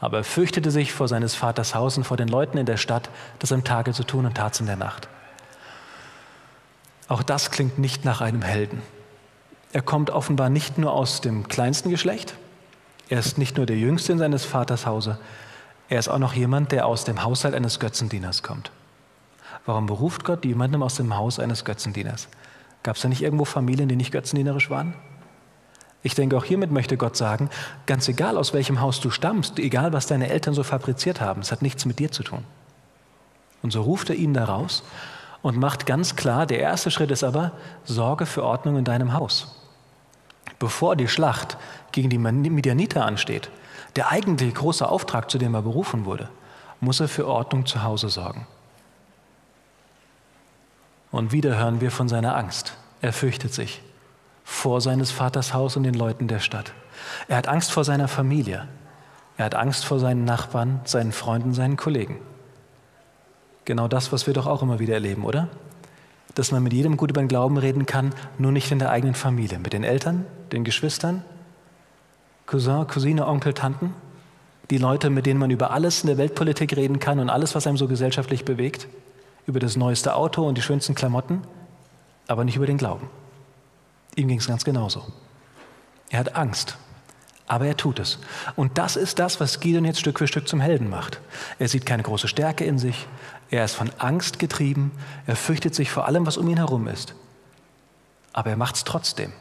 Aber 0.00 0.18
er 0.18 0.24
fürchtete 0.24 0.70
sich 0.70 0.92
vor 0.92 1.08
seines 1.08 1.34
Vaters 1.34 1.74
Haus 1.74 1.96
und 1.96 2.04
vor 2.04 2.16
den 2.16 2.28
Leuten 2.28 2.58
in 2.58 2.66
der 2.66 2.76
Stadt, 2.76 3.08
das 3.38 3.52
am 3.52 3.64
Tage 3.64 3.92
zu 3.92 4.04
tun 4.04 4.26
und 4.26 4.36
tat 4.36 4.54
es 4.54 4.60
in 4.60 4.66
der 4.66 4.76
Nacht. 4.76 5.08
Auch 7.08 7.22
das 7.22 7.50
klingt 7.50 7.78
nicht 7.78 8.04
nach 8.04 8.20
einem 8.20 8.42
Helden. 8.42 8.82
Er 9.72 9.82
kommt 9.82 10.10
offenbar 10.10 10.50
nicht 10.50 10.78
nur 10.78 10.92
aus 10.92 11.20
dem 11.20 11.48
kleinsten 11.48 11.90
Geschlecht, 11.90 12.34
er 13.08 13.20
ist 13.20 13.38
nicht 13.38 13.56
nur 13.56 13.66
der 13.66 13.76
Jüngste 13.76 14.12
in 14.12 14.18
seines 14.18 14.44
Vaters 14.44 14.86
Hause, 14.86 15.18
er 15.88 15.98
ist 15.98 16.08
auch 16.08 16.18
noch 16.18 16.32
jemand, 16.32 16.72
der 16.72 16.86
aus 16.86 17.04
dem 17.04 17.22
Haushalt 17.22 17.54
eines 17.54 17.78
Götzendieners 17.78 18.42
kommt. 18.42 18.72
Warum 19.64 19.86
beruft 19.86 20.24
Gott 20.24 20.44
jemandem 20.44 20.82
aus 20.82 20.96
dem 20.96 21.16
Haus 21.16 21.38
eines 21.38 21.64
Götzendieners? 21.64 22.28
Gab 22.82 22.96
es 22.96 23.02
da 23.02 23.08
nicht 23.08 23.22
irgendwo 23.22 23.44
Familien, 23.44 23.88
die 23.88 23.96
nicht 23.96 24.12
götzendienerisch 24.12 24.70
waren? 24.70 24.94
Ich 26.06 26.14
denke, 26.14 26.36
auch 26.36 26.44
hiermit 26.44 26.70
möchte 26.70 26.96
Gott 26.96 27.16
sagen, 27.16 27.50
ganz 27.86 28.06
egal 28.06 28.38
aus 28.38 28.54
welchem 28.54 28.80
Haus 28.80 29.00
du 29.00 29.10
stammst, 29.10 29.58
egal 29.58 29.92
was 29.92 30.06
deine 30.06 30.28
Eltern 30.28 30.54
so 30.54 30.62
fabriziert 30.62 31.20
haben, 31.20 31.40
es 31.40 31.50
hat 31.50 31.62
nichts 31.62 31.84
mit 31.84 31.98
dir 31.98 32.12
zu 32.12 32.22
tun. 32.22 32.44
Und 33.60 33.72
so 33.72 33.82
ruft 33.82 34.08
er 34.10 34.14
ihn 34.14 34.32
da 34.32 34.44
raus 34.44 34.84
und 35.42 35.58
macht 35.58 35.84
ganz 35.84 36.14
klar, 36.14 36.46
der 36.46 36.60
erste 36.60 36.92
Schritt 36.92 37.10
ist 37.10 37.24
aber, 37.24 37.50
sorge 37.82 38.24
für 38.24 38.44
Ordnung 38.44 38.76
in 38.76 38.84
deinem 38.84 39.14
Haus. 39.14 39.60
Bevor 40.60 40.94
die 40.94 41.08
Schlacht 41.08 41.58
gegen 41.90 42.08
die 42.08 42.18
Midianiter 42.18 43.04
ansteht, 43.04 43.50
der 43.96 44.12
eigentliche 44.12 44.52
große 44.52 44.88
Auftrag, 44.88 45.28
zu 45.28 45.38
dem 45.38 45.54
er 45.54 45.62
berufen 45.62 46.04
wurde, 46.04 46.28
muss 46.78 47.00
er 47.00 47.08
für 47.08 47.26
Ordnung 47.26 47.66
zu 47.66 47.82
Hause 47.82 48.10
sorgen. 48.10 48.46
Und 51.10 51.32
wieder 51.32 51.58
hören 51.58 51.80
wir 51.80 51.90
von 51.90 52.08
seiner 52.08 52.36
Angst. 52.36 52.76
Er 53.00 53.12
fürchtet 53.12 53.52
sich 53.52 53.82
vor 54.46 54.80
seines 54.80 55.10
Vaters 55.10 55.52
Haus 55.52 55.76
und 55.76 55.82
den 55.82 55.94
Leuten 55.94 56.28
der 56.28 56.38
Stadt. 56.38 56.72
Er 57.26 57.36
hat 57.36 57.48
Angst 57.48 57.72
vor 57.72 57.82
seiner 57.82 58.06
Familie. 58.06 58.68
Er 59.36 59.44
hat 59.44 59.56
Angst 59.56 59.84
vor 59.84 59.98
seinen 59.98 60.24
Nachbarn, 60.24 60.80
seinen 60.84 61.10
Freunden, 61.10 61.52
seinen 61.52 61.76
Kollegen. 61.76 62.20
Genau 63.64 63.88
das, 63.88 64.12
was 64.12 64.28
wir 64.28 64.34
doch 64.34 64.46
auch 64.46 64.62
immer 64.62 64.78
wieder 64.78 64.94
erleben, 64.94 65.24
oder? 65.24 65.48
Dass 66.36 66.52
man 66.52 66.62
mit 66.62 66.72
jedem 66.72 66.96
gut 66.96 67.10
über 67.10 67.20
den 67.20 67.28
Glauben 67.28 67.58
reden 67.58 67.86
kann, 67.86 68.14
nur 68.38 68.52
nicht 68.52 68.70
in 68.70 68.78
der 68.78 68.90
eigenen 68.90 69.16
Familie, 69.16 69.58
mit 69.58 69.72
den 69.72 69.82
Eltern, 69.82 70.24
den 70.52 70.62
Geschwistern, 70.62 71.24
Cousin, 72.46 72.86
Cousine, 72.86 73.26
Onkel, 73.26 73.52
Tanten, 73.52 73.94
die 74.70 74.78
Leute, 74.78 75.10
mit 75.10 75.26
denen 75.26 75.40
man 75.40 75.50
über 75.50 75.72
alles 75.72 76.02
in 76.02 76.06
der 76.06 76.18
Weltpolitik 76.18 76.76
reden 76.76 77.00
kann 77.00 77.18
und 77.18 77.30
alles, 77.30 77.56
was 77.56 77.66
einem 77.66 77.76
so 77.78 77.88
gesellschaftlich 77.88 78.44
bewegt, 78.44 78.86
über 79.48 79.58
das 79.58 79.76
neueste 79.76 80.14
Auto 80.14 80.46
und 80.46 80.56
die 80.56 80.62
schönsten 80.62 80.94
Klamotten, 80.94 81.42
aber 82.28 82.44
nicht 82.44 82.56
über 82.56 82.66
den 82.66 82.78
Glauben. 82.78 83.10
Ihm 84.16 84.28
ging 84.28 84.38
es 84.38 84.48
ganz 84.48 84.64
genauso. 84.64 85.04
Er 86.08 86.20
hat 86.20 86.34
Angst, 86.34 86.76
aber 87.46 87.66
er 87.66 87.76
tut 87.76 87.98
es. 87.98 88.18
Und 88.56 88.78
das 88.78 88.96
ist 88.96 89.18
das, 89.18 89.38
was 89.40 89.60
Gideon 89.60 89.84
jetzt 89.84 90.00
Stück 90.00 90.18
für 90.18 90.26
Stück 90.26 90.48
zum 90.48 90.60
Helden 90.60 90.90
macht. 90.90 91.20
Er 91.58 91.68
sieht 91.68 91.86
keine 91.86 92.02
große 92.02 92.26
Stärke 92.26 92.64
in 92.64 92.78
sich, 92.78 93.06
er 93.50 93.64
ist 93.64 93.74
von 93.74 93.90
Angst 93.98 94.38
getrieben, 94.38 94.90
er 95.26 95.36
fürchtet 95.36 95.74
sich 95.74 95.90
vor 95.90 96.06
allem, 96.06 96.26
was 96.26 96.36
um 96.36 96.48
ihn 96.48 96.56
herum 96.56 96.88
ist. 96.88 97.14
Aber 98.32 98.50
er 98.50 98.56
macht 98.56 98.76
es 98.76 98.84
trotzdem. 98.84 99.32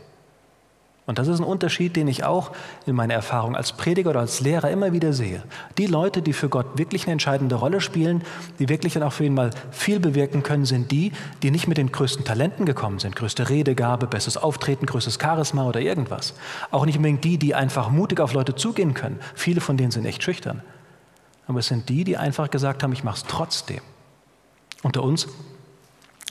Und 1.07 1.19
das 1.19 1.27
ist 1.27 1.39
ein 1.39 1.45
Unterschied, 1.45 1.95
den 1.95 2.07
ich 2.07 2.23
auch 2.23 2.51
in 2.87 2.95
meiner 2.95 3.13
Erfahrung 3.13 3.55
als 3.55 3.73
Prediger 3.73 4.09
oder 4.09 4.21
als 4.21 4.39
Lehrer 4.39 4.71
immer 4.71 4.91
wieder 4.91 5.13
sehe. 5.13 5.43
Die 5.77 5.85
Leute, 5.85 6.23
die 6.23 6.33
für 6.33 6.49
Gott 6.49 6.79
wirklich 6.79 7.03
eine 7.03 7.11
entscheidende 7.11 7.55
Rolle 7.55 7.79
spielen, 7.79 8.23
die 8.57 8.69
wirklich 8.69 8.93
dann 8.93 9.03
auch 9.03 9.13
für 9.13 9.25
ihn 9.25 9.35
mal 9.35 9.51
viel 9.69 9.99
bewirken 9.99 10.41
können, 10.41 10.65
sind 10.65 10.91
die, 10.91 11.11
die 11.43 11.51
nicht 11.51 11.67
mit 11.67 11.77
den 11.77 11.91
größten 11.91 12.25
Talenten 12.25 12.65
gekommen 12.65 12.97
sind. 12.97 13.15
Größte 13.15 13.49
Redegabe, 13.49 14.07
bestes 14.07 14.35
Auftreten, 14.35 14.87
größtes 14.87 15.19
Charisma 15.21 15.67
oder 15.67 15.79
irgendwas. 15.79 16.33
Auch 16.71 16.87
nicht 16.87 16.97
unbedingt 16.97 17.23
die, 17.23 17.37
die 17.37 17.53
einfach 17.53 17.91
mutig 17.91 18.19
auf 18.19 18.33
Leute 18.33 18.55
zugehen 18.55 18.95
können. 18.95 19.19
Viele 19.35 19.61
von 19.61 19.77
denen 19.77 19.91
sind 19.91 20.05
echt 20.05 20.23
schüchtern. 20.23 20.63
Aber 21.45 21.59
es 21.59 21.67
sind 21.67 21.87
die, 21.87 22.03
die 22.03 22.17
einfach 22.17 22.49
gesagt 22.49 22.81
haben, 22.81 22.93
ich 22.93 23.03
mache 23.03 23.17
es 23.17 23.23
trotzdem. 23.27 23.81
Unter 24.81 25.03
uns, 25.03 25.27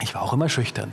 ich 0.03 0.15
war 0.17 0.23
auch 0.23 0.33
immer 0.33 0.49
schüchtern. 0.49 0.93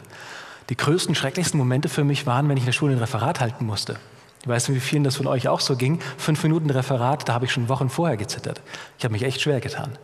Die 0.72 0.78
größten, 0.78 1.16
schrecklichsten 1.16 1.58
Momente 1.58 1.90
für 1.90 2.06
mich 2.06 2.26
waren, 2.26 2.48
wenn 2.48 2.56
ich 2.56 2.64
in 2.64 2.68
der 2.68 2.72
Schule 2.72 2.94
ein 2.94 3.00
Referat 3.00 3.42
halten 3.42 3.66
musste. 3.66 3.98
Ich 4.42 4.48
weiß 4.48 4.70
nicht, 4.70 4.78
wie 4.78 4.80
vielen 4.80 5.04
das 5.04 5.18
von 5.18 5.28
euch 5.28 5.50
auch 5.50 5.60
so 5.60 5.76
ging. 5.76 6.00
Fünf 6.18 6.42
Minuten 6.44 6.70
Referat, 6.70 7.28
da 7.28 7.34
habe 7.34 7.44
ich 7.44 7.52
schon 7.52 7.68
Wochen 7.68 7.90
vorher 7.90 8.16
gezittert. 8.16 8.62
Ich 8.98 9.04
habe 9.04 9.12
mich 9.12 9.24
echt 9.24 9.42
schwer 9.42 9.60
getan. 9.60 9.98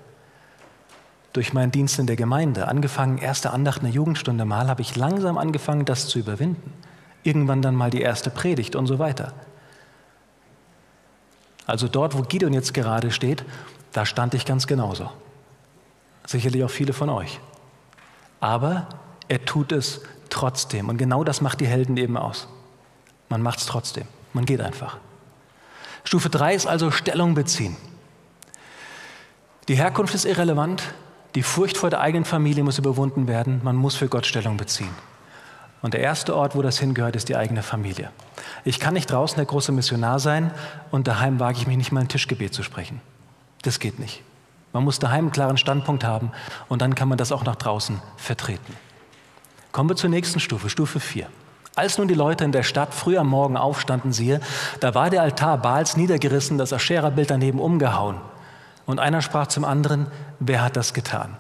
durch 1.32 1.54
meinen 1.54 1.72
Dienst 1.72 2.00
in 2.00 2.08
der 2.08 2.18
Gemeinde, 2.18 2.68
angefangen, 2.68 3.18
erste 3.18 3.52
Andacht 3.52 3.78
in 3.78 3.86
der 3.86 3.94
Jugendstunde 3.94 4.44
mal, 4.44 4.68
habe 4.68 4.82
ich 4.82 4.98
langsam 4.98 5.38
angefangen, 5.38 5.86
das 5.86 6.10
zu 6.10 6.20
überwinden. 6.20 6.74
Irgendwann 7.24 7.62
dann 7.62 7.76
mal 7.76 7.90
die 7.90 8.02
erste 8.02 8.30
Predigt 8.30 8.76
und 8.76 8.88
so 8.88 9.00
weiter. 9.00 9.32
Also 11.66 11.88
dort, 11.88 12.18
wo 12.18 12.24
Gideon 12.24 12.52
jetzt 12.52 12.74
gerade 12.74 13.12
steht, 13.12 13.46
da 13.94 14.06
stand 14.06 14.34
ich 14.34 14.46
ganz 14.46 14.68
genauso. 14.68 15.10
Sicherlich 16.26 16.64
auch 16.66 16.70
viele 16.70 16.92
von 16.92 17.10
euch. 17.10 17.40
Aber 18.42 18.90
er 19.30 19.46
tut 19.46 19.72
es 19.72 20.02
trotzdem. 20.30 20.90
Und 20.90 20.98
genau 20.98 21.24
das 21.24 21.42
macht 21.42 21.60
die 21.60 21.68
Helden 21.68 21.98
eben 21.98 22.18
aus. 22.18 22.48
Man 23.30 23.42
macht 23.42 23.60
es 23.60 23.66
trotzdem. 23.66 24.08
Man 24.34 24.46
geht 24.46 24.62
einfach. 24.62 24.98
Stufe 26.04 26.30
3 26.30 26.56
ist 26.56 26.68
also 26.68 26.92
Stellung 26.92 27.34
beziehen. 27.34 27.76
Die 29.68 29.76
Herkunft 29.76 30.16
ist 30.16 30.26
irrelevant. 30.26 30.84
Die 31.36 31.44
Furcht 31.44 31.78
vor 31.78 31.90
der 31.90 32.00
eigenen 32.00 32.24
Familie 32.26 32.64
muss 32.64 32.78
überwunden 32.78 33.28
werden. 33.28 33.60
Man 33.64 33.76
muss 33.76 33.96
für 33.96 34.08
Gott 34.08 34.26
Stellung 34.26 34.56
beziehen. 34.56 34.90
Und 35.82 35.94
der 35.94 36.02
erste 36.02 36.36
Ort, 36.36 36.56
wo 36.56 36.62
das 36.62 36.80
hingehört, 36.80 37.16
ist 37.16 37.30
die 37.30 37.36
eigene 37.36 37.62
Familie. 37.62 38.10
Ich 38.64 38.80
kann 38.80 38.94
nicht 38.94 39.12
draußen 39.12 39.36
der 39.36 39.46
große 39.46 39.72
Missionar 39.72 40.20
sein 40.20 40.52
und 40.90 41.08
daheim 41.08 41.40
wage 41.40 41.60
ich 41.60 41.68
mich 41.68 41.78
nicht 41.78 41.92
mal 41.92 42.02
ein 42.02 42.08
Tischgebet 42.08 42.54
zu 42.54 42.64
sprechen. 42.64 43.02
Das 43.62 43.80
geht 43.80 44.00
nicht. 44.00 44.24
Man 44.74 44.84
muss 44.84 45.00
daheim 45.00 45.26
einen 45.26 45.32
klaren 45.32 45.58
Standpunkt 45.58 46.04
haben 46.04 46.32
und 46.68 46.82
dann 46.82 46.96
kann 46.96 47.08
man 47.08 47.18
das 47.18 47.32
auch 47.32 47.44
nach 47.44 47.56
draußen 47.56 48.02
vertreten. 48.16 48.74
Kommen 49.78 49.92
wir 49.92 49.96
zur 49.96 50.10
nächsten 50.10 50.40
Stufe, 50.40 50.72
Stufe 50.72 51.00
4. 51.00 51.28
Als 51.76 52.00
nun 52.00 52.08
die 52.08 52.16
Leute 52.16 52.44
in 52.44 52.52
der 52.52 52.64
Stadt 52.64 52.96
früh 52.96 53.16
am 53.16 53.28
Morgen 53.28 53.56
aufstanden, 53.58 54.12
siehe, 54.12 54.42
da 54.80 54.96
war 54.96 55.12
der 55.12 55.22
Altar 55.22 55.60
Baals 55.60 55.96
niedergerissen, 55.96 56.58
das 56.58 56.74
Aschera-Bild 56.74 57.30
daneben 57.30 57.60
umgehauen. 57.60 58.18
Und 58.88 58.98
einer 58.98 59.22
sprach 59.22 59.46
zum 59.46 59.64
anderen, 59.64 60.08
wer 60.40 60.64
hat 60.64 60.78
das 60.78 60.96
getan? 60.96 61.38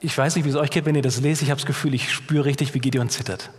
Ich 0.00 0.18
weiß 0.18 0.34
nicht, 0.34 0.46
wie 0.46 0.48
es 0.48 0.56
euch 0.56 0.72
geht, 0.72 0.84
wenn 0.84 0.96
ihr 0.96 1.02
das 1.02 1.20
lest. 1.20 1.42
Ich 1.42 1.50
habe 1.50 1.60
das 1.60 1.66
Gefühl, 1.66 1.94
ich 1.94 2.12
spüre 2.12 2.44
richtig, 2.44 2.74
wie 2.74 2.80
Gideon 2.80 3.08
zittert. 3.08 3.50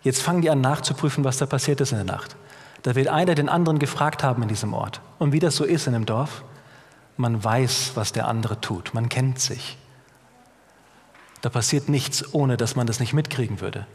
Jetzt 0.00 0.22
fangen 0.22 0.40
die 0.40 0.48
an 0.48 0.62
nachzuprüfen, 0.62 1.22
was 1.22 1.36
da 1.36 1.44
passiert 1.44 1.82
ist 1.82 1.92
in 1.92 1.98
der 1.98 2.06
Nacht. 2.06 2.34
Da 2.80 2.94
wird 2.94 3.08
einer 3.08 3.34
den 3.34 3.50
anderen 3.50 3.78
gefragt 3.78 4.24
haben 4.24 4.42
in 4.42 4.48
diesem 4.48 4.72
Ort. 4.72 5.02
Und 5.18 5.32
wie 5.34 5.38
das 5.38 5.54
so 5.54 5.64
ist 5.64 5.86
in 5.86 5.94
einem 5.94 6.06
Dorf, 6.06 6.44
man 7.18 7.44
weiß, 7.44 7.92
was 7.96 8.12
der 8.12 8.26
andere 8.26 8.58
tut. 8.58 8.94
Man 8.94 9.10
kennt 9.10 9.38
sich. 9.38 9.76
Da 11.40 11.48
passiert 11.48 11.88
nichts, 11.88 12.34
ohne 12.34 12.56
dass 12.56 12.76
man 12.76 12.86
das 12.86 13.00
nicht 13.00 13.12
mitkriegen 13.12 13.60
würde. 13.60 13.86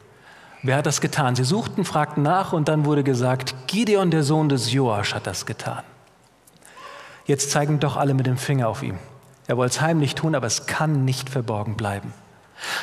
Wer 0.63 0.77
hat 0.77 0.85
das 0.85 0.99
getan? 0.99 1.35
Sie 1.35 1.43
suchten, 1.43 1.85
fragten 1.85 2.23
nach 2.23 2.53
und 2.53 2.67
dann 2.67 2.85
wurde 2.85 3.03
gesagt, 3.03 3.53
Gideon, 3.67 4.09
der 4.09 4.23
Sohn 4.23 4.49
des 4.49 4.71
Joasch, 4.73 5.13
hat 5.13 5.27
das 5.27 5.45
getan. 5.45 5.83
Jetzt 7.25 7.51
zeigen 7.51 7.79
doch 7.79 7.97
alle 7.97 8.13
mit 8.13 8.25
dem 8.25 8.37
Finger 8.37 8.67
auf 8.67 8.81
ihn. 8.81 8.97
Er 9.47 9.57
wollte 9.57 9.75
es 9.75 9.81
heimlich 9.81 10.15
tun, 10.15 10.33
aber 10.33 10.47
es 10.47 10.65
kann 10.65 11.05
nicht 11.05 11.29
verborgen 11.29 11.75
bleiben. 11.75 12.13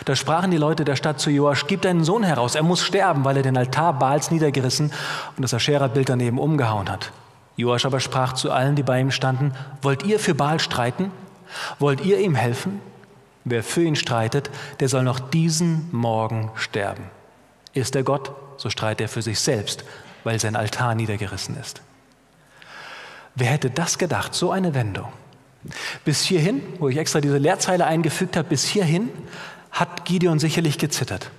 Da 0.04 0.14
sprachen 0.14 0.50
die 0.50 0.58
Leute 0.58 0.84
der 0.84 0.96
Stadt 0.96 1.18
zu 1.18 1.30
Joasch, 1.30 1.66
gib 1.66 1.82
deinen 1.82 2.04
Sohn 2.04 2.22
heraus, 2.22 2.54
er 2.54 2.62
muss 2.62 2.82
sterben, 2.82 3.24
weil 3.24 3.38
er 3.38 3.42
den 3.42 3.56
Altar 3.56 3.98
Baals 3.98 4.30
niedergerissen 4.30 4.92
und 5.36 5.42
das 5.42 5.54
Aschera-Bild 5.54 6.08
daneben 6.08 6.38
umgehauen 6.38 6.90
hat. 6.90 7.10
Joasch 7.56 7.86
aber 7.86 8.00
sprach 8.00 8.34
zu 8.34 8.52
allen, 8.52 8.76
die 8.76 8.82
bei 8.82 9.00
ihm 9.00 9.10
standen, 9.10 9.54
wollt 9.80 10.04
ihr 10.04 10.18
für 10.18 10.34
Baal 10.34 10.60
streiten? 10.60 11.10
Wollt 11.78 12.02
ihr 12.02 12.18
ihm 12.18 12.34
helfen? 12.34 12.80
Wer 13.45 13.62
für 13.62 13.82
ihn 13.82 13.97
streitet, 13.97 14.51
der 14.80 14.88
soll 14.88 15.03
noch 15.03 15.18
diesen 15.18 15.88
Morgen 15.93 16.51
sterben. 16.55 17.05
Ist 17.74 17.97
er 17.97 18.03
Gott, 18.03 18.32
so 18.57 18.70
streitet 18.70 19.03
er 19.03 19.09
für 19.09 19.22
sich 19.22 19.40
selbst, 19.40 19.84
weil 20.24 20.38
sein 20.38 20.57
Altar 20.57 20.95
niedergerissen 20.95 21.57
ist. 21.59 21.82
Wer 23.34 23.49
hätte 23.49 23.70
das 23.70 23.99
gedacht, 23.99 24.34
so 24.34 24.53
eine 24.53 24.74
Wendung? 24.74 25.09
Bis 26.05 26.22
hierhin, 26.22 26.62
wo 26.78 26.88
ich 26.88 26.97
extra 26.97 27.20
diese 27.20 27.38
Leerzeile 27.38 27.86
eingefügt 27.86 28.36
habe, 28.36 28.49
bis 28.49 28.64
hierhin 28.64 29.11
hat 29.70 30.05
Gideon 30.05 30.38
sicherlich 30.38 30.78
gezittert 30.78 31.30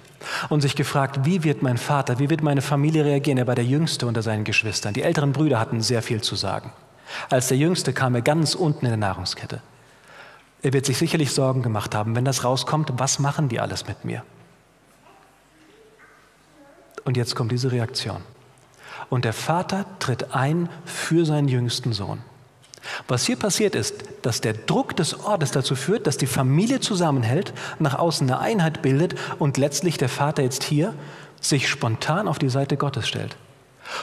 und 0.50 0.62
sich 0.62 0.76
gefragt, 0.76 1.26
wie 1.26 1.44
wird 1.44 1.62
mein 1.62 1.78
Vater, 1.78 2.20
wie 2.20 2.30
wird 2.30 2.42
meine 2.42 2.62
Familie 2.62 3.06
reagieren? 3.06 3.38
Er 3.38 3.48
war 3.48 3.56
der 3.56 3.66
Jüngste 3.66 4.08
unter 4.08 4.22
seinen 4.22 4.44
Geschwistern. 4.44 4.94
Die 4.94 5.04
älteren 5.04 5.34
Brüder 5.34 5.60
hatten 5.60 5.82
sehr 5.82 6.02
viel 6.02 6.22
zu 6.22 6.36
sagen. 6.36 6.72
Als 7.30 7.48
der 7.48 7.58
Jüngste 7.58 7.94
kam 7.94 8.16
er 8.16 8.22
ganz 8.22 8.56
unten 8.56 8.86
in 8.86 8.92
der 8.92 8.98
Nahrungskette. 8.98 9.62
Er 10.64 10.72
wird 10.72 10.86
sich 10.86 10.98
sicherlich 10.98 11.32
Sorgen 11.32 11.62
gemacht 11.62 11.94
haben, 11.94 12.16
wenn 12.16 12.26
das 12.26 12.46
rauskommt, 12.46 12.94
was 12.98 13.20
machen 13.20 13.50
die 13.50 13.60
alles 13.60 13.86
mit 13.86 14.06
mir? 14.06 14.24
Und 17.04 17.18
jetzt 17.18 17.36
kommt 17.36 17.52
diese 17.52 17.72
Reaktion. 17.72 18.22
Und 19.10 19.26
der 19.26 19.34
Vater 19.34 19.86
tritt 20.00 20.34
ein 20.34 20.70
für 20.86 21.26
seinen 21.26 21.50
jüngsten 21.50 21.92
Sohn. 21.92 22.22
Was 23.10 23.26
hier 23.26 23.36
passiert 23.36 23.76
ist, 23.76 24.06
dass 24.22 24.40
der 24.40 24.54
Druck 24.54 24.96
des 24.96 25.20
Ortes 25.20 25.52
dazu 25.52 25.76
führt, 25.76 26.08
dass 26.08 26.18
die 26.18 26.28
Familie 26.28 26.80
zusammenhält, 26.80 27.54
nach 27.80 28.00
außen 28.00 28.30
eine 28.30 28.40
Einheit 28.40 28.82
bildet 28.82 29.16
und 29.40 29.58
letztlich 29.58 29.98
der 29.98 30.10
Vater 30.10 30.44
jetzt 30.44 30.64
hier 30.64 30.94
sich 31.42 31.68
spontan 31.68 32.28
auf 32.28 32.40
die 32.40 32.50
Seite 32.50 32.78
Gottes 32.78 33.08
stellt 33.08 33.36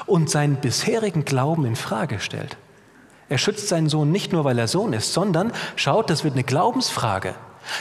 und 0.04 0.28
seinen 0.28 0.56
bisherigen 0.56 1.24
Glauben 1.24 1.64
in 1.64 1.76
Frage 1.76 2.20
stellt. 2.20 2.58
Er 3.30 3.38
schützt 3.38 3.68
seinen 3.68 3.88
Sohn 3.88 4.10
nicht 4.10 4.32
nur, 4.32 4.44
weil 4.44 4.58
er 4.58 4.66
Sohn 4.66 4.92
ist, 4.92 5.12
sondern 5.12 5.52
schaut, 5.76 6.10
das 6.10 6.24
wird 6.24 6.34
eine 6.34 6.42
Glaubensfrage. 6.42 7.36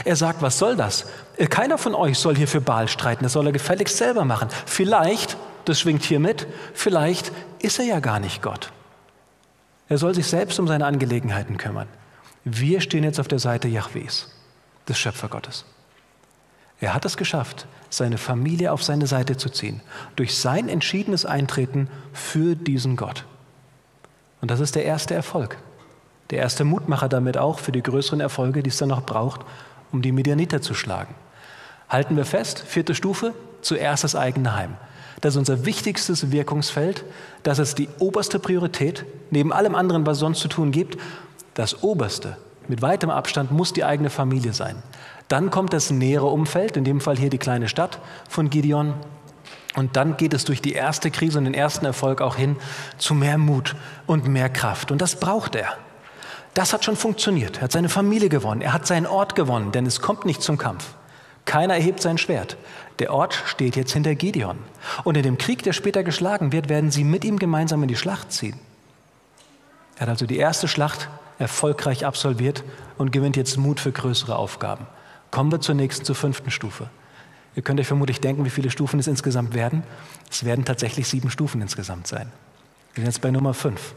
Er 0.05 0.15
sagt, 0.15 0.43
was 0.43 0.59
soll 0.59 0.75
das? 0.75 1.07
Keiner 1.49 1.79
von 1.79 1.95
euch 1.95 2.19
soll 2.19 2.35
hier 2.35 2.47
für 2.47 2.61
Baal 2.61 2.87
streiten, 2.87 3.23
das 3.23 3.33
soll 3.33 3.47
er 3.47 3.51
gefälligst 3.51 3.97
selber 3.97 4.25
machen. 4.25 4.49
Vielleicht, 4.67 5.37
das 5.65 5.79
schwingt 5.79 6.03
hier 6.03 6.19
mit, 6.19 6.45
vielleicht 6.75 7.31
ist 7.57 7.79
er 7.79 7.85
ja 7.85 7.99
gar 7.99 8.19
nicht 8.19 8.43
Gott. 8.43 8.71
Er 9.87 9.97
soll 9.97 10.13
sich 10.13 10.27
selbst 10.27 10.59
um 10.59 10.67
seine 10.67 10.85
Angelegenheiten 10.85 11.57
kümmern. 11.57 11.87
Wir 12.43 12.79
stehen 12.79 13.03
jetzt 13.03 13.19
auf 13.19 13.27
der 13.27 13.39
Seite 13.39 13.67
Jahwes, 13.67 14.29
des 14.87 14.99
Schöpfergottes. 14.99 15.65
Er 16.79 16.93
hat 16.93 17.05
es 17.05 17.17
geschafft, 17.17 17.65
seine 17.89 18.19
Familie 18.19 18.71
auf 18.71 18.83
seine 18.83 19.07
Seite 19.07 19.35
zu 19.35 19.49
ziehen, 19.49 19.81
durch 20.15 20.37
sein 20.37 20.69
entschiedenes 20.69 21.25
Eintreten 21.25 21.89
für 22.13 22.55
diesen 22.55 22.95
Gott. 22.95 23.25
Und 24.41 24.51
das 24.51 24.59
ist 24.59 24.75
der 24.75 24.85
erste 24.85 25.13
Erfolg. 25.13 25.57
Der 26.29 26.39
erste 26.39 26.63
Mutmacher 26.63 27.09
damit 27.09 27.37
auch 27.37 27.59
für 27.59 27.71
die 27.71 27.83
größeren 27.83 28.19
Erfolge, 28.19 28.63
die 28.63 28.69
es 28.69 28.77
dann 28.77 28.89
noch 28.89 29.05
braucht, 29.05 29.41
um 29.91 30.01
die 30.01 30.11
Medianiter 30.11 30.61
zu 30.61 30.73
schlagen. 30.73 31.15
Halten 31.89 32.15
wir 32.15 32.25
fest, 32.25 32.59
vierte 32.59 32.93
Stufe, 32.93 33.33
zuerst 33.61 34.03
das 34.03 34.15
eigene 34.15 34.55
Heim. 34.55 34.77
Das 35.21 35.33
ist 35.33 35.39
unser 35.39 35.65
wichtigstes 35.65 36.31
Wirkungsfeld. 36.31 37.03
Das 37.43 37.59
ist 37.59 37.77
die 37.77 37.89
oberste 37.99 38.39
Priorität. 38.39 39.05
Neben 39.31 39.51
allem 39.51 39.75
anderen, 39.75 40.05
was 40.05 40.19
sonst 40.19 40.39
zu 40.39 40.47
tun 40.47 40.71
gibt, 40.71 40.97
das 41.55 41.83
oberste, 41.83 42.37
mit 42.67 42.81
weitem 42.81 43.09
Abstand, 43.09 43.51
muss 43.51 43.73
die 43.73 43.83
eigene 43.83 44.09
Familie 44.09 44.53
sein. 44.53 44.81
Dann 45.27 45.49
kommt 45.49 45.73
das 45.73 45.91
nähere 45.91 46.27
Umfeld, 46.27 46.77
in 46.77 46.83
dem 46.83 47.01
Fall 47.01 47.17
hier 47.17 47.29
die 47.29 47.37
kleine 47.37 47.67
Stadt 47.67 47.99
von 48.29 48.49
Gideon. 48.49 48.93
Und 49.75 49.95
dann 49.95 50.17
geht 50.17 50.33
es 50.33 50.45
durch 50.45 50.61
die 50.61 50.73
erste 50.73 51.11
Krise 51.11 51.37
und 51.37 51.45
den 51.45 51.53
ersten 51.53 51.85
Erfolg 51.85 52.21
auch 52.21 52.35
hin 52.35 52.57
zu 52.97 53.13
mehr 53.13 53.37
Mut 53.37 53.75
und 54.07 54.27
mehr 54.27 54.49
Kraft. 54.49 54.91
Und 54.91 54.99
das 55.01 55.19
braucht 55.19 55.55
er. 55.55 55.77
Das 56.55 56.73
hat 56.73 56.83
schon 56.83 56.95
funktioniert. 56.95 57.57
Er 57.57 57.63
hat 57.63 57.71
seine 57.71 57.89
Familie 57.89 58.29
gewonnen. 58.29 58.61
Er 58.61 58.73
hat 58.73 58.87
seinen 58.87 59.05
Ort 59.05 59.35
gewonnen, 59.35 59.71
denn 59.71 59.85
es 59.85 60.01
kommt 60.01 60.25
nicht 60.25 60.41
zum 60.41 60.57
Kampf. 60.57 60.95
Keiner 61.45 61.75
erhebt 61.75 62.01
sein 62.01 62.17
Schwert. 62.17 62.57
Der 62.99 63.13
Ort 63.13 63.41
steht 63.45 63.75
jetzt 63.75 63.93
hinter 63.93 64.15
Gideon. 64.15 64.57
Und 65.03 65.17
in 65.17 65.23
dem 65.23 65.37
Krieg, 65.37 65.63
der 65.63 65.73
später 65.73 66.03
geschlagen 66.03 66.51
wird, 66.51 66.69
werden 66.69 66.91
sie 66.91 67.03
mit 67.03 67.23
ihm 67.23 67.39
gemeinsam 67.39 67.81
in 67.83 67.87
die 67.87 67.95
Schlacht 67.95 68.31
ziehen. 68.31 68.59
Er 69.95 70.01
hat 70.01 70.09
also 70.09 70.25
die 70.25 70.37
erste 70.37 70.67
Schlacht 70.67 71.09
erfolgreich 71.37 72.05
absolviert 72.05 72.63
und 72.97 73.11
gewinnt 73.11 73.37
jetzt 73.37 73.57
Mut 73.57 73.79
für 73.79 73.91
größere 73.91 74.35
Aufgaben. 74.35 74.87
Kommen 75.31 75.51
wir 75.51 75.61
zur 75.61 75.75
nächsten, 75.75 76.05
zur 76.05 76.15
fünften 76.15 76.51
Stufe. 76.51 76.89
Ihr 77.59 77.63
könnt 77.63 77.77
euch 77.81 77.87
vermutlich 77.87 78.21
denken, 78.21 78.45
wie 78.45 78.49
viele 78.49 78.69
Stufen 78.69 79.01
es 79.01 79.07
insgesamt 79.07 79.53
werden. 79.53 79.83
Es 80.31 80.45
werden 80.45 80.63
tatsächlich 80.63 81.09
sieben 81.09 81.29
Stufen 81.29 81.61
insgesamt 81.61 82.07
sein. 82.07 82.31
Wir 82.93 83.01
sind 83.01 83.07
jetzt 83.07 83.21
bei 83.21 83.31
Nummer 83.31 83.53
fünf. 83.53 83.95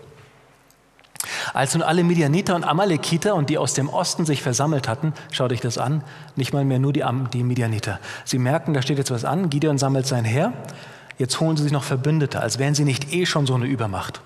Als 1.54 1.72
nun 1.72 1.84
alle 1.84 2.02
Midianiter 2.02 2.56
und 2.56 2.64
Amalekiter 2.64 3.36
und 3.36 3.50
die 3.50 3.58
aus 3.58 3.74
dem 3.74 3.88
Osten 3.88 4.26
sich 4.26 4.42
versammelt 4.42 4.88
hatten, 4.88 5.12
schaut 5.30 5.52
euch 5.52 5.60
das 5.60 5.78
an, 5.78 6.02
nicht 6.34 6.52
mal 6.52 6.64
mehr 6.64 6.80
nur 6.80 6.92
die, 6.92 7.04
die 7.32 7.44
Midianiter. 7.44 8.00
Sie 8.24 8.38
merken, 8.38 8.74
da 8.74 8.82
steht 8.82 8.98
jetzt 8.98 9.12
was 9.12 9.24
an, 9.24 9.48
Gideon 9.48 9.78
sammelt 9.78 10.08
sein 10.08 10.24
Heer, 10.24 10.52
jetzt 11.18 11.38
holen 11.38 11.56
sie 11.56 11.62
sich 11.62 11.70
noch 11.70 11.84
Verbündete, 11.84 12.40
als 12.40 12.58
wären 12.58 12.74
sie 12.74 12.84
nicht 12.84 13.12
eh 13.12 13.26
schon 13.26 13.46
so 13.46 13.54
eine 13.54 13.66
Übermacht. 13.66 14.22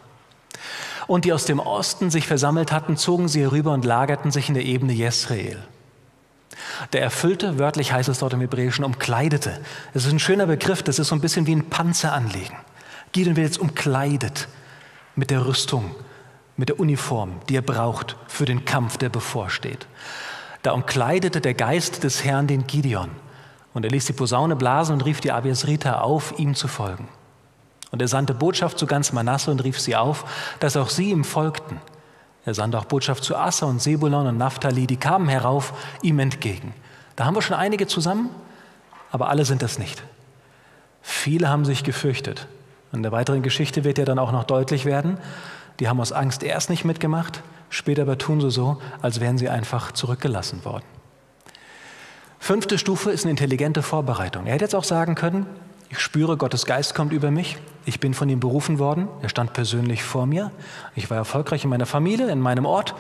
Und 1.07 1.27
die 1.27 1.35
aus 1.35 1.45
dem 1.45 1.61
Osten 1.61 2.09
sich 2.09 2.27
versammelt 2.27 2.73
hatten, 2.73 2.97
zogen 2.97 3.29
sie 3.29 3.43
herüber 3.43 3.75
und 3.75 3.85
lagerten 3.85 4.31
sich 4.31 4.49
in 4.49 4.55
der 4.55 4.65
Ebene 4.65 4.95
Jesrael. 4.95 5.59
Der 6.93 7.03
Erfüllte, 7.03 7.59
wörtlich 7.59 7.93
heißt 7.93 8.09
es 8.09 8.19
dort 8.19 8.33
im 8.33 8.41
Hebräischen, 8.41 8.85
umkleidete. 8.85 9.61
Das 9.95 10.05
ist 10.05 10.13
ein 10.13 10.19
schöner 10.19 10.47
Begriff, 10.47 10.83
das 10.83 10.99
ist 10.99 11.09
so 11.09 11.15
ein 11.15 11.21
bisschen 11.21 11.47
wie 11.47 11.55
ein 11.55 11.69
Panzer 11.69 12.13
anlegen. 12.13 12.57
Gideon 13.13 13.37
wird 13.37 13.47
jetzt 13.47 13.59
umkleidet 13.59 14.49
mit 15.15 15.31
der 15.31 15.47
Rüstung, 15.47 15.95
mit 16.57 16.69
der 16.69 16.81
Uniform, 16.81 17.41
die 17.49 17.57
er 17.57 17.63
braucht 17.63 18.17
für 18.29 18.45
den 18.45 18.65
Kampf, 18.65 18.97
der 18.97 19.09
bevorsteht. 19.09 19.87
Da 20.63 20.73
umkleidete 20.73 21.41
der 21.41 21.55
Geist 21.55 22.05
des 22.05 22.25
Herrn 22.25 22.47
den 22.47 22.67
Gideon 22.67 23.11
und 23.77 23.85
er 23.85 23.91
ließ 23.91 24.07
die 24.07 24.15
Posaune 24.15 24.57
blasen 24.57 24.95
und 24.95 25.05
rief 25.05 25.21
die 25.21 25.33
Abiesriter 25.33 26.03
auf, 26.03 26.39
ihm 26.39 26.55
zu 26.55 26.67
folgen. 26.67 27.09
Und 27.91 28.03
er 28.03 28.09
sandte 28.09 28.35
Botschaft 28.35 28.79
zu 28.79 28.87
ganz 28.87 29.13
Manasse 29.13 29.51
und 29.51 29.63
rief 29.63 29.79
sie 29.79 29.95
auf, 29.95 30.25
dass 30.61 30.77
auch 30.77 30.89
sie 30.89 31.11
ihm 31.11 31.25
folgten. 31.25 31.81
Er 32.47 32.55
sandte 32.55 32.79
auch 32.79 32.85
Botschaft 32.85 33.25
zu 33.25 33.37
Assa 33.37 33.67
und 33.67 33.83
Sebulon 33.83 34.29
und 34.29 34.39
Naphtali, 34.39 34.87
die 34.87 34.97
kamen 34.97 35.29
herauf 35.29 35.75
ihm 36.01 36.21
entgegen. 36.21 36.73
Da 37.17 37.27
haben 37.27 37.35
wir 37.35 37.43
schon 37.43 37.57
einige 37.57 37.89
zusammen, 37.89 38.31
aber 39.11 39.29
alle 39.29 39.45
sind 39.45 39.63
es 39.65 39.79
nicht. 39.79 40.05
Viele 41.03 41.49
haben 41.49 41.65
sich 41.65 41.83
gefürchtet. 41.83 42.47
In 42.93 43.03
der 43.03 43.13
weiteren 43.13 43.43
Geschichte 43.43 43.83
wird 43.85 43.99
ja 43.99 44.05
dann 44.05 44.21
auch 44.21 44.33
noch 44.33 44.45
deutlich 44.45 44.85
werden, 44.85 45.19
die 45.81 45.89
haben 45.89 46.01
aus 46.01 46.13
Angst 46.13 46.43
erst 46.43 46.71
nicht 46.71 46.85
mitgemacht, 46.85 47.43
später 47.69 48.03
aber 48.03 48.17
tun 48.17 48.41
sie 48.41 48.51
so, 48.51 48.81
als 49.03 49.21
wären 49.21 49.39
sie 49.39 49.49
einfach 49.49 49.93
zurückgelassen 49.93 50.65
worden. 50.65 50.85
Fünfte 52.39 52.79
Stufe 52.79 53.11
ist 53.11 53.25
eine 53.25 53.33
intelligente 53.33 53.83
Vorbereitung. 53.83 54.47
Er 54.47 54.55
hätte 54.55 54.65
jetzt 54.65 54.75
auch 54.75 54.85
sagen 54.85 55.17
können, 55.17 55.47
ich 55.89 55.99
spüre, 56.01 56.37
Gottes 56.37 56.67
Geist 56.67 56.95
kommt 56.95 57.13
über 57.13 57.31
mich. 57.31 57.59
Ich 57.85 58.01
bin 58.01 58.15
von 58.15 58.29
ihm 58.29 58.41
berufen 58.41 58.79
worden. 58.79 59.09
Er 59.23 59.29
stand 59.29 59.53
persönlich 59.53 60.03
vor 60.03 60.27
mir. 60.27 60.51
Ich 60.97 61.09
war 61.09 61.17
erfolgreich 61.17 61.63
in 61.63 61.71
meiner 61.71 61.87
Familie, 61.87 62.29
in 62.31 62.41
meinem 62.41 62.67
Ort. 62.67 62.95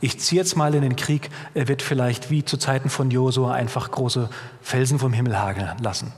Ich 0.00 0.18
ziehe 0.18 0.40
jetzt 0.40 0.56
mal 0.56 0.74
in 0.74 0.82
den 0.82 0.96
Krieg. 0.96 1.30
Er 1.54 1.68
wird 1.68 1.80
vielleicht 1.80 2.30
wie 2.30 2.44
zu 2.44 2.56
Zeiten 2.56 2.90
von 2.90 3.10
Josua 3.12 3.52
einfach 3.52 3.90
große 3.90 4.28
Felsen 4.60 4.98
vom 4.98 5.12
Himmel 5.12 5.38
hageln 5.38 5.70
lassen. 5.80 6.12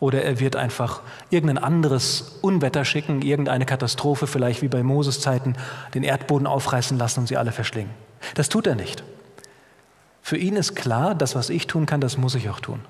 Oder 0.00 0.22
er 0.22 0.40
wird 0.40 0.56
einfach 0.56 1.00
irgendein 1.30 1.62
anderes 1.62 2.38
Unwetter 2.42 2.84
schicken, 2.84 3.22
irgendeine 3.22 3.64
Katastrophe, 3.64 4.26
vielleicht 4.26 4.60
wie 4.60 4.68
bei 4.68 4.82
Moses 4.82 5.20
Zeiten, 5.20 5.54
den 5.94 6.02
Erdboden 6.02 6.46
aufreißen 6.46 6.98
lassen 6.98 7.20
und 7.20 7.26
sie 7.28 7.36
alle 7.36 7.52
verschlingen. 7.52 7.92
Das 8.34 8.48
tut 8.48 8.66
er 8.66 8.74
nicht. 8.74 9.02
Für 10.20 10.36
ihn 10.36 10.56
ist 10.56 10.74
klar, 10.74 11.14
das, 11.14 11.34
was 11.34 11.50
ich 11.50 11.66
tun 11.68 11.86
kann, 11.86 12.00
das 12.00 12.18
muss 12.18 12.34
ich 12.34 12.50
auch 12.50 12.60
tun. 12.60 12.80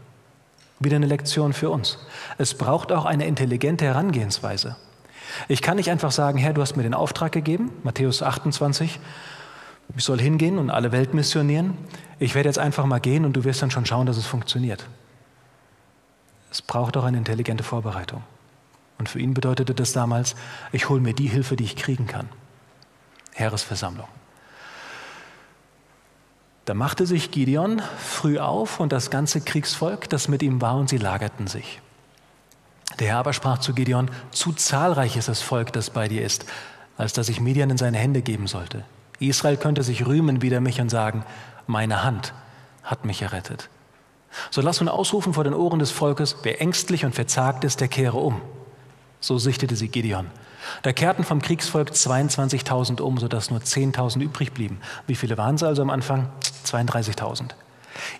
Wieder 0.82 0.96
eine 0.96 1.06
Lektion 1.06 1.52
für 1.52 1.70
uns. 1.70 1.98
Es 2.38 2.54
braucht 2.54 2.92
auch 2.92 3.04
eine 3.04 3.26
intelligente 3.26 3.84
Herangehensweise. 3.84 4.76
Ich 5.48 5.62
kann 5.62 5.76
nicht 5.76 5.90
einfach 5.90 6.12
sagen, 6.12 6.38
Herr, 6.38 6.52
du 6.52 6.60
hast 6.60 6.76
mir 6.76 6.82
den 6.82 6.94
Auftrag 6.94 7.32
gegeben, 7.32 7.70
Matthäus 7.84 8.22
28, 8.22 8.98
ich 9.96 10.04
soll 10.04 10.20
hingehen 10.20 10.58
und 10.58 10.70
alle 10.70 10.92
Welt 10.92 11.12
missionieren. 11.14 11.76
Ich 12.18 12.34
werde 12.34 12.48
jetzt 12.48 12.58
einfach 12.58 12.86
mal 12.86 13.00
gehen 13.00 13.24
und 13.24 13.34
du 13.34 13.44
wirst 13.44 13.62
dann 13.62 13.70
schon 13.70 13.84
schauen, 13.84 14.06
dass 14.06 14.16
es 14.16 14.26
funktioniert. 14.26 14.86
Es 16.50 16.62
braucht 16.62 16.96
auch 16.96 17.04
eine 17.04 17.18
intelligente 17.18 17.64
Vorbereitung. 17.64 18.22
Und 18.98 19.08
für 19.08 19.18
ihn 19.18 19.34
bedeutete 19.34 19.74
das 19.74 19.92
damals, 19.92 20.34
ich 20.70 20.88
hole 20.88 21.00
mir 21.00 21.14
die 21.14 21.26
Hilfe, 21.26 21.56
die 21.56 21.64
ich 21.64 21.76
kriegen 21.76 22.06
kann. 22.06 22.28
Heeresversammlung. 23.32 24.08
Da 26.64 26.74
machte 26.74 27.06
sich 27.06 27.30
Gideon 27.30 27.82
früh 27.98 28.38
auf 28.38 28.78
und 28.78 28.92
das 28.92 29.10
ganze 29.10 29.40
Kriegsvolk, 29.40 30.08
das 30.08 30.28
mit 30.28 30.42
ihm 30.42 30.60
war, 30.60 30.76
und 30.76 30.88
sie 30.88 30.98
lagerten 30.98 31.48
sich. 31.48 31.80
Der 33.00 33.08
Herr 33.08 33.18
aber 33.18 33.32
sprach 33.32 33.58
zu 33.58 33.74
Gideon, 33.74 34.10
zu 34.30 34.52
zahlreich 34.52 35.16
ist 35.16 35.28
das 35.28 35.42
Volk, 35.42 35.72
das 35.72 35.90
bei 35.90 36.08
dir 36.08 36.22
ist, 36.22 36.46
als 36.96 37.12
dass 37.12 37.28
ich 37.28 37.40
Midian 37.40 37.70
in 37.70 37.78
seine 37.78 37.98
Hände 37.98 38.22
geben 38.22 38.46
sollte. 38.46 38.84
Israel 39.18 39.56
könnte 39.56 39.82
sich 39.82 40.06
rühmen 40.06 40.42
wider 40.42 40.60
mich 40.60 40.80
und 40.80 40.88
sagen, 40.88 41.24
meine 41.66 42.04
Hand 42.04 42.32
hat 42.84 43.04
mich 43.04 43.22
errettet. 43.22 43.68
So 44.50 44.60
lass 44.60 44.80
nun 44.80 44.88
ausrufen 44.88 45.34
vor 45.34 45.44
den 45.44 45.54
Ohren 45.54 45.78
des 45.78 45.90
Volkes, 45.90 46.36
wer 46.42 46.60
ängstlich 46.60 47.04
und 47.04 47.14
verzagt 47.14 47.64
ist, 47.64 47.80
der 47.80 47.88
kehre 47.88 48.18
um. 48.18 48.40
So 49.20 49.38
sichtete 49.38 49.76
sie 49.76 49.88
Gideon. 49.88 50.30
Da 50.82 50.92
kehrten 50.92 51.24
vom 51.24 51.42
Kriegsvolk 51.42 51.90
22.000 51.90 53.00
um, 53.00 53.18
sodass 53.18 53.50
nur 53.50 53.60
10.000 53.60 54.20
übrig 54.20 54.52
blieben. 54.52 54.80
Wie 55.06 55.14
viele 55.14 55.38
waren 55.38 55.56
es 55.56 55.62
also 55.62 55.82
am 55.82 55.90
Anfang? 55.90 56.28
32.000. 56.64 57.50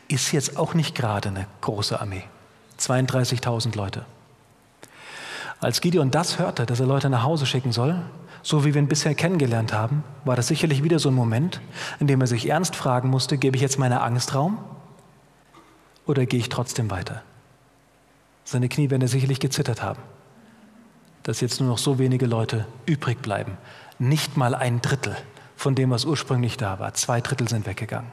Ist 0.09 0.33
jetzt 0.33 0.57
auch 0.57 0.75
nicht 0.75 0.95
gerade 0.95 1.29
eine 1.29 1.47
große 1.61 2.01
Armee. 2.01 2.25
32.000 2.79 3.77
Leute. 3.77 4.05
Als 5.61 5.81
Gideon 5.81 6.11
das 6.11 6.39
hörte, 6.39 6.67
dass 6.67 6.81
er 6.81 6.87
Leute 6.87 7.09
nach 7.09 7.23
Hause 7.23 7.47
schicken 7.47 7.71
soll, 7.71 8.03
so 8.43 8.65
wie 8.65 8.75
wir 8.75 8.83
ihn 8.83 8.89
bisher 8.89 9.15
kennengelernt 9.15 9.73
haben, 9.73 10.03
war 10.25 10.35
das 10.35 10.49
sicherlich 10.49 10.83
wieder 10.83 10.99
so 10.99 11.09
ein 11.09 11.15
Moment, 11.15 11.61
in 12.01 12.09
dem 12.09 12.21
er 12.21 12.27
sich 12.27 12.49
ernst 12.49 12.75
fragen 12.75 13.09
musste, 13.09 13.39
gebe 13.39 13.57
ich 13.57 13.63
jetzt 13.63 13.79
meiner 13.79 14.03
Angst 14.03 14.35
Raum 14.35 14.59
oder 16.05 16.27
gehe 16.27 16.41
ich 16.41 16.49
trotzdem 16.49 16.91
weiter? 16.91 17.23
Seine 18.45 18.69
Knie 18.69 18.91
werden 18.91 19.03
er 19.03 19.09
sicherlich 19.09 19.39
gezittert 19.39 19.83
haben, 19.83 20.03
dass 21.23 21.41
jetzt 21.41 21.61
nur 21.61 21.69
noch 21.69 21.79
so 21.79 21.99
wenige 21.99 22.27
Leute 22.27 22.67
übrig 22.87 23.23
bleiben. 23.23 23.57
Nicht 23.99 24.37
mal 24.37 24.55
ein 24.55 24.81
Drittel 24.81 25.17
von 25.57 25.75
dem, 25.75 25.91
was 25.91 26.05
ursprünglich 26.05 26.57
da 26.57 26.79
war. 26.79 26.95
Zwei 26.95 27.21
Drittel 27.21 27.49
sind 27.49 27.67
weggegangen. 27.67 28.11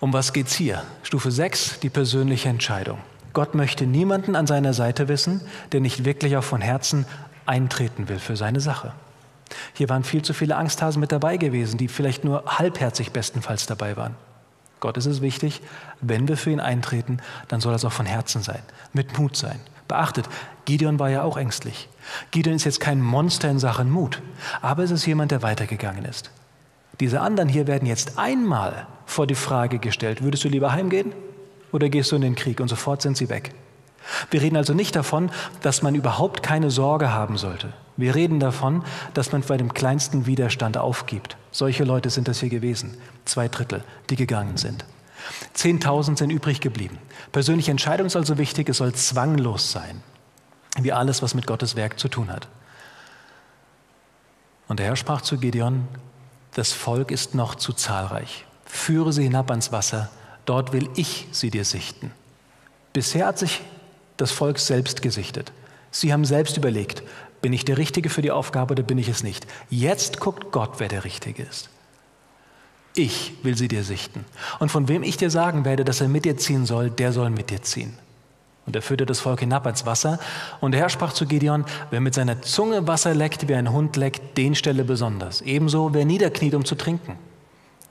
Um 0.00 0.12
was 0.12 0.32
geht 0.32 0.46
es 0.46 0.54
hier? 0.54 0.82
Stufe 1.02 1.30
6, 1.30 1.80
die 1.80 1.90
persönliche 1.90 2.48
Entscheidung. 2.48 2.98
Gott 3.32 3.54
möchte 3.54 3.86
niemanden 3.86 4.34
an 4.34 4.46
seiner 4.46 4.72
Seite 4.74 5.08
wissen, 5.08 5.42
der 5.72 5.80
nicht 5.80 6.04
wirklich 6.04 6.36
auch 6.36 6.44
von 6.44 6.60
Herzen 6.60 7.06
eintreten 7.46 8.08
will 8.08 8.18
für 8.18 8.36
seine 8.36 8.60
Sache. 8.60 8.92
Hier 9.74 9.88
waren 9.88 10.04
viel 10.04 10.22
zu 10.22 10.32
viele 10.32 10.56
Angsthasen 10.56 11.00
mit 11.00 11.12
dabei 11.12 11.36
gewesen, 11.36 11.76
die 11.76 11.88
vielleicht 11.88 12.24
nur 12.24 12.44
halbherzig 12.46 13.12
bestenfalls 13.12 13.66
dabei 13.66 13.96
waren. 13.96 14.14
Gott 14.80 14.96
ist 14.96 15.06
es 15.06 15.20
wichtig, 15.20 15.60
wenn 16.00 16.28
wir 16.28 16.36
für 16.36 16.50
ihn 16.50 16.60
eintreten, 16.60 17.18
dann 17.48 17.60
soll 17.60 17.72
das 17.72 17.84
auch 17.84 17.92
von 17.92 18.06
Herzen 18.06 18.42
sein, 18.42 18.62
mit 18.92 19.18
Mut 19.18 19.36
sein. 19.36 19.60
Beachtet, 19.90 20.26
Gideon 20.64 20.98
war 20.98 21.10
ja 21.10 21.22
auch 21.24 21.36
ängstlich. 21.36 21.88
Gideon 22.30 22.54
ist 22.54 22.64
jetzt 22.64 22.78
kein 22.78 23.00
Monster 23.00 23.50
in 23.50 23.58
Sachen 23.58 23.90
Mut, 23.90 24.22
aber 24.62 24.84
es 24.84 24.92
ist 24.92 25.04
jemand, 25.04 25.32
der 25.32 25.42
weitergegangen 25.42 26.04
ist. 26.04 26.30
Diese 27.00 27.20
anderen 27.20 27.48
hier 27.48 27.66
werden 27.66 27.86
jetzt 27.86 28.18
einmal 28.18 28.86
vor 29.04 29.26
die 29.26 29.34
Frage 29.34 29.78
gestellt, 29.78 30.22
würdest 30.22 30.44
du 30.44 30.48
lieber 30.48 30.72
heimgehen 30.72 31.12
oder 31.72 31.88
gehst 31.88 32.12
du 32.12 32.16
in 32.16 32.22
den 32.22 32.36
Krieg? 32.36 32.60
Und 32.60 32.68
sofort 32.68 33.02
sind 33.02 33.16
sie 33.16 33.28
weg. 33.28 33.52
Wir 34.30 34.42
reden 34.42 34.56
also 34.56 34.74
nicht 34.74 34.94
davon, 34.94 35.30
dass 35.62 35.82
man 35.82 35.94
überhaupt 35.94 36.42
keine 36.42 36.70
Sorge 36.70 37.12
haben 37.12 37.36
sollte. 37.36 37.72
Wir 37.96 38.14
reden 38.14 38.38
davon, 38.40 38.84
dass 39.12 39.32
man 39.32 39.42
bei 39.42 39.56
dem 39.56 39.74
kleinsten 39.74 40.26
Widerstand 40.26 40.78
aufgibt. 40.78 41.36
Solche 41.50 41.84
Leute 41.84 42.10
sind 42.10 42.28
das 42.28 42.40
hier 42.40 42.48
gewesen. 42.48 42.96
Zwei 43.24 43.48
Drittel, 43.48 43.82
die 44.08 44.16
gegangen 44.16 44.56
sind. 44.56 44.84
Zehntausend 45.54 46.18
sind 46.18 46.30
übrig 46.30 46.60
geblieben. 46.60 46.98
Persönliche 47.32 47.70
Entscheidung 47.70 48.06
ist 48.06 48.16
also 48.16 48.38
wichtig, 48.38 48.68
es 48.68 48.78
soll 48.78 48.92
zwanglos 48.94 49.72
sein, 49.72 50.02
wie 50.80 50.92
alles, 50.92 51.22
was 51.22 51.34
mit 51.34 51.46
Gottes 51.46 51.76
Werk 51.76 51.98
zu 51.98 52.08
tun 52.08 52.30
hat. 52.30 52.48
Und 54.68 54.78
der 54.78 54.86
Herr 54.86 54.96
sprach 54.96 55.20
zu 55.20 55.38
Gideon, 55.38 55.88
das 56.54 56.72
Volk 56.72 57.10
ist 57.10 57.34
noch 57.34 57.54
zu 57.54 57.72
zahlreich. 57.72 58.44
Führe 58.64 59.12
sie 59.12 59.24
hinab 59.24 59.50
ans 59.50 59.72
Wasser, 59.72 60.10
dort 60.44 60.72
will 60.72 60.88
ich 60.94 61.26
sie 61.32 61.50
dir 61.50 61.64
sichten. 61.64 62.12
Bisher 62.92 63.26
hat 63.26 63.38
sich 63.38 63.62
das 64.16 64.30
Volk 64.30 64.58
selbst 64.58 65.02
gesichtet. 65.02 65.52
Sie 65.90 66.12
haben 66.12 66.24
selbst 66.24 66.56
überlegt, 66.56 67.02
bin 67.40 67.52
ich 67.52 67.64
der 67.64 67.78
Richtige 67.78 68.10
für 68.10 68.22
die 68.22 68.30
Aufgabe 68.30 68.72
oder 68.72 68.82
bin 68.82 68.98
ich 68.98 69.08
es 69.08 69.22
nicht? 69.22 69.46
Jetzt 69.70 70.20
guckt 70.20 70.52
Gott, 70.52 70.74
wer 70.78 70.88
der 70.88 71.04
Richtige 71.04 71.42
ist. 71.42 71.70
Ich 73.00 73.32
will 73.42 73.56
sie 73.56 73.68
dir 73.68 73.82
sichten. 73.82 74.26
Und 74.58 74.70
von 74.70 74.86
wem 74.86 75.02
ich 75.02 75.16
dir 75.16 75.30
sagen 75.30 75.64
werde, 75.64 75.86
dass 75.86 76.02
er 76.02 76.08
mit 76.08 76.26
dir 76.26 76.36
ziehen 76.36 76.66
soll, 76.66 76.90
der 76.90 77.14
soll 77.14 77.30
mit 77.30 77.48
dir 77.48 77.62
ziehen. 77.62 77.94
Und 78.66 78.76
er 78.76 78.82
führte 78.82 79.06
das 79.06 79.20
Volk 79.20 79.40
hinab 79.40 79.64
ans 79.64 79.86
Wasser. 79.86 80.18
Und 80.60 80.72
der 80.72 80.82
Herr 80.82 80.90
sprach 80.90 81.14
zu 81.14 81.24
Gideon, 81.24 81.64
wer 81.88 82.02
mit 82.02 82.12
seiner 82.12 82.42
Zunge 82.42 82.86
Wasser 82.86 83.14
leckt, 83.14 83.48
wie 83.48 83.54
ein 83.54 83.72
Hund 83.72 83.96
leckt, 83.96 84.36
den 84.36 84.54
stelle 84.54 84.84
besonders. 84.84 85.40
Ebenso, 85.40 85.94
wer 85.94 86.04
niederkniet, 86.04 86.54
um 86.54 86.66
zu 86.66 86.74
trinken. 86.74 87.16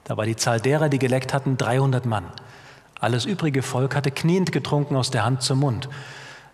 Da 0.04 0.16
war 0.16 0.26
die 0.26 0.36
Zahl 0.36 0.60
derer, 0.60 0.88
die 0.88 1.00
geleckt 1.00 1.34
hatten, 1.34 1.56
300 1.56 2.06
Mann. 2.06 2.26
Alles 3.00 3.24
übrige 3.24 3.62
Volk 3.62 3.96
hatte 3.96 4.12
kniend 4.12 4.52
getrunken 4.52 4.94
aus 4.94 5.10
der 5.10 5.24
Hand 5.24 5.42
zum 5.42 5.58
Mund. 5.58 5.88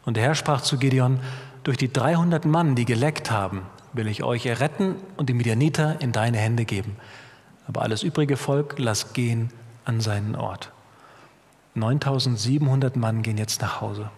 Und 0.07 0.17
der 0.17 0.25
Herr 0.25 0.35
sprach 0.35 0.63
zu 0.63 0.79
Gideon, 0.79 1.21
durch 1.63 1.77
die 1.77 1.93
300 1.93 2.47
Mann, 2.47 2.75
die 2.75 2.87
geleckt 2.87 3.31
haben, 3.31 3.67
will 3.93 4.09
ich 4.09 4.23
euch 4.23 4.47
erretten 4.47 4.95
und 5.19 5.29
die 5.29 5.35
Midianiter 5.35 6.01
in 6.01 6.13
deine 6.13 6.39
Hände 6.39 6.65
geben. 6.65 6.97
Aber 7.69 7.83
alles 7.83 8.03
übrige 8.03 8.37
Volk 8.37 8.75
lass 8.79 9.12
gehen 9.12 9.51
an 9.85 10.01
seinen 10.01 10.37
Ort. 10.37 10.73
9700 11.75 12.97
Mann 12.97 13.23
gehen 13.23 13.39
jetzt 13.39 13.61
nach 13.61 13.81
Hause. 13.81 14.11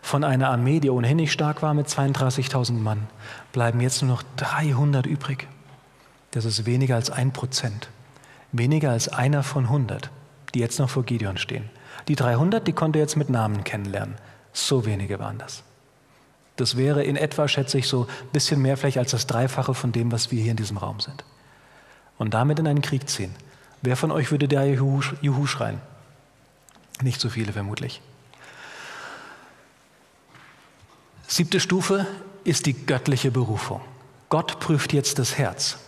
Von 0.00 0.24
einer 0.24 0.50
Armee, 0.50 0.80
die 0.80 0.90
ohnehin 0.90 1.16
nicht 1.16 1.32
stark 1.32 1.62
war 1.62 1.74
mit 1.74 1.86
32.000 1.86 2.72
Mann, 2.72 3.06
bleiben 3.52 3.80
jetzt 3.80 4.02
nur 4.02 4.10
noch 4.10 4.22
300 4.36 5.06
übrig. 5.06 5.46
Das 6.32 6.44
ist 6.44 6.66
weniger 6.66 6.96
als 6.96 7.10
ein 7.10 7.32
Prozent. 7.32 7.88
Weniger 8.50 8.90
als 8.90 9.08
einer 9.08 9.42
von 9.42 9.64
100, 9.64 10.10
die 10.54 10.58
jetzt 10.58 10.78
noch 10.78 10.90
vor 10.90 11.04
Gideon 11.04 11.36
stehen. 11.36 11.70
Die 12.08 12.16
300, 12.16 12.66
die 12.66 12.72
konnte 12.72 12.98
jetzt 12.98 13.16
mit 13.16 13.30
Namen 13.30 13.64
kennenlernen. 13.64 14.16
So 14.52 14.84
wenige 14.86 15.18
waren 15.18 15.38
das. 15.38 15.62
Das 16.56 16.76
wäre 16.76 17.02
in 17.02 17.16
etwa, 17.16 17.48
schätze 17.48 17.78
ich, 17.78 17.88
so 17.88 18.02
ein 18.02 18.28
bisschen 18.32 18.60
mehr 18.60 18.76
vielleicht 18.76 18.98
als 18.98 19.12
das 19.12 19.26
Dreifache 19.26 19.74
von 19.74 19.92
dem, 19.92 20.12
was 20.12 20.30
wir 20.30 20.42
hier 20.42 20.50
in 20.50 20.56
diesem 20.56 20.76
Raum 20.76 21.00
sind. 21.00 21.24
Und 22.18 22.34
damit 22.34 22.58
in 22.58 22.66
einen 22.66 22.82
Krieg 22.82 23.08
ziehen. 23.08 23.34
Wer 23.82 23.96
von 23.96 24.10
euch 24.10 24.30
würde 24.30 24.48
da 24.48 24.64
Juhu, 24.64 25.02
Juhu 25.20 25.46
schreien? 25.46 25.80
Nicht 27.02 27.20
so 27.20 27.28
viele 27.28 27.52
vermutlich. 27.52 28.00
Siebte 31.26 31.60
Stufe 31.60 32.06
ist 32.44 32.66
die 32.66 32.74
göttliche 32.74 33.30
Berufung. 33.30 33.80
Gott 34.28 34.60
prüft 34.60 34.92
jetzt 34.92 35.18
das 35.18 35.36
Herz. 35.38 35.78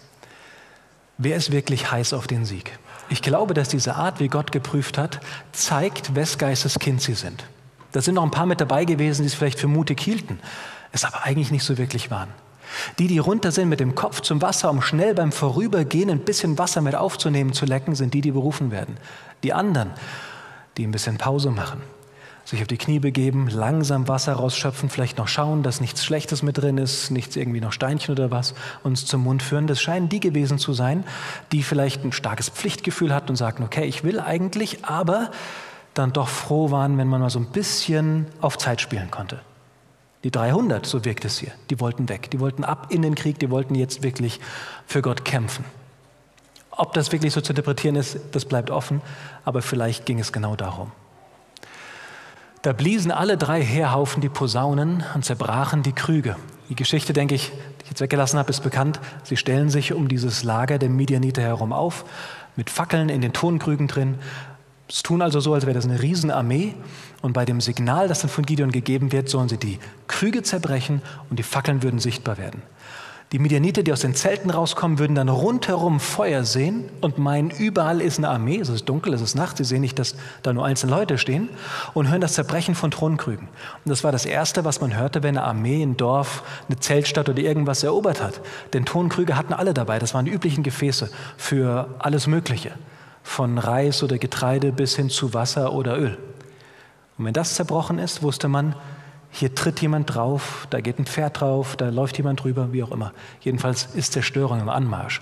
Wer 1.18 1.36
ist 1.36 1.52
wirklich 1.52 1.90
heiß 1.90 2.12
auf 2.12 2.26
den 2.26 2.44
Sieg? 2.44 2.78
Ich 3.08 3.22
glaube, 3.22 3.54
dass 3.54 3.68
diese 3.68 3.94
Art, 3.96 4.20
wie 4.20 4.28
Gott 4.28 4.52
geprüft 4.52 4.98
hat, 4.98 5.20
zeigt, 5.52 6.14
wes 6.14 6.38
Geistes 6.38 6.78
Kind 6.78 7.02
sie 7.02 7.14
sind. 7.14 7.44
Da 7.92 8.00
sind 8.00 8.14
noch 8.14 8.24
ein 8.24 8.30
paar 8.30 8.46
mit 8.46 8.60
dabei 8.60 8.84
gewesen, 8.84 9.22
die 9.22 9.28
es 9.28 9.34
vielleicht 9.34 9.60
für 9.60 9.68
mutig 9.68 10.00
hielten, 10.00 10.40
es 10.90 11.04
aber 11.04 11.24
eigentlich 11.24 11.50
nicht 11.50 11.64
so 11.64 11.78
wirklich 11.78 12.10
waren. 12.10 12.30
Die, 12.98 13.06
die 13.06 13.18
runter 13.18 13.52
sind 13.52 13.68
mit 13.68 13.80
dem 13.80 13.94
Kopf 13.94 14.20
zum 14.20 14.42
Wasser, 14.42 14.70
um 14.70 14.82
schnell 14.82 15.14
beim 15.14 15.32
Vorübergehen 15.32 16.10
ein 16.10 16.20
bisschen 16.20 16.58
Wasser 16.58 16.80
mit 16.80 16.94
aufzunehmen, 16.94 17.52
zu 17.52 17.66
lecken, 17.66 17.94
sind 17.94 18.14
die, 18.14 18.20
die 18.20 18.32
berufen 18.32 18.70
werden. 18.70 18.96
Die 19.42 19.52
anderen, 19.52 19.90
die 20.76 20.86
ein 20.86 20.90
bisschen 20.90 21.18
Pause 21.18 21.50
machen, 21.50 21.82
sich 22.44 22.60
auf 22.60 22.66
die 22.66 22.76
Knie 22.76 22.98
begeben, 22.98 23.48
langsam 23.48 24.06
Wasser 24.06 24.34
rausschöpfen, 24.34 24.90
vielleicht 24.90 25.18
noch 25.18 25.28
schauen, 25.28 25.62
dass 25.62 25.80
nichts 25.80 26.04
Schlechtes 26.04 26.42
mit 26.42 26.58
drin 26.58 26.78
ist, 26.78 27.10
nichts 27.10 27.36
irgendwie 27.36 27.60
noch 27.60 27.72
Steinchen 27.72 28.12
oder 28.12 28.30
was, 28.30 28.54
uns 28.82 29.06
zum 29.06 29.22
Mund 29.22 29.42
führen. 29.42 29.66
Das 29.66 29.80
scheinen 29.80 30.08
die 30.08 30.20
gewesen 30.20 30.58
zu 30.58 30.72
sein, 30.72 31.04
die 31.52 31.62
vielleicht 31.62 32.04
ein 32.04 32.12
starkes 32.12 32.50
Pflichtgefühl 32.50 33.14
hatten 33.14 33.30
und 33.30 33.36
sagten, 33.36 33.62
okay, 33.62 33.84
ich 33.84 34.04
will 34.04 34.20
eigentlich, 34.20 34.84
aber 34.84 35.30
dann 35.94 36.12
doch 36.12 36.28
froh 36.28 36.70
waren, 36.70 36.98
wenn 36.98 37.08
man 37.08 37.20
mal 37.20 37.30
so 37.30 37.38
ein 37.38 37.46
bisschen 37.46 38.26
auf 38.40 38.58
Zeit 38.58 38.80
spielen 38.80 39.10
konnte. 39.10 39.40
Die 40.24 40.30
300, 40.30 40.86
so 40.86 41.04
wirkt 41.04 41.24
es 41.26 41.38
hier, 41.38 41.52
die 41.70 41.78
wollten 41.80 42.08
weg, 42.08 42.30
die 42.30 42.40
wollten 42.40 42.64
ab 42.64 42.86
in 42.88 43.02
den 43.02 43.14
Krieg, 43.14 43.38
die 43.38 43.50
wollten 43.50 43.74
jetzt 43.74 44.02
wirklich 44.02 44.40
für 44.86 45.02
Gott 45.02 45.24
kämpfen. 45.24 45.64
Ob 46.70 46.94
das 46.94 47.12
wirklich 47.12 47.32
so 47.32 47.40
zu 47.40 47.52
interpretieren 47.52 47.94
ist, 47.94 48.18
das 48.32 48.46
bleibt 48.46 48.70
offen, 48.70 49.02
aber 49.44 49.62
vielleicht 49.62 50.06
ging 50.06 50.18
es 50.18 50.32
genau 50.32 50.56
darum. 50.56 50.90
Da 52.62 52.72
bliesen 52.72 53.10
alle 53.10 53.36
drei 53.36 53.62
Heerhaufen 53.62 54.22
die 54.22 54.30
Posaunen 54.30 55.04
und 55.14 55.24
zerbrachen 55.24 55.82
die 55.82 55.92
Krüge. 55.92 56.36
Die 56.70 56.74
Geschichte, 56.74 57.12
denke 57.12 57.34
ich, 57.34 57.50
die 57.50 57.84
ich 57.84 57.90
jetzt 57.90 58.00
weggelassen 58.00 58.38
habe, 58.38 58.48
ist 58.48 58.62
bekannt. 58.62 59.00
Sie 59.22 59.36
stellen 59.36 59.68
sich 59.68 59.92
um 59.92 60.08
dieses 60.08 60.42
Lager 60.42 60.78
der 60.78 60.88
Midianiter 60.88 61.42
herum 61.42 61.74
auf, 61.74 62.06
mit 62.56 62.70
Fackeln 62.70 63.10
in 63.10 63.20
den 63.20 63.34
Tonkrügen 63.34 63.86
drin. 63.86 64.18
Es 64.88 65.02
tun 65.02 65.22
also 65.22 65.40
so, 65.40 65.54
als 65.54 65.64
wäre 65.64 65.74
das 65.74 65.84
eine 65.84 66.02
Riesenarmee. 66.02 66.74
Und 67.22 67.32
bei 67.32 67.44
dem 67.44 67.60
Signal, 67.60 68.08
das 68.08 68.20
dann 68.20 68.30
von 68.30 68.44
Gideon 68.44 68.70
gegeben 68.70 69.12
wird, 69.12 69.28
sollen 69.28 69.48
sie 69.48 69.56
die 69.56 69.78
Krüge 70.08 70.42
zerbrechen 70.42 71.00
und 71.30 71.38
die 71.38 71.42
Fackeln 71.42 71.82
würden 71.82 71.98
sichtbar 71.98 72.36
werden. 72.38 72.62
Die 73.32 73.38
Midianiter, 73.40 73.82
die 73.82 73.92
aus 73.92 74.00
den 74.00 74.14
Zelten 74.14 74.50
rauskommen, 74.50 75.00
würden 75.00 75.16
dann 75.16 75.28
rundherum 75.28 75.98
Feuer 75.98 76.44
sehen 76.44 76.84
und 77.00 77.18
meinen, 77.18 77.50
überall 77.50 78.00
ist 78.00 78.18
eine 78.18 78.28
Armee. 78.28 78.60
Es 78.60 78.68
ist 78.68 78.84
dunkel, 78.84 79.12
es 79.14 79.22
ist 79.22 79.34
Nacht. 79.34 79.56
Sie 79.56 79.64
sehen 79.64 79.80
nicht, 79.80 79.98
dass 79.98 80.14
da 80.42 80.52
nur 80.52 80.64
einzelne 80.64 80.92
Leute 80.92 81.18
stehen 81.18 81.48
und 81.94 82.10
hören 82.10 82.20
das 82.20 82.34
Zerbrechen 82.34 82.76
von 82.76 82.92
Thronkrügen. 82.92 83.48
Und 83.48 83.90
das 83.90 84.04
war 84.04 84.12
das 84.12 84.24
Erste, 84.24 84.64
was 84.64 84.80
man 84.80 84.96
hörte, 84.96 85.24
wenn 85.24 85.36
eine 85.36 85.46
Armee 85.46 85.82
ein 85.82 85.96
Dorf, 85.96 86.44
eine 86.68 86.78
Zeltstadt 86.78 87.28
oder 87.28 87.40
irgendwas 87.40 87.82
erobert 87.82 88.22
hat. 88.22 88.40
Denn 88.72 88.84
Tonkrüge 88.84 89.36
hatten 89.36 89.54
alle 89.54 89.74
dabei. 89.74 89.98
Das 89.98 90.14
waren 90.14 90.26
die 90.26 90.30
üblichen 90.30 90.62
Gefäße 90.62 91.10
für 91.36 91.88
alles 91.98 92.28
Mögliche. 92.28 92.72
Von 93.24 93.58
Reis 93.58 94.04
oder 94.04 94.18
Getreide 94.18 94.70
bis 94.70 94.94
hin 94.94 95.10
zu 95.10 95.34
Wasser 95.34 95.72
oder 95.72 95.98
Öl. 95.98 96.16
Und 97.18 97.24
wenn 97.24 97.32
das 97.32 97.54
zerbrochen 97.54 97.98
ist, 97.98 98.22
wusste 98.22 98.46
man, 98.46 98.76
hier 99.30 99.52
tritt 99.52 99.80
jemand 99.80 100.14
drauf, 100.14 100.68
da 100.70 100.80
geht 100.80 101.00
ein 101.00 101.06
Pferd 101.06 101.40
drauf, 101.40 101.74
da 101.74 101.88
läuft 101.88 102.16
jemand 102.18 102.44
drüber, 102.44 102.72
wie 102.72 102.84
auch 102.84 102.92
immer. 102.92 103.12
Jedenfalls 103.40 103.88
ist 103.94 104.12
Zerstörung 104.12 104.60
im 104.60 104.68
Anmarsch. 104.68 105.20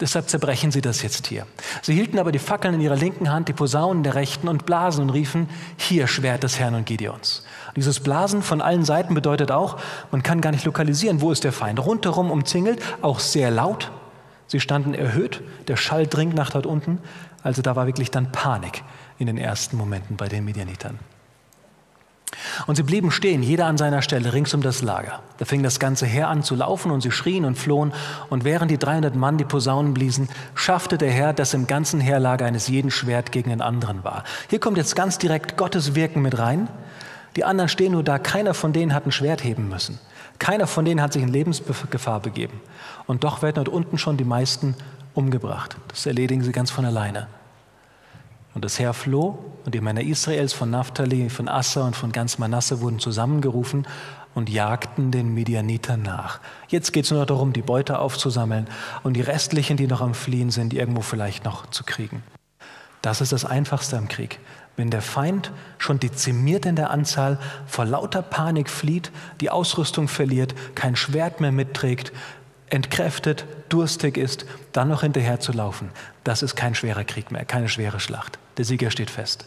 Deshalb 0.00 0.30
zerbrechen 0.30 0.70
sie 0.70 0.80
das 0.80 1.02
jetzt 1.02 1.26
hier. 1.26 1.46
Sie 1.82 1.92
hielten 1.92 2.18
aber 2.18 2.32
die 2.32 2.38
Fackeln 2.38 2.72
in 2.72 2.80
ihrer 2.80 2.96
linken 2.96 3.30
Hand, 3.30 3.48
die 3.48 3.52
Posaunen 3.52 4.02
der 4.02 4.14
rechten 4.14 4.48
und 4.48 4.64
blasen 4.64 5.02
und 5.02 5.10
riefen, 5.10 5.46
hier 5.76 6.06
Schwert 6.06 6.42
des 6.42 6.58
Herrn 6.58 6.74
und 6.74 6.86
Gideons. 6.86 7.44
Und 7.68 7.76
dieses 7.76 8.00
Blasen 8.00 8.42
von 8.42 8.62
allen 8.62 8.86
Seiten 8.86 9.12
bedeutet 9.12 9.52
auch, 9.52 9.76
man 10.10 10.22
kann 10.22 10.40
gar 10.40 10.52
nicht 10.52 10.64
lokalisieren, 10.64 11.20
wo 11.20 11.30
ist 11.30 11.44
der 11.44 11.52
Feind. 11.52 11.84
Rundherum 11.84 12.30
umzingelt, 12.30 12.80
auch 13.02 13.20
sehr 13.20 13.50
laut. 13.50 13.90
Sie 14.46 14.58
standen 14.58 14.94
erhöht, 14.94 15.42
der 15.68 15.76
Schall 15.76 16.06
dringt 16.06 16.34
nach 16.34 16.50
dort 16.50 16.64
unten. 16.64 16.98
Also 17.42 17.62
da 17.62 17.76
war 17.76 17.86
wirklich 17.86 18.10
dann 18.10 18.32
Panik 18.32 18.82
in 19.18 19.26
den 19.26 19.38
ersten 19.38 19.76
Momenten 19.76 20.16
bei 20.16 20.28
den 20.28 20.44
Medianitern. 20.44 20.98
Und 22.66 22.76
sie 22.76 22.82
blieben 22.82 23.10
stehen, 23.10 23.42
jeder 23.42 23.66
an 23.66 23.76
seiner 23.76 24.02
Stelle, 24.02 24.32
rings 24.32 24.54
um 24.54 24.62
das 24.62 24.82
Lager. 24.82 25.20
Da 25.38 25.44
fing 25.44 25.62
das 25.62 25.80
ganze 25.80 26.06
Heer 26.06 26.28
an 26.28 26.42
zu 26.42 26.54
laufen 26.54 26.90
und 26.90 27.00
sie 27.00 27.10
schrien 27.10 27.44
und 27.44 27.56
flohen. 27.56 27.92
Und 28.28 28.44
während 28.44 28.70
die 28.70 28.78
300 28.78 29.14
Mann 29.14 29.38
die 29.38 29.44
Posaunen 29.44 29.94
bliesen, 29.94 30.28
schaffte 30.54 30.96
der 30.96 31.10
Herr, 31.10 31.32
dass 31.32 31.54
im 31.54 31.66
ganzen 31.66 32.00
Heerlager 32.00 32.46
eines 32.46 32.68
jeden 32.68 32.90
Schwert 32.90 33.32
gegen 33.32 33.50
den 33.50 33.60
anderen 33.60 34.04
war. 34.04 34.24
Hier 34.48 34.60
kommt 34.60 34.76
jetzt 34.76 34.94
ganz 34.94 35.18
direkt 35.18 35.56
Gottes 35.56 35.94
Wirken 35.94 36.22
mit 36.22 36.38
rein. 36.38 36.68
Die 37.36 37.44
anderen 37.44 37.68
stehen 37.68 37.92
nur 37.92 38.04
da, 38.04 38.18
keiner 38.18 38.54
von 38.54 38.72
denen 38.72 38.94
hat 38.94 39.06
ein 39.06 39.12
Schwert 39.12 39.42
heben 39.44 39.68
müssen. 39.68 39.98
Keiner 40.38 40.66
von 40.66 40.84
denen 40.84 41.02
hat 41.02 41.12
sich 41.12 41.22
in 41.22 41.28
Lebensgefahr 41.28 42.20
begeben. 42.20 42.60
Und 43.06 43.24
doch 43.24 43.42
werden 43.42 43.56
dort 43.56 43.68
unten 43.68 43.98
schon 43.98 44.16
die 44.16 44.24
meisten 44.24 44.74
umgebracht. 45.20 45.76
Das 45.88 46.06
erledigen 46.06 46.42
sie 46.42 46.52
ganz 46.52 46.70
von 46.70 46.84
alleine. 46.84 47.28
Und 48.54 48.64
das 48.64 48.78
Heer 48.78 48.92
floh 48.94 49.38
und 49.64 49.74
die 49.74 49.80
Männer 49.80 50.02
Israels 50.02 50.52
von 50.52 50.70
Naphtali, 50.70 51.30
von 51.30 51.48
Assa 51.48 51.86
und 51.86 51.94
von 51.94 52.10
ganz 52.10 52.38
Manasse 52.38 52.80
wurden 52.80 52.98
zusammengerufen 52.98 53.86
und 54.34 54.50
jagten 54.50 55.10
den 55.10 55.34
Midianitern 55.34 56.02
nach. 56.02 56.40
Jetzt 56.68 56.92
geht 56.92 57.04
es 57.04 57.10
nur 57.10 57.20
noch 57.20 57.26
darum, 57.26 57.52
die 57.52 57.62
Beute 57.62 57.98
aufzusammeln 57.98 58.66
und 59.02 59.14
die 59.14 59.20
restlichen, 59.20 59.76
die 59.76 59.86
noch 59.86 60.00
am 60.00 60.14
Fliehen 60.14 60.50
sind, 60.50 60.74
irgendwo 60.74 61.00
vielleicht 61.00 61.44
noch 61.44 61.66
zu 61.70 61.84
kriegen. 61.84 62.22
Das 63.02 63.20
ist 63.20 63.32
das 63.32 63.44
Einfachste 63.44 63.96
am 63.96 64.08
Krieg. 64.08 64.40
Wenn 64.76 64.90
der 64.90 65.02
Feind 65.02 65.52
schon 65.78 66.00
dezimiert 66.00 66.64
in 66.64 66.76
der 66.76 66.90
Anzahl 66.90 67.38
vor 67.66 67.84
lauter 67.84 68.22
Panik 68.22 68.70
flieht, 68.70 69.10
die 69.40 69.50
Ausrüstung 69.50 70.08
verliert, 70.08 70.54
kein 70.74 70.96
Schwert 70.96 71.40
mehr 71.40 71.52
mitträgt, 71.52 72.12
entkräftet, 72.70 73.44
durstig 73.68 74.16
ist, 74.16 74.46
dann 74.72 74.88
noch 74.88 75.02
hinterher 75.02 75.40
zu 75.40 75.52
laufen, 75.52 75.90
das 76.24 76.42
ist 76.42 76.56
kein 76.56 76.74
schwerer 76.74 77.04
Krieg 77.04 77.30
mehr, 77.30 77.44
keine 77.44 77.68
schwere 77.68 78.00
Schlacht. 78.00 78.38
Der 78.56 78.64
Sieger 78.64 78.90
steht 78.90 79.10
fest. 79.10 79.46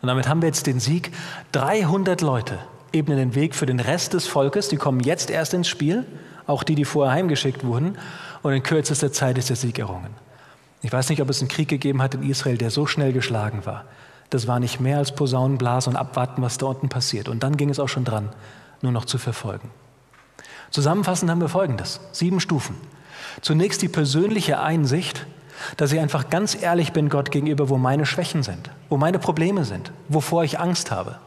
Und 0.00 0.08
damit 0.08 0.28
haben 0.28 0.42
wir 0.42 0.48
jetzt 0.48 0.66
den 0.66 0.80
Sieg. 0.80 1.12
300 1.52 2.20
Leute 2.20 2.58
ebnen 2.92 3.18
den 3.18 3.34
Weg 3.34 3.54
für 3.54 3.66
den 3.66 3.80
Rest 3.80 4.14
des 4.14 4.26
Volkes, 4.26 4.68
die 4.68 4.76
kommen 4.76 5.00
jetzt 5.00 5.30
erst 5.30 5.54
ins 5.54 5.68
Spiel, 5.68 6.06
auch 6.46 6.62
die, 6.62 6.74
die 6.74 6.84
vorher 6.84 7.12
heimgeschickt 7.12 7.64
wurden, 7.64 7.98
und 8.42 8.52
in 8.52 8.62
kürzester 8.62 9.12
Zeit 9.12 9.36
ist 9.36 9.50
der 9.50 9.56
Sieg 9.56 9.78
errungen. 9.78 10.14
Ich 10.80 10.92
weiß 10.92 11.08
nicht, 11.10 11.20
ob 11.20 11.28
es 11.28 11.40
einen 11.40 11.48
Krieg 11.48 11.68
gegeben 11.68 12.00
hat 12.00 12.14
in 12.14 12.22
Israel, 12.22 12.56
der 12.56 12.70
so 12.70 12.86
schnell 12.86 13.12
geschlagen 13.12 13.66
war. 13.66 13.84
Das 14.30 14.46
war 14.46 14.60
nicht 14.60 14.78
mehr 14.78 14.98
als 14.98 15.14
Posaunenblasen 15.14 15.94
und 15.94 15.98
abwarten, 15.98 16.40
was 16.40 16.58
da 16.58 16.66
unten 16.66 16.88
passiert. 16.88 17.28
Und 17.28 17.42
dann 17.42 17.56
ging 17.56 17.70
es 17.70 17.80
auch 17.80 17.88
schon 17.88 18.04
dran, 18.04 18.28
nur 18.80 18.92
noch 18.92 19.04
zu 19.04 19.18
verfolgen. 19.18 19.70
Zusammenfassend 20.70 21.30
haben 21.30 21.40
wir 21.40 21.48
Folgendes. 21.48 22.00
Sieben 22.12 22.40
Stufen. 22.40 22.76
Zunächst 23.40 23.82
die 23.82 23.88
persönliche 23.88 24.60
Einsicht, 24.60 25.26
dass 25.76 25.92
ich 25.92 26.00
einfach 26.00 26.30
ganz 26.30 26.60
ehrlich 26.60 26.92
bin 26.92 27.08
Gott 27.08 27.30
gegenüber, 27.30 27.68
wo 27.68 27.78
meine 27.78 28.06
Schwächen 28.06 28.42
sind, 28.42 28.70
wo 28.88 28.96
meine 28.96 29.18
Probleme 29.18 29.64
sind, 29.64 29.92
wovor 30.08 30.44
ich 30.44 30.60
Angst 30.60 30.90
habe. 30.90 31.18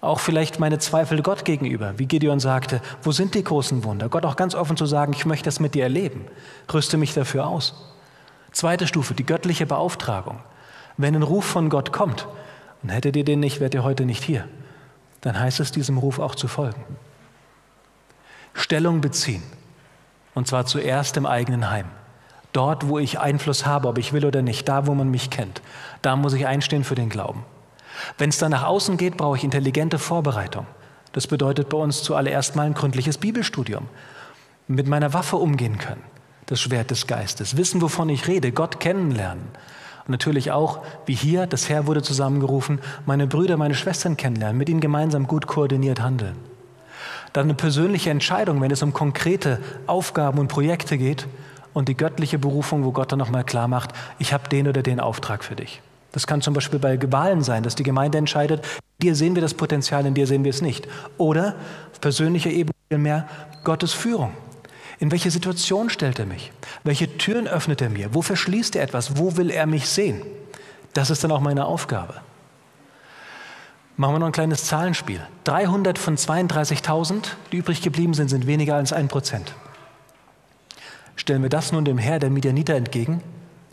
Auch 0.00 0.20
vielleicht 0.20 0.60
meine 0.60 0.78
Zweifel 0.78 1.22
Gott 1.22 1.44
gegenüber, 1.44 1.98
wie 1.98 2.06
Gideon 2.06 2.38
sagte, 2.38 2.80
wo 3.02 3.12
sind 3.12 3.34
die 3.34 3.42
großen 3.42 3.82
Wunder? 3.84 4.08
Gott 4.08 4.24
auch 4.24 4.36
ganz 4.36 4.54
offen 4.54 4.76
zu 4.76 4.86
sagen, 4.86 5.12
ich 5.12 5.26
möchte 5.26 5.46
das 5.46 5.58
mit 5.58 5.74
dir 5.74 5.84
erleben, 5.84 6.26
rüste 6.72 6.96
mich 6.96 7.14
dafür 7.14 7.46
aus. 7.46 7.92
Zweite 8.52 8.86
Stufe, 8.86 9.14
die 9.14 9.26
göttliche 9.26 9.66
Beauftragung. 9.66 10.40
Wenn 10.96 11.14
ein 11.14 11.22
Ruf 11.22 11.44
von 11.44 11.68
Gott 11.68 11.92
kommt, 11.92 12.26
und 12.82 12.90
hättet 12.90 13.16
ihr 13.16 13.24
den 13.24 13.40
nicht, 13.40 13.60
wärt 13.60 13.74
ihr 13.74 13.84
heute 13.84 14.04
nicht 14.04 14.22
hier, 14.22 14.46
dann 15.22 15.38
heißt 15.38 15.60
es, 15.60 15.72
diesem 15.72 15.98
Ruf 15.98 16.18
auch 16.18 16.34
zu 16.34 16.46
folgen. 16.46 16.84
Stellung 18.56 19.00
beziehen. 19.00 19.42
Und 20.34 20.48
zwar 20.48 20.66
zuerst 20.66 21.16
im 21.16 21.26
eigenen 21.26 21.70
Heim. 21.70 21.86
Dort, 22.52 22.88
wo 22.88 22.98
ich 22.98 23.18
Einfluss 23.18 23.66
habe, 23.66 23.86
ob 23.86 23.98
ich 23.98 24.14
will 24.14 24.24
oder 24.24 24.40
nicht, 24.40 24.66
da, 24.66 24.86
wo 24.86 24.94
man 24.94 25.10
mich 25.10 25.28
kennt. 25.28 25.60
Da 26.00 26.16
muss 26.16 26.32
ich 26.32 26.46
einstehen 26.46 26.84
für 26.84 26.94
den 26.94 27.10
Glauben. 27.10 27.44
Wenn 28.16 28.30
es 28.30 28.38
dann 28.38 28.50
nach 28.50 28.64
außen 28.64 28.96
geht, 28.96 29.18
brauche 29.18 29.36
ich 29.36 29.44
intelligente 29.44 29.98
Vorbereitung. 29.98 30.66
Das 31.12 31.26
bedeutet 31.26 31.68
bei 31.68 31.76
uns 31.76 32.02
zuallererst 32.02 32.56
mal 32.56 32.66
ein 32.66 32.74
gründliches 32.74 33.18
Bibelstudium. 33.18 33.88
Mit 34.68 34.88
meiner 34.88 35.12
Waffe 35.12 35.36
umgehen 35.36 35.78
können. 35.78 36.02
Das 36.46 36.60
Schwert 36.60 36.90
des 36.90 37.06
Geistes. 37.06 37.56
Wissen, 37.56 37.82
wovon 37.82 38.08
ich 38.08 38.26
rede. 38.26 38.52
Gott 38.52 38.80
kennenlernen. 38.80 39.48
Und 40.06 40.10
natürlich 40.10 40.50
auch, 40.50 40.82
wie 41.04 41.14
hier, 41.14 41.46
das 41.46 41.68
Herr 41.68 41.86
wurde 41.86 42.02
zusammengerufen, 42.02 42.80
meine 43.04 43.26
Brüder, 43.26 43.56
meine 43.56 43.74
Schwestern 43.74 44.16
kennenlernen. 44.16 44.56
Mit 44.56 44.68
ihnen 44.68 44.80
gemeinsam 44.80 45.26
gut 45.26 45.46
koordiniert 45.46 46.00
handeln. 46.00 46.36
Dann 47.32 47.44
eine 47.44 47.54
persönliche 47.54 48.10
Entscheidung, 48.10 48.60
wenn 48.60 48.70
es 48.70 48.82
um 48.82 48.92
konkrete 48.92 49.60
Aufgaben 49.86 50.38
und 50.38 50.48
Projekte 50.48 50.98
geht 50.98 51.26
und 51.72 51.88
die 51.88 51.96
göttliche 51.96 52.38
Berufung, 52.38 52.84
wo 52.84 52.92
Gott 52.92 53.12
dann 53.12 53.18
nochmal 53.18 53.44
klar 53.44 53.68
macht, 53.68 53.90
ich 54.18 54.32
habe 54.32 54.48
den 54.48 54.68
oder 54.68 54.82
den 54.82 55.00
Auftrag 55.00 55.44
für 55.44 55.56
dich. 55.56 55.82
Das 56.12 56.26
kann 56.26 56.40
zum 56.40 56.54
Beispiel 56.54 56.78
bei 56.78 56.98
Wahlen 57.12 57.42
sein, 57.42 57.62
dass 57.62 57.74
die 57.74 57.82
Gemeinde 57.82 58.16
entscheidet, 58.16 58.64
dir 59.02 59.14
sehen 59.14 59.34
wir 59.34 59.42
das 59.42 59.52
Potenzial, 59.52 60.06
in 60.06 60.14
dir 60.14 60.26
sehen 60.26 60.44
wir 60.44 60.50
es 60.50 60.62
nicht. 60.62 60.88
Oder 61.18 61.56
auf 61.92 62.00
persönlicher 62.00 62.50
Ebene 62.50 62.72
mehr 62.90 63.28
Gottes 63.64 63.92
Führung. 63.92 64.32
In 64.98 65.10
welche 65.10 65.30
Situation 65.30 65.90
stellt 65.90 66.18
er 66.18 66.24
mich? 66.24 66.52
Welche 66.84 67.18
Türen 67.18 67.46
öffnet 67.46 67.82
er 67.82 67.90
mir? 67.90 68.14
Wo 68.14 68.22
verschließt 68.22 68.76
er 68.76 68.82
etwas? 68.82 69.18
Wo 69.18 69.36
will 69.36 69.50
er 69.50 69.66
mich 69.66 69.88
sehen? 69.88 70.22
Das 70.94 71.10
ist 71.10 71.22
dann 71.22 71.32
auch 71.32 71.40
meine 71.40 71.66
Aufgabe. 71.66 72.14
Machen 73.98 74.14
wir 74.14 74.18
noch 74.18 74.26
ein 74.26 74.32
kleines 74.32 74.64
Zahlenspiel. 74.64 75.26
300 75.44 75.98
von 75.98 76.18
32.000, 76.18 77.28
die 77.50 77.56
übrig 77.56 77.80
geblieben 77.80 78.12
sind, 78.12 78.28
sind 78.28 78.46
weniger 78.46 78.74
als 78.74 78.92
ein 78.92 79.08
Prozent. 79.08 79.54
Stellen 81.16 81.42
wir 81.42 81.48
das 81.48 81.72
nun 81.72 81.86
dem 81.86 81.96
Herr 81.96 82.18
der 82.18 82.28
Midianiter 82.28 82.74
entgegen, 82.74 83.22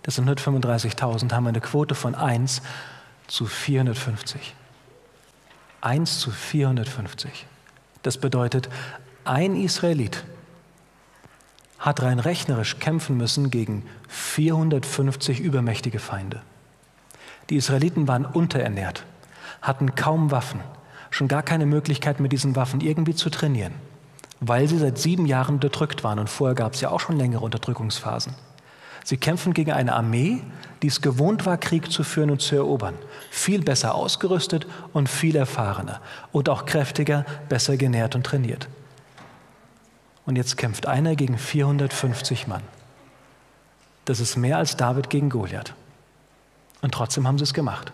das 0.03 0.15
sind 0.15 0.30
135.000, 0.30 1.32
haben 1.34 1.43
wir 1.43 1.49
eine 1.49 1.61
Quote 1.61 1.93
von 1.93 2.15
1 2.15 2.61
zu 3.28 3.45
450. 3.45 4.55
1 5.82 6.19
zu 6.19 6.32
450. 6.32 7.45
Das 8.01 8.17
bedeutet, 8.17 8.69
ein 9.26 9.55
Israelit 9.55 10.24
hat 11.80 12.01
rein 12.01 12.19
rechnerisch 12.19 12.80
kämpfen 12.80 13.17
müssen 13.17 13.51
gegen 13.51 13.86
450 14.07 15.41
übermächtige 15.41 15.99
Feinde. 15.99 16.41
Die 17.49 17.57
Israeliten 17.57 18.07
waren 18.07 18.26
unterernährt, 18.26 19.05
hatten 19.64 19.95
kaum 19.95 20.30
Waffen, 20.30 20.59
schon 21.09 21.28
gar 21.28 21.41
keine 21.41 21.66
Möglichkeit 21.66 22.20
mit 22.20 22.32
diesen 22.32 22.55
Waffen 22.55 22.82
irgendwie 22.82 23.16
zu 23.16 23.32
trainieren, 23.32 23.74
weil 24.41 24.68
sie 24.68 24.78
seit 24.78 24.99
sieben 24.99 25.26
Jahren 25.26 25.55
unterdrückt 25.55 26.03
waren 26.03 26.20
und 26.20 26.30
vorher 26.30 26.53
gab 26.53 26.74
es 26.74 26.82
ja 26.82 26.91
auch 26.91 26.99
schon 26.99 27.18
längere 27.18 27.43
Unterdrückungsphasen. 27.43 28.36
Sie 29.05 29.18
kämpfen 29.18 29.53
gegen 29.53 29.72
eine 29.72 29.95
Armee, 29.95 30.41
die 30.82 30.88
es 30.88 31.01
gewohnt 31.01 31.45
war, 31.45 31.57
Krieg 31.57 31.91
zu 31.91 32.03
führen 32.03 32.30
und 32.30 32.41
zu 32.41 32.55
erobern. 32.55 32.95
Viel 33.32 33.61
besser 33.61 33.95
ausgerüstet 33.95 34.68
und 34.93 35.09
viel 35.09 35.36
erfahrener 35.36 36.01
und 36.32 36.49
auch 36.49 36.66
kräftiger, 36.66 37.26
besser 37.49 37.76
genährt 37.78 38.16
und 38.16 38.26
trainiert. 38.26 38.68
Und 40.26 40.38
jetzt 40.38 40.55
kämpft 40.55 40.86
einer 40.86 41.16
gegen 41.16 41.38
450 41.38 42.47
Mann. 42.47 42.64
Das 44.05 44.20
ist 44.20 44.38
mehr 44.38 44.57
als 44.57 44.78
David 44.78 45.09
gegen 45.09 45.30
Goliath. 45.30 45.74
Und 46.82 46.93
trotzdem 46.93 47.28
haben 47.28 47.38
sie 47.38 47.43
es 47.43 47.53
gemacht. 47.53 47.91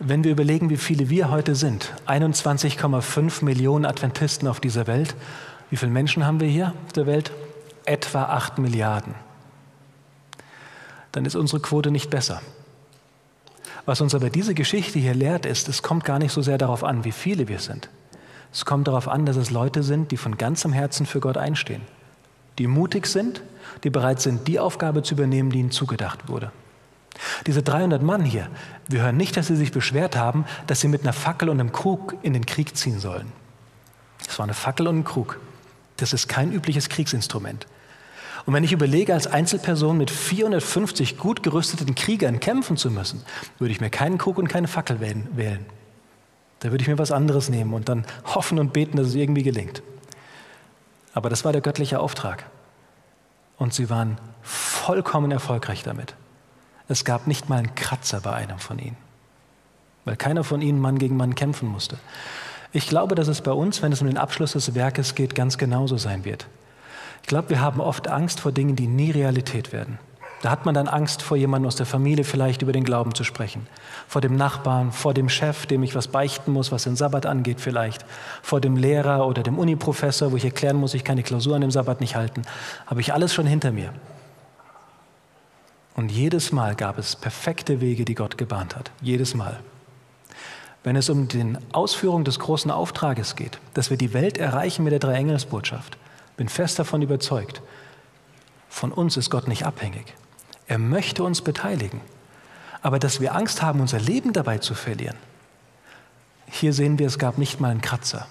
Wenn 0.00 0.24
wir 0.24 0.32
überlegen, 0.32 0.70
wie 0.70 0.76
viele 0.76 1.08
wir 1.08 1.30
heute 1.30 1.54
sind, 1.54 1.92
21,5 2.06 3.44
Millionen 3.44 3.84
Adventisten 3.84 4.48
auf 4.48 4.58
dieser 4.58 4.86
Welt, 4.86 5.14
wie 5.70 5.76
viele 5.76 5.92
Menschen 5.92 6.26
haben 6.26 6.40
wir 6.40 6.48
hier 6.48 6.74
auf 6.86 6.92
der 6.92 7.06
Welt? 7.06 7.30
Etwa 7.84 8.24
8 8.24 8.58
Milliarden. 8.58 9.14
Dann 11.12 11.24
ist 11.24 11.36
unsere 11.36 11.60
Quote 11.60 11.92
nicht 11.92 12.10
besser. 12.10 12.42
Was 13.86 14.00
uns 14.00 14.14
aber 14.14 14.30
diese 14.30 14.54
Geschichte 14.54 14.98
hier 14.98 15.14
lehrt, 15.14 15.46
ist, 15.46 15.68
es 15.68 15.82
kommt 15.82 16.04
gar 16.04 16.18
nicht 16.18 16.32
so 16.32 16.42
sehr 16.42 16.58
darauf 16.58 16.82
an, 16.82 17.04
wie 17.04 17.12
viele 17.12 17.46
wir 17.46 17.60
sind. 17.60 17.88
Es 18.52 18.64
kommt 18.64 18.88
darauf 18.88 19.08
an, 19.08 19.26
dass 19.26 19.36
es 19.36 19.50
Leute 19.50 19.82
sind, 19.82 20.10
die 20.10 20.16
von 20.16 20.36
ganzem 20.38 20.72
Herzen 20.72 21.06
für 21.06 21.20
Gott 21.20 21.36
einstehen, 21.36 21.82
die 22.58 22.66
mutig 22.66 23.06
sind, 23.06 23.42
die 23.84 23.90
bereit 23.90 24.20
sind, 24.20 24.48
die 24.48 24.58
Aufgabe 24.58 25.02
zu 25.02 25.14
übernehmen, 25.14 25.50
die 25.50 25.60
ihnen 25.60 25.70
zugedacht 25.70 26.28
wurde. 26.28 26.50
Diese 27.46 27.62
300 27.62 28.02
Mann 28.02 28.24
hier, 28.24 28.48
wir 28.88 29.02
hören 29.02 29.16
nicht, 29.16 29.36
dass 29.36 29.46
sie 29.46 29.56
sich 29.56 29.72
beschwert 29.72 30.16
haben, 30.16 30.44
dass 30.66 30.80
sie 30.80 30.88
mit 30.88 31.02
einer 31.02 31.12
Fackel 31.12 31.48
und 31.48 31.60
einem 31.60 31.72
Krug 31.72 32.16
in 32.22 32.32
den 32.32 32.46
Krieg 32.46 32.76
ziehen 32.76 32.98
sollen. 32.98 33.32
Es 34.28 34.38
war 34.38 34.44
eine 34.44 34.54
Fackel 34.54 34.88
und 34.88 34.98
ein 34.98 35.04
Krug. 35.04 35.38
Das 35.96 36.12
ist 36.12 36.28
kein 36.28 36.52
übliches 36.52 36.88
Kriegsinstrument. 36.88 37.66
Und 38.46 38.52
wenn 38.52 38.64
ich 38.64 38.72
überlege, 38.72 39.14
als 39.14 39.26
Einzelperson 39.26 39.96
mit 39.96 40.10
450 40.10 41.16
gut 41.16 41.42
gerüsteten 41.42 41.94
Kriegern 41.94 42.40
kämpfen 42.40 42.76
zu 42.76 42.90
müssen, 42.90 43.22
würde 43.58 43.72
ich 43.72 43.80
mir 43.80 43.90
keinen 43.90 44.18
Krug 44.18 44.38
und 44.38 44.48
keine 44.48 44.68
Fackel 44.68 45.00
wählen. 45.00 45.64
Da 46.60 46.70
würde 46.70 46.82
ich 46.82 46.88
mir 46.88 46.98
was 46.98 47.12
anderes 47.12 47.48
nehmen 47.48 47.72
und 47.72 47.88
dann 47.88 48.04
hoffen 48.24 48.58
und 48.58 48.72
beten, 48.72 48.96
dass 48.96 49.08
es 49.08 49.14
irgendwie 49.14 49.42
gelingt. 49.42 49.82
Aber 51.14 51.30
das 51.30 51.44
war 51.44 51.52
der 51.52 51.60
göttliche 51.60 52.00
Auftrag. 52.00 52.44
Und 53.56 53.72
sie 53.72 53.88
waren 53.88 54.18
vollkommen 54.42 55.30
erfolgreich 55.30 55.82
damit. 55.82 56.14
Es 56.88 57.04
gab 57.04 57.26
nicht 57.26 57.48
mal 57.48 57.58
einen 57.58 57.74
Kratzer 57.74 58.20
bei 58.20 58.32
einem 58.32 58.58
von 58.58 58.78
ihnen, 58.78 58.96
weil 60.04 60.16
keiner 60.16 60.44
von 60.44 60.60
ihnen 60.60 60.80
Mann 60.80 60.98
gegen 60.98 61.16
Mann 61.16 61.34
kämpfen 61.34 61.68
musste. 61.68 61.98
Ich 62.72 62.88
glaube, 62.88 63.14
dass 63.14 63.28
es 63.28 63.40
bei 63.40 63.52
uns, 63.52 63.82
wenn 63.82 63.92
es 63.92 64.00
um 64.00 64.06
den 64.06 64.18
Abschluss 64.18 64.52
des 64.52 64.74
Werkes 64.74 65.14
geht, 65.14 65.34
ganz 65.34 65.56
genauso 65.58 65.96
sein 65.96 66.24
wird. 66.24 66.46
Ich 67.22 67.28
glaube, 67.28 67.50
wir 67.50 67.60
haben 67.60 67.80
oft 67.80 68.08
Angst 68.08 68.40
vor 68.40 68.52
Dingen, 68.52 68.76
die 68.76 68.86
nie 68.86 69.10
Realität 69.10 69.72
werden. 69.72 69.98
Da 70.42 70.50
hat 70.50 70.66
man 70.66 70.74
dann 70.74 70.88
Angst 70.88 71.22
vor 71.22 71.38
jemandem 71.38 71.68
aus 71.68 71.76
der 71.76 71.86
Familie 71.86 72.22
vielleicht 72.22 72.60
über 72.60 72.72
den 72.72 72.84
Glauben 72.84 73.14
zu 73.14 73.24
sprechen. 73.24 73.66
Vor 74.06 74.20
dem 74.20 74.36
Nachbarn, 74.36 74.92
vor 74.92 75.14
dem 75.14 75.30
Chef, 75.30 75.64
dem 75.64 75.82
ich 75.82 75.94
was 75.94 76.08
beichten 76.08 76.52
muss, 76.52 76.70
was 76.70 76.82
den 76.82 76.96
Sabbat 76.96 77.24
angeht 77.24 77.62
vielleicht. 77.62 78.04
Vor 78.42 78.60
dem 78.60 78.76
Lehrer 78.76 79.26
oder 79.26 79.42
dem 79.42 79.58
Uniprofessor, 79.58 80.32
wo 80.32 80.36
ich 80.36 80.44
erklären 80.44 80.76
muss, 80.76 80.92
ich 80.92 81.02
kann 81.02 81.16
die 81.16 81.22
Klausuren 81.22 81.62
im 81.62 81.70
Sabbat 81.70 82.02
nicht 82.02 82.14
halten. 82.14 82.42
Habe 82.84 83.00
ich 83.00 83.14
alles 83.14 83.32
schon 83.32 83.46
hinter 83.46 83.72
mir. 83.72 83.94
Und 85.94 86.10
jedes 86.10 86.50
Mal 86.52 86.74
gab 86.74 86.98
es 86.98 87.16
perfekte 87.16 87.80
Wege, 87.80 88.04
die 88.04 88.14
Gott 88.14 88.36
gebahnt 88.36 88.76
hat. 88.76 88.90
Jedes 89.00 89.34
Mal. 89.34 89.60
Wenn 90.82 90.96
es 90.96 91.08
um 91.08 91.28
die 91.28 91.56
Ausführung 91.72 92.24
des 92.24 92.38
großen 92.38 92.70
Auftrages 92.70 93.36
geht, 93.36 93.58
dass 93.72 93.90
wir 93.90 93.96
die 93.96 94.12
Welt 94.12 94.36
erreichen 94.36 94.84
mit 94.84 94.92
der 94.92 94.98
Dreiengelsbotschaft, 94.98 95.96
bin 96.36 96.48
fest 96.48 96.78
davon 96.78 97.00
überzeugt, 97.00 97.62
von 98.68 98.92
uns 98.92 99.16
ist 99.16 99.30
Gott 99.30 99.46
nicht 99.46 99.64
abhängig. 99.64 100.14
Er 100.66 100.78
möchte 100.78 101.22
uns 101.22 101.42
beteiligen. 101.42 102.00
Aber 102.82 102.98
dass 102.98 103.20
wir 103.20 103.34
Angst 103.34 103.62
haben, 103.62 103.80
unser 103.80 104.00
Leben 104.00 104.32
dabei 104.32 104.58
zu 104.58 104.74
verlieren, 104.74 105.16
hier 106.46 106.72
sehen 106.72 106.98
wir, 106.98 107.06
es 107.06 107.18
gab 107.18 107.38
nicht 107.38 107.60
mal 107.60 107.70
einen 107.70 107.80
Kratzer. 107.80 108.26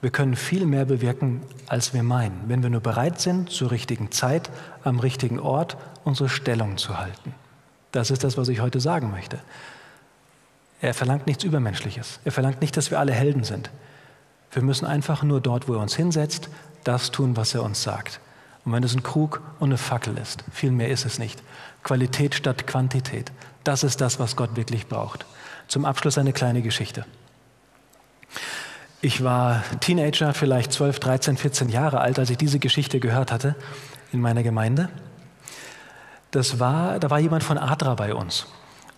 Wir 0.00 0.10
können 0.10 0.36
viel 0.36 0.64
mehr 0.64 0.84
bewirken, 0.84 1.42
als 1.66 1.92
wir 1.92 2.02
meinen, 2.02 2.44
wenn 2.46 2.62
wir 2.62 2.70
nur 2.70 2.80
bereit 2.80 3.20
sind, 3.20 3.50
zur 3.50 3.70
richtigen 3.70 4.12
Zeit, 4.12 4.48
am 4.84 5.00
richtigen 5.00 5.40
Ort 5.40 5.76
unsere 6.04 6.28
Stellung 6.28 6.76
zu 6.76 6.98
halten. 6.98 7.34
Das 7.90 8.10
ist 8.10 8.22
das, 8.22 8.36
was 8.36 8.48
ich 8.48 8.60
heute 8.60 8.80
sagen 8.80 9.10
möchte. 9.10 9.40
Er 10.80 10.94
verlangt 10.94 11.26
nichts 11.26 11.42
Übermenschliches. 11.42 12.20
Er 12.24 12.30
verlangt 12.30 12.60
nicht, 12.60 12.76
dass 12.76 12.90
wir 12.90 13.00
alle 13.00 13.12
Helden 13.12 13.42
sind. 13.42 13.70
Wir 14.52 14.62
müssen 14.62 14.86
einfach 14.86 15.22
nur 15.24 15.40
dort, 15.40 15.68
wo 15.68 15.74
er 15.74 15.80
uns 15.80 15.96
hinsetzt, 15.96 16.48
das 16.84 17.10
tun, 17.10 17.36
was 17.36 17.54
er 17.54 17.64
uns 17.64 17.82
sagt. 17.82 18.20
Und 18.64 18.72
wenn 18.72 18.84
es 18.84 18.94
ein 18.94 19.02
Krug 19.02 19.42
und 19.58 19.70
eine 19.70 19.78
Fackel 19.78 20.16
ist, 20.16 20.44
viel 20.52 20.70
mehr 20.70 20.88
ist 20.88 21.06
es 21.06 21.18
nicht. 21.18 21.42
Qualität 21.82 22.34
statt 22.34 22.66
Quantität. 22.66 23.32
Das 23.64 23.82
ist 23.82 24.00
das, 24.00 24.20
was 24.20 24.36
Gott 24.36 24.56
wirklich 24.56 24.86
braucht. 24.86 25.26
Zum 25.66 25.84
Abschluss 25.84 26.18
eine 26.18 26.32
kleine 26.32 26.62
Geschichte. 26.62 27.04
Ich 29.00 29.22
war 29.22 29.62
Teenager, 29.78 30.34
vielleicht 30.34 30.72
12, 30.72 30.98
13, 30.98 31.36
14 31.36 31.68
Jahre 31.68 32.00
alt, 32.00 32.18
als 32.18 32.30
ich 32.30 32.36
diese 32.36 32.58
Geschichte 32.58 32.98
gehört 32.98 33.30
hatte 33.30 33.54
in 34.12 34.20
meiner 34.20 34.42
Gemeinde. 34.42 34.88
Das 36.32 36.58
war, 36.58 36.98
da 36.98 37.08
war 37.08 37.20
jemand 37.20 37.44
von 37.44 37.58
Adra 37.58 37.94
bei 37.94 38.12
uns 38.12 38.48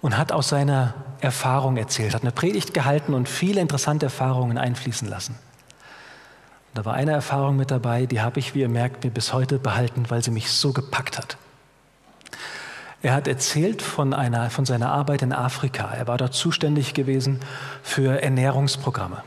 und 0.00 0.16
hat 0.16 0.32
aus 0.32 0.48
seiner 0.48 0.94
Erfahrung 1.20 1.76
erzählt, 1.76 2.14
hat 2.14 2.22
eine 2.22 2.32
Predigt 2.32 2.72
gehalten 2.72 3.12
und 3.12 3.28
viele 3.28 3.60
interessante 3.60 4.06
Erfahrungen 4.06 4.56
einfließen 4.56 5.06
lassen. 5.06 5.38
Da 6.72 6.86
war 6.86 6.94
eine 6.94 7.12
Erfahrung 7.12 7.56
mit 7.56 7.70
dabei, 7.70 8.06
die 8.06 8.22
habe 8.22 8.38
ich, 8.38 8.54
wie 8.54 8.60
ihr 8.60 8.70
merkt, 8.70 9.04
mir 9.04 9.10
bis 9.10 9.34
heute 9.34 9.58
behalten, 9.58 10.04
weil 10.08 10.24
sie 10.24 10.30
mich 10.30 10.50
so 10.50 10.72
gepackt 10.72 11.18
hat. 11.18 11.36
Er 13.02 13.12
hat 13.12 13.28
erzählt 13.28 13.82
von, 13.82 14.14
einer, 14.14 14.48
von 14.48 14.64
seiner 14.64 14.90
Arbeit 14.90 15.20
in 15.20 15.34
Afrika. 15.34 15.92
Er 15.92 16.06
war 16.06 16.16
dort 16.16 16.32
zuständig 16.32 16.94
gewesen 16.94 17.40
für 17.82 18.22
Ernährungsprogramme. 18.22 19.22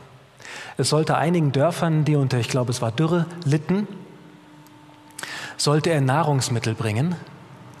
Es 0.76 0.88
sollte 0.88 1.16
einigen 1.16 1.52
Dörfern, 1.52 2.04
die 2.04 2.16
unter, 2.16 2.38
ich 2.38 2.48
glaube, 2.48 2.70
es 2.70 2.82
war 2.82 2.90
Dürre, 2.90 3.26
litten, 3.44 3.86
sollte 5.56 5.90
er 5.90 6.00
Nahrungsmittel 6.00 6.74
bringen. 6.74 7.14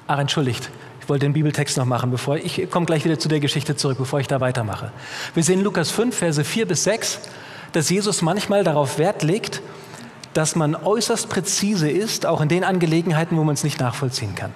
Ach, 0.06 0.18
entschuldigt, 0.18 0.70
ich 1.00 1.08
wollte 1.08 1.26
den 1.26 1.32
Bibeltext 1.32 1.76
noch 1.76 1.86
machen, 1.86 2.10
bevor 2.10 2.36
ich 2.36 2.70
komme 2.70 2.86
gleich 2.86 3.04
wieder 3.04 3.18
zu 3.18 3.28
der 3.28 3.40
Geschichte 3.40 3.74
zurück, 3.74 3.98
bevor 3.98 4.20
ich 4.20 4.28
da 4.28 4.40
weitermache. 4.40 4.92
Wir 5.34 5.42
sehen 5.42 5.62
Lukas 5.62 5.90
5, 5.90 6.16
Verse 6.16 6.44
4 6.44 6.66
bis 6.66 6.84
6 6.84 7.20
dass 7.74 7.90
Jesus 7.90 8.22
manchmal 8.22 8.62
darauf 8.62 8.98
Wert 8.98 9.22
legt, 9.24 9.60
dass 10.32 10.54
man 10.54 10.76
äußerst 10.76 11.28
präzise 11.28 11.90
ist, 11.90 12.24
auch 12.24 12.40
in 12.40 12.48
den 12.48 12.62
Angelegenheiten, 12.62 13.36
wo 13.36 13.42
man 13.42 13.54
es 13.54 13.64
nicht 13.64 13.80
nachvollziehen 13.80 14.34
kann. 14.36 14.52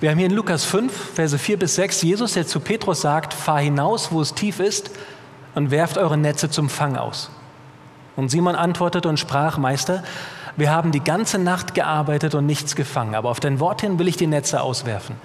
Wir 0.00 0.10
haben 0.10 0.18
hier 0.18 0.26
in 0.26 0.34
Lukas 0.34 0.64
5, 0.64 0.92
Verse 1.14 1.38
4 1.38 1.56
bis 1.56 1.76
6, 1.76 2.02
Jesus, 2.02 2.32
der 2.32 2.46
zu 2.46 2.58
Petrus 2.58 3.02
sagt, 3.02 3.32
fahr 3.32 3.60
hinaus, 3.60 4.10
wo 4.10 4.20
es 4.20 4.34
tief 4.34 4.58
ist, 4.58 4.90
und 5.54 5.70
werft 5.70 5.98
eure 5.98 6.16
Netze 6.16 6.50
zum 6.50 6.68
Fang 6.68 6.96
aus. 6.96 7.30
Und 8.16 8.30
Simon 8.30 8.54
antwortete 8.54 9.08
und 9.08 9.18
sprach, 9.18 9.58
Meister, 9.58 10.02
wir 10.56 10.70
haben 10.70 10.92
die 10.92 11.00
ganze 11.00 11.38
Nacht 11.38 11.74
gearbeitet 11.74 12.34
und 12.34 12.46
nichts 12.46 12.76
gefangen, 12.76 13.14
aber 13.14 13.30
auf 13.30 13.40
dein 13.40 13.58
Wort 13.60 13.80
hin 13.80 13.98
will 13.98 14.08
ich 14.08 14.16
die 14.16 14.26
Netze 14.26 14.60
auswerfen. 14.60 15.16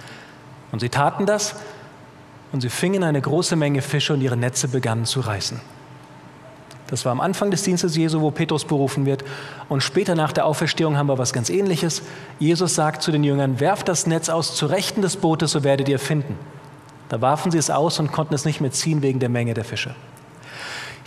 Und 0.71 0.79
sie 0.79 0.89
taten 0.89 1.25
das, 1.25 1.55
und 2.51 2.61
sie 2.61 2.69
fingen 2.69 3.03
eine 3.03 3.21
große 3.21 3.55
Menge 3.55 3.81
Fische 3.81 4.13
und 4.13 4.21
ihre 4.21 4.37
Netze 4.37 4.67
begannen 4.67 5.05
zu 5.05 5.19
reißen. 5.19 5.59
Das 6.87 7.05
war 7.05 7.11
am 7.11 7.21
Anfang 7.21 7.51
des 7.51 7.61
Dienstes 7.61 7.95
Jesu, 7.95 8.21
wo 8.21 8.31
Petrus 8.31 8.65
berufen 8.65 9.05
wird. 9.05 9.23
Und 9.67 9.83
später 9.83 10.15
nach 10.15 10.31
der 10.31 10.47
Auferstehung 10.47 10.97
haben 10.97 11.07
wir 11.07 11.19
was 11.19 11.33
ganz 11.33 11.51
Ähnliches. 11.51 12.01
Jesus 12.39 12.73
sagt 12.73 13.03
zu 13.03 13.11
den 13.11 13.23
Jüngern, 13.23 13.59
werft 13.59 13.87
das 13.87 14.07
Netz 14.07 14.29
aus 14.29 14.55
zu 14.55 14.65
Rechten 14.65 15.03
des 15.03 15.15
Bootes, 15.17 15.51
so 15.51 15.63
werdet 15.63 15.87
ihr 15.87 15.99
finden. 15.99 16.35
Da 17.09 17.21
warfen 17.21 17.51
sie 17.51 17.59
es 17.59 17.69
aus 17.69 17.99
und 17.99 18.11
konnten 18.11 18.33
es 18.33 18.45
nicht 18.45 18.59
mehr 18.59 18.71
ziehen 18.71 19.03
wegen 19.03 19.19
der 19.19 19.29
Menge 19.29 19.53
der 19.53 19.65
Fische. 19.65 19.93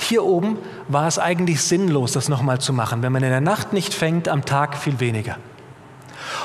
Hier 0.02 0.24
oben 0.24 0.58
war 0.88 1.06
es 1.06 1.18
eigentlich 1.18 1.62
sinnlos, 1.62 2.12
das 2.12 2.28
nochmal 2.28 2.60
zu 2.60 2.72
machen. 2.72 3.02
Wenn 3.02 3.12
man 3.12 3.22
in 3.22 3.30
der 3.30 3.40
Nacht 3.40 3.72
nicht 3.72 3.94
fängt, 3.94 4.28
am 4.28 4.44
Tag 4.44 4.76
viel 4.76 4.98
weniger. 4.98 5.36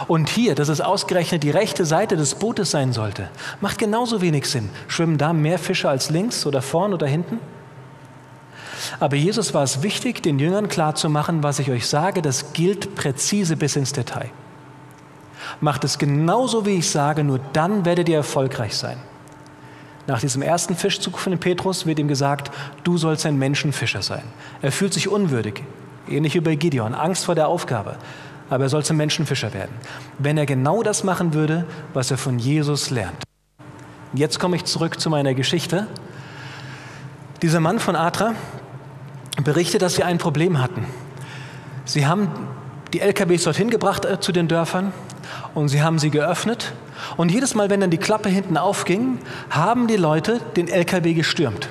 Und 0.07 0.29
hier, 0.29 0.53
dass 0.53 0.69
es 0.69 0.79
ausgerechnet 0.79 1.41
die 1.41 1.49
rechte 1.49 1.83
Seite 1.83 2.17
des 2.17 2.35
Bootes 2.35 2.69
sein 2.69 2.93
sollte, 2.93 3.29
macht 3.59 3.79
genauso 3.79 4.21
wenig 4.21 4.45
Sinn. 4.45 4.69
Schwimmen 4.87 5.17
da 5.17 5.33
mehr 5.33 5.57
Fische 5.57 5.89
als 5.89 6.11
links 6.11 6.45
oder 6.45 6.61
vorn 6.61 6.93
oder 6.93 7.07
hinten? 7.07 7.39
Aber 8.99 9.15
Jesus 9.15 9.55
war 9.55 9.63
es 9.63 9.81
wichtig, 9.81 10.21
den 10.21 10.37
Jüngern 10.37 10.67
klarzumachen, 10.67 11.41
was 11.41 11.57
ich 11.57 11.71
euch 11.71 11.87
sage, 11.87 12.21
das 12.21 12.53
gilt 12.53 12.95
präzise 12.95 13.57
bis 13.57 13.75
ins 13.75 13.91
Detail. 13.91 14.29
Macht 15.61 15.83
es 15.83 15.97
genauso, 15.97 16.67
wie 16.67 16.77
ich 16.77 16.89
sage, 16.89 17.23
nur 17.23 17.39
dann 17.53 17.85
werdet 17.85 18.07
ihr 18.07 18.17
erfolgreich 18.17 18.75
sein. 18.75 18.97
Nach 20.07 20.21
diesem 20.21 20.41
ersten 20.41 20.75
Fischzug 20.75 21.19
von 21.19 21.37
Petrus 21.37 21.85
wird 21.85 21.99
ihm 21.99 22.07
gesagt, 22.07 22.49
du 22.85 22.97
sollst 22.97 23.25
ein 23.25 23.37
Menschenfischer 23.37 24.01
sein. 24.01 24.23
Er 24.61 24.71
fühlt 24.71 24.93
sich 24.93 25.09
unwürdig. 25.09 25.63
ähnlich 26.09 26.33
wie 26.35 26.39
bei 26.39 26.55
Gideon, 26.55 26.95
Angst 26.95 27.25
vor 27.25 27.35
der 27.35 27.49
Aufgabe, 27.49 27.97
aber 28.49 28.63
er 28.63 28.69
soll 28.69 28.85
zum 28.85 28.95
Menschenfischer 28.95 29.53
werden. 29.53 29.75
Wenn 30.17 30.37
er 30.37 30.45
genau 30.45 30.81
das 30.81 31.03
machen 31.03 31.33
würde, 31.33 31.65
was 31.93 32.09
er 32.11 32.17
von 32.17 32.39
Jesus 32.39 32.89
lernt. 32.89 33.23
Jetzt 34.13 34.39
komme 34.39 34.55
ich 34.55 34.63
zurück 34.63 35.01
zu 35.01 35.09
meiner 35.09 35.33
Geschichte. 35.33 35.85
Dieser 37.41 37.59
Mann 37.59 37.79
von 37.79 37.97
Atra 37.97 38.35
berichtet, 39.43 39.81
dass 39.81 39.95
sie 39.95 40.03
ein 40.03 40.17
Problem 40.17 40.61
hatten. 40.61 40.85
Sie 41.83 42.07
haben 42.07 42.31
die 42.93 43.01
LKWs 43.01 43.43
dorthin 43.43 43.69
gebracht 43.69 44.05
äh, 44.05 44.21
zu 44.21 44.31
den 44.31 44.47
Dörfern 44.47 44.93
und 45.53 45.67
sie 45.67 45.81
haben 45.81 45.99
sie 45.99 46.09
geöffnet. 46.09 46.71
Und 47.15 47.31
jedes 47.31 47.55
Mal, 47.55 47.69
wenn 47.69 47.81
dann 47.81 47.89
die 47.89 47.97
Klappe 47.97 48.29
hinten 48.29 48.57
aufging, 48.57 49.19
haben 49.49 49.87
die 49.87 49.95
Leute 49.95 50.39
den 50.55 50.67
LKW 50.67 51.13
gestürmt. 51.13 51.69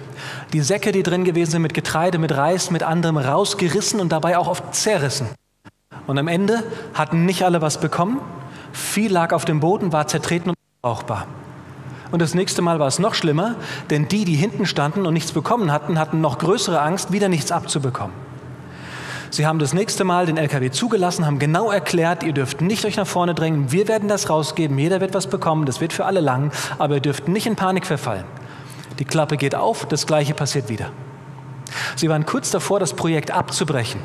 Die 0.52 0.60
Säcke, 0.60 0.92
die 0.92 1.02
drin 1.02 1.24
gewesen 1.24 1.52
sind, 1.52 1.62
mit 1.62 1.74
Getreide, 1.74 2.18
mit 2.18 2.36
Reis, 2.36 2.70
mit 2.70 2.82
anderem 2.82 3.16
rausgerissen 3.16 4.00
und 4.00 4.10
dabei 4.10 4.38
auch 4.38 4.48
oft 4.48 4.74
zerrissen. 4.74 5.28
Und 6.06 6.18
am 6.18 6.28
Ende 6.28 6.62
hatten 6.94 7.24
nicht 7.24 7.42
alle 7.42 7.60
was 7.60 7.80
bekommen. 7.80 8.20
Viel 8.72 9.12
lag 9.12 9.32
auf 9.32 9.44
dem 9.44 9.60
Boden, 9.60 9.92
war 9.92 10.06
zertreten 10.06 10.50
und 10.50 10.56
brauchbar. 10.82 11.26
Und 12.12 12.22
das 12.22 12.34
nächste 12.34 12.62
Mal 12.62 12.78
war 12.78 12.86
es 12.86 12.98
noch 12.98 13.14
schlimmer, 13.14 13.56
denn 13.90 14.08
die, 14.08 14.24
die 14.24 14.36
hinten 14.36 14.66
standen 14.66 15.06
und 15.06 15.14
nichts 15.14 15.32
bekommen 15.32 15.72
hatten, 15.72 15.98
hatten 15.98 16.20
noch 16.20 16.38
größere 16.38 16.80
Angst, 16.80 17.12
wieder 17.12 17.28
nichts 17.28 17.50
abzubekommen. 17.50 18.25
Sie 19.36 19.46
haben 19.46 19.58
das 19.58 19.74
nächste 19.74 20.02
Mal 20.04 20.24
den 20.24 20.38
LKW 20.38 20.70
zugelassen, 20.70 21.26
haben 21.26 21.38
genau 21.38 21.70
erklärt, 21.70 22.22
ihr 22.22 22.32
dürft 22.32 22.62
nicht 22.62 22.86
euch 22.86 22.96
nach 22.96 23.06
vorne 23.06 23.34
drängen, 23.34 23.70
wir 23.70 23.86
werden 23.86 24.08
das 24.08 24.30
rausgeben, 24.30 24.78
jeder 24.78 25.02
wird 25.02 25.12
was 25.12 25.26
bekommen, 25.26 25.66
das 25.66 25.82
wird 25.82 25.92
für 25.92 26.06
alle 26.06 26.20
lang, 26.20 26.52
aber 26.78 26.94
ihr 26.94 27.00
dürft 27.02 27.28
nicht 27.28 27.46
in 27.46 27.54
Panik 27.54 27.84
verfallen. 27.84 28.24
Die 28.98 29.04
Klappe 29.04 29.36
geht 29.36 29.54
auf, 29.54 29.84
das 29.84 30.06
gleiche 30.06 30.32
passiert 30.32 30.70
wieder. 30.70 30.86
Sie 31.96 32.08
waren 32.08 32.24
kurz 32.24 32.50
davor, 32.50 32.80
das 32.80 32.94
Projekt 32.94 33.30
abzubrechen 33.30 34.00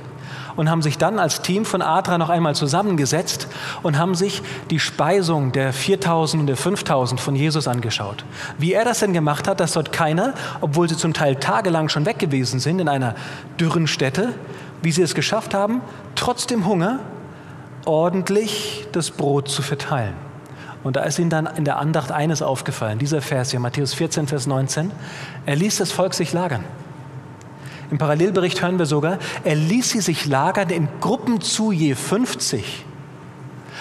und 0.58 0.70
haben 0.70 0.82
sich 0.82 0.98
dann 0.98 1.18
als 1.18 1.42
Team 1.42 1.64
von 1.64 1.82
Adra 1.82 2.18
noch 2.18 2.30
einmal 2.30 2.54
zusammengesetzt 2.54 3.48
und 3.84 3.98
haben 3.98 4.16
sich 4.16 4.42
die 4.70 4.82
Speisung 4.82 5.54
der 5.54 5.72
4000 5.72 6.42
und 6.42 6.48
der 6.48 6.58
5000 6.58 7.22
von 7.22 7.38
Jesus 7.38 7.70
angeschaut. 7.70 8.26
Wie 8.58 8.74
er 8.74 8.84
das 8.84 9.00
denn 9.00 9.14
gemacht 9.14 9.48
hat, 9.48 9.62
dass 9.62 9.72
dort 9.72 9.94
keiner, 9.94 10.34
obwohl 10.60 10.90
sie 10.90 10.98
zum 10.98 11.14
Teil 11.14 11.38
tagelang 11.38 11.88
schon 11.88 12.06
weg 12.06 12.20
gewesen 12.20 12.60
sind 12.60 12.82
in 12.82 12.90
einer 12.90 13.16
dürren 13.58 13.88
Stätte, 13.88 14.34
wie 14.82 14.92
sie 14.92 15.02
es 15.02 15.16
geschafft 15.16 15.54
haben, 15.54 15.82
trotz 16.16 16.48
dem 16.48 16.66
Hunger 16.66 17.00
ordentlich 17.86 18.88
das 18.92 19.12
Brot 19.12 19.50
zu 19.50 19.62
verteilen. 19.62 20.14
Und 20.84 20.96
da 20.96 21.04
ist 21.04 21.20
ihnen 21.20 21.30
dann 21.30 21.46
in 21.46 21.66
der 21.66 21.78
Andacht 21.78 22.12
eines 22.12 22.42
aufgefallen, 22.42 22.98
dieser 22.98 23.22
Vers 23.22 23.52
hier, 23.52 23.60
Matthäus 23.60 23.94
14, 23.94 24.28
Vers 24.28 24.48
19. 24.48 24.92
Er 25.46 25.56
ließ 25.56 25.78
das 25.78 25.92
Volk 25.92 26.14
sich 26.14 26.34
lagern. 26.34 26.64
Im 27.92 27.98
Parallelbericht 27.98 28.62
hören 28.62 28.80
wir 28.80 28.86
sogar, 28.86 29.20
er 29.44 29.56
ließ 29.56 29.92
sie 29.92 30.02
sich 30.02 30.26
lagern 30.26 30.70
in 30.70 30.88
Gruppen 31.02 31.42
zu 31.42 31.72
je 31.72 31.94
50. 31.94 32.86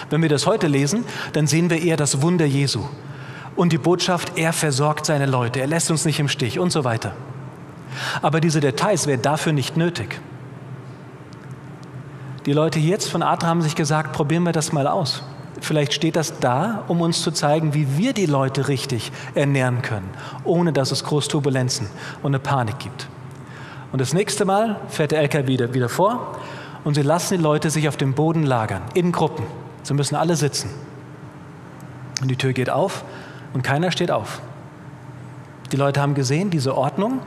Wenn 0.09 0.21
wir 0.21 0.29
das 0.29 0.45
heute 0.45 0.67
lesen, 0.67 1.05
dann 1.33 1.47
sehen 1.47 1.69
wir 1.69 1.81
eher 1.81 1.97
das 1.97 2.21
Wunder 2.21 2.45
Jesu 2.45 2.81
und 3.55 3.71
die 3.71 3.77
Botschaft, 3.77 4.37
er 4.37 4.53
versorgt 4.53 5.05
seine 5.05 5.25
Leute, 5.25 5.59
er 5.59 5.67
lässt 5.67 5.91
uns 5.91 6.05
nicht 6.05 6.19
im 6.19 6.27
Stich 6.27 6.59
und 6.59 6.71
so 6.71 6.83
weiter. 6.83 7.13
Aber 8.21 8.41
diese 8.41 8.59
Details 8.59 9.07
wären 9.07 9.21
dafür 9.21 9.53
nicht 9.53 9.77
nötig. 9.77 10.19
Die 12.45 12.53
Leute 12.53 12.79
jetzt 12.79 13.09
von 13.09 13.21
Adra 13.21 13.47
haben 13.47 13.61
sich 13.61 13.75
gesagt, 13.75 14.13
probieren 14.13 14.43
wir 14.43 14.51
das 14.51 14.71
mal 14.71 14.87
aus. 14.87 15.21
Vielleicht 15.59 15.93
steht 15.93 16.15
das 16.15 16.39
da, 16.39 16.83
um 16.87 17.01
uns 17.01 17.21
zu 17.21 17.29
zeigen, 17.29 17.75
wie 17.75 17.97
wir 17.97 18.13
die 18.13 18.25
Leute 18.25 18.67
richtig 18.67 19.11
ernähren 19.35 19.83
können, 19.83 20.09
ohne 20.43 20.73
dass 20.73 20.91
es 20.91 21.03
große 21.03 21.29
Turbulenzen 21.29 21.87
und 22.23 22.31
eine 22.31 22.39
Panik 22.39 22.79
gibt. 22.79 23.07
Und 23.91 24.01
das 24.01 24.13
nächste 24.13 24.45
Mal 24.45 24.79
fährt 24.87 25.11
der 25.11 25.19
LKW 25.19 25.47
wieder, 25.47 25.73
wieder 25.75 25.89
vor 25.89 26.35
und 26.83 26.95
sie 26.95 27.03
lassen 27.03 27.37
die 27.37 27.43
Leute 27.43 27.69
sich 27.69 27.87
auf 27.87 27.97
dem 27.97 28.13
Boden 28.13 28.43
lagern, 28.43 28.81
in 28.95 29.11
Gruppen. 29.11 29.45
Sie 29.83 29.93
müssen 29.93 30.15
alle 30.15 30.35
sitzen. 30.35 30.71
Und 32.21 32.29
die 32.29 32.37
Tür 32.37 32.53
geht 32.53 32.71
auf 32.71 33.03
und 33.53 33.61
keiner 33.61 33.91
steht 33.91 34.09
auf. 34.09 34.41
Die 35.71 35.75
Leute 35.75 36.01
haben 36.01 36.15
gesehen, 36.15 36.49
diese 36.49 36.75
Ordnung 36.75 37.19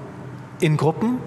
in 0.61 0.77
Gruppen. 0.77 1.19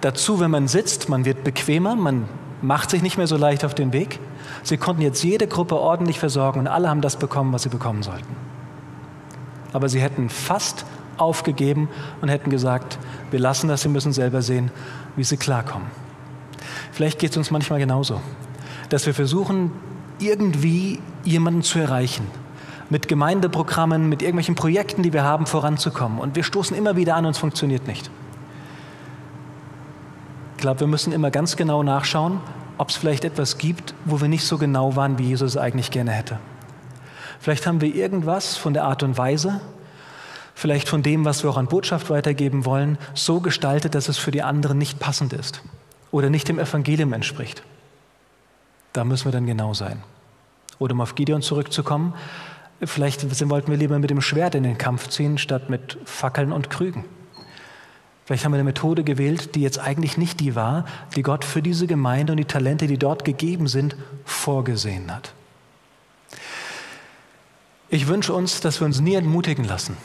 Dazu, 0.00 0.38
wenn 0.38 0.50
man 0.50 0.68
sitzt, 0.68 1.08
man 1.08 1.24
wird 1.24 1.42
bequemer, 1.42 1.96
man 1.96 2.28
macht 2.62 2.90
sich 2.90 3.02
nicht 3.02 3.18
mehr 3.18 3.26
so 3.26 3.36
leicht 3.36 3.64
auf 3.64 3.74
den 3.74 3.92
Weg. 3.92 4.18
Sie 4.62 4.76
konnten 4.76 5.02
jetzt 5.02 5.22
jede 5.22 5.46
Gruppe 5.46 5.76
ordentlich 5.76 6.18
versorgen 6.18 6.60
und 6.60 6.68
alle 6.68 6.88
haben 6.88 7.00
das 7.00 7.16
bekommen, 7.16 7.52
was 7.52 7.64
sie 7.64 7.68
bekommen 7.68 8.02
sollten. 8.02 8.36
Aber 9.72 9.88
sie 9.88 10.00
hätten 10.00 10.28
fast 10.28 10.84
aufgegeben 11.16 11.88
und 12.20 12.28
hätten 12.28 12.50
gesagt, 12.50 12.98
wir 13.30 13.40
lassen 13.40 13.68
das, 13.68 13.82
sie 13.82 13.88
müssen 13.88 14.12
selber 14.12 14.42
sehen, 14.42 14.70
wie 15.16 15.24
sie 15.24 15.36
klarkommen. 15.36 15.88
Vielleicht 16.92 17.18
geht 17.18 17.32
es 17.32 17.36
uns 17.36 17.50
manchmal 17.50 17.78
genauso, 17.78 18.20
dass 18.88 19.06
wir 19.06 19.14
versuchen, 19.14 19.72
irgendwie 20.18 21.00
jemanden 21.24 21.62
zu 21.62 21.78
erreichen, 21.78 22.26
mit 22.90 23.08
Gemeindeprogrammen, 23.08 24.08
mit 24.08 24.22
irgendwelchen 24.22 24.54
Projekten, 24.54 25.02
die 25.02 25.12
wir 25.12 25.24
haben, 25.24 25.46
voranzukommen. 25.46 26.18
Und 26.18 26.36
wir 26.36 26.42
stoßen 26.42 26.76
immer 26.76 26.96
wieder 26.96 27.16
an 27.16 27.24
und 27.24 27.32
es 27.32 27.38
funktioniert 27.38 27.86
nicht. 27.86 28.10
Ich 30.62 30.64
glaube, 30.64 30.78
wir 30.78 30.86
müssen 30.86 31.12
immer 31.12 31.32
ganz 31.32 31.56
genau 31.56 31.82
nachschauen, 31.82 32.38
ob 32.78 32.90
es 32.90 32.94
vielleicht 32.94 33.24
etwas 33.24 33.58
gibt, 33.58 33.94
wo 34.04 34.20
wir 34.20 34.28
nicht 34.28 34.44
so 34.44 34.58
genau 34.58 34.94
waren, 34.94 35.18
wie 35.18 35.24
Jesus 35.24 35.50
es 35.50 35.56
eigentlich 35.56 35.90
gerne 35.90 36.12
hätte. 36.12 36.38
Vielleicht 37.40 37.66
haben 37.66 37.80
wir 37.80 37.92
irgendwas 37.92 38.56
von 38.56 38.72
der 38.72 38.84
Art 38.84 39.02
und 39.02 39.18
Weise, 39.18 39.60
vielleicht 40.54 40.88
von 40.88 41.02
dem, 41.02 41.24
was 41.24 41.42
wir 41.42 41.50
auch 41.50 41.56
an 41.56 41.66
Botschaft 41.66 42.10
weitergeben 42.10 42.64
wollen, 42.64 42.96
so 43.12 43.40
gestaltet, 43.40 43.96
dass 43.96 44.08
es 44.08 44.18
für 44.18 44.30
die 44.30 44.44
anderen 44.44 44.78
nicht 44.78 45.00
passend 45.00 45.32
ist 45.32 45.62
oder 46.12 46.30
nicht 46.30 46.46
dem 46.46 46.60
Evangelium 46.60 47.12
entspricht. 47.12 47.64
Da 48.92 49.02
müssen 49.02 49.24
wir 49.24 49.32
dann 49.32 49.46
genau 49.46 49.74
sein. 49.74 50.00
Oder 50.78 50.94
um 50.94 51.00
auf 51.00 51.16
Gideon 51.16 51.42
zurückzukommen, 51.42 52.14
vielleicht 52.80 53.28
wollten 53.50 53.72
wir 53.72 53.78
lieber 53.78 53.98
mit 53.98 54.10
dem 54.10 54.20
Schwert 54.20 54.54
in 54.54 54.62
den 54.62 54.78
Kampf 54.78 55.08
ziehen, 55.08 55.38
statt 55.38 55.70
mit 55.70 55.98
Fackeln 56.04 56.52
und 56.52 56.70
Krügen. 56.70 57.04
Vielleicht 58.32 58.46
haben 58.46 58.52
wir 58.52 58.60
eine 58.60 58.64
Methode 58.64 59.04
gewählt, 59.04 59.56
die 59.56 59.60
jetzt 59.60 59.78
eigentlich 59.78 60.16
nicht 60.16 60.40
die 60.40 60.54
war, 60.54 60.86
die 61.16 61.22
Gott 61.22 61.44
für 61.44 61.60
diese 61.60 61.86
Gemeinde 61.86 62.32
und 62.32 62.38
die 62.38 62.46
Talente, 62.46 62.86
die 62.86 62.96
dort 62.96 63.26
gegeben 63.26 63.66
sind, 63.66 63.94
vorgesehen 64.24 65.14
hat. 65.14 65.34
Ich 67.90 68.08
wünsche 68.08 68.32
uns, 68.32 68.62
dass 68.62 68.80
wir 68.80 68.86
uns 68.86 69.00
nie 69.00 69.16
entmutigen 69.16 69.66
lassen 69.66 69.98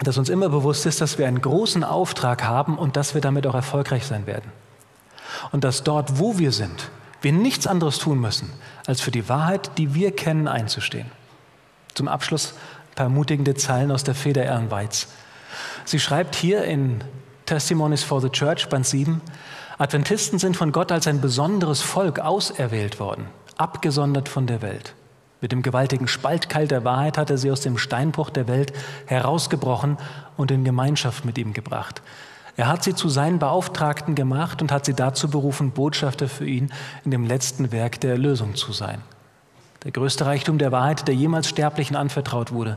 dass 0.00 0.18
uns 0.18 0.28
immer 0.28 0.50
bewusst 0.50 0.84
ist, 0.84 1.00
dass 1.00 1.16
wir 1.16 1.26
einen 1.26 1.40
großen 1.40 1.84
Auftrag 1.84 2.44
haben 2.44 2.76
und 2.76 2.96
dass 2.96 3.14
wir 3.14 3.22
damit 3.22 3.46
auch 3.46 3.54
erfolgreich 3.54 4.04
sein 4.04 4.26
werden. 4.26 4.52
Und 5.52 5.64
dass 5.64 5.84
dort, 5.84 6.18
wo 6.18 6.38
wir 6.38 6.52
sind, 6.52 6.90
wir 7.22 7.32
nichts 7.32 7.66
anderes 7.66 7.98
tun 7.98 8.20
müssen, 8.20 8.50
als 8.86 9.00
für 9.00 9.10
die 9.10 9.30
Wahrheit, 9.30 9.70
die 9.78 9.94
wir 9.94 10.14
kennen, 10.14 10.48
einzustehen. 10.48 11.10
Zum 11.94 12.08
Abschluss 12.08 12.52
ein 12.90 12.94
paar 12.94 13.06
ermutigende 13.06 13.54
Zeilen 13.54 13.90
aus 13.90 14.04
der 14.04 14.14
Feder 14.14 14.44
Ellen 14.44 14.70
Weitz. 14.70 15.08
Sie 15.84 15.98
schreibt 15.98 16.34
hier 16.34 16.64
in 16.64 17.02
Testimonies 17.46 18.04
for 18.04 18.20
the 18.20 18.30
Church, 18.30 18.68
Band 18.68 18.86
7, 18.86 19.20
Adventisten 19.78 20.38
sind 20.38 20.56
von 20.56 20.72
Gott 20.72 20.92
als 20.92 21.06
ein 21.06 21.20
besonderes 21.20 21.80
Volk 21.80 22.18
auserwählt 22.20 23.00
worden, 23.00 23.26
abgesondert 23.56 24.28
von 24.28 24.46
der 24.46 24.62
Welt. 24.62 24.94
Mit 25.40 25.52
dem 25.52 25.62
gewaltigen 25.62 26.06
Spaltkeil 26.06 26.68
der 26.68 26.84
Wahrheit 26.84 27.16
hat 27.16 27.30
er 27.30 27.38
sie 27.38 27.50
aus 27.50 27.62
dem 27.62 27.78
Steinbruch 27.78 28.28
der 28.28 28.46
Welt 28.46 28.74
herausgebrochen 29.06 29.96
und 30.36 30.50
in 30.50 30.64
Gemeinschaft 30.64 31.24
mit 31.24 31.38
ihm 31.38 31.54
gebracht. 31.54 32.02
Er 32.56 32.68
hat 32.68 32.84
sie 32.84 32.94
zu 32.94 33.08
seinen 33.08 33.38
Beauftragten 33.38 34.14
gemacht 34.14 34.60
und 34.60 34.70
hat 34.70 34.84
sie 34.84 34.92
dazu 34.92 35.30
berufen, 35.30 35.70
Botschafter 35.70 36.28
für 36.28 36.44
ihn 36.44 36.70
in 37.06 37.10
dem 37.10 37.24
letzten 37.24 37.72
Werk 37.72 38.00
der 38.00 38.10
Erlösung 38.10 38.54
zu 38.54 38.72
sein. 38.72 39.00
Der 39.84 39.92
größte 39.92 40.26
Reichtum 40.26 40.58
der 40.58 40.72
Wahrheit, 40.72 41.08
der 41.08 41.14
jemals 41.14 41.48
Sterblichen 41.48 41.96
anvertraut 41.96 42.52
wurde. 42.52 42.76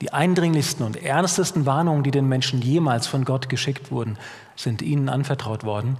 Die 0.00 0.12
eindringlichsten 0.12 0.84
und 0.84 1.02
ernstesten 1.02 1.64
Warnungen, 1.64 2.02
die 2.02 2.10
den 2.10 2.28
Menschen 2.28 2.60
jemals 2.60 3.06
von 3.06 3.24
Gott 3.24 3.48
geschickt 3.48 3.90
wurden, 3.90 4.18
sind 4.54 4.82
ihnen 4.82 5.08
anvertraut 5.08 5.64
worden, 5.64 5.98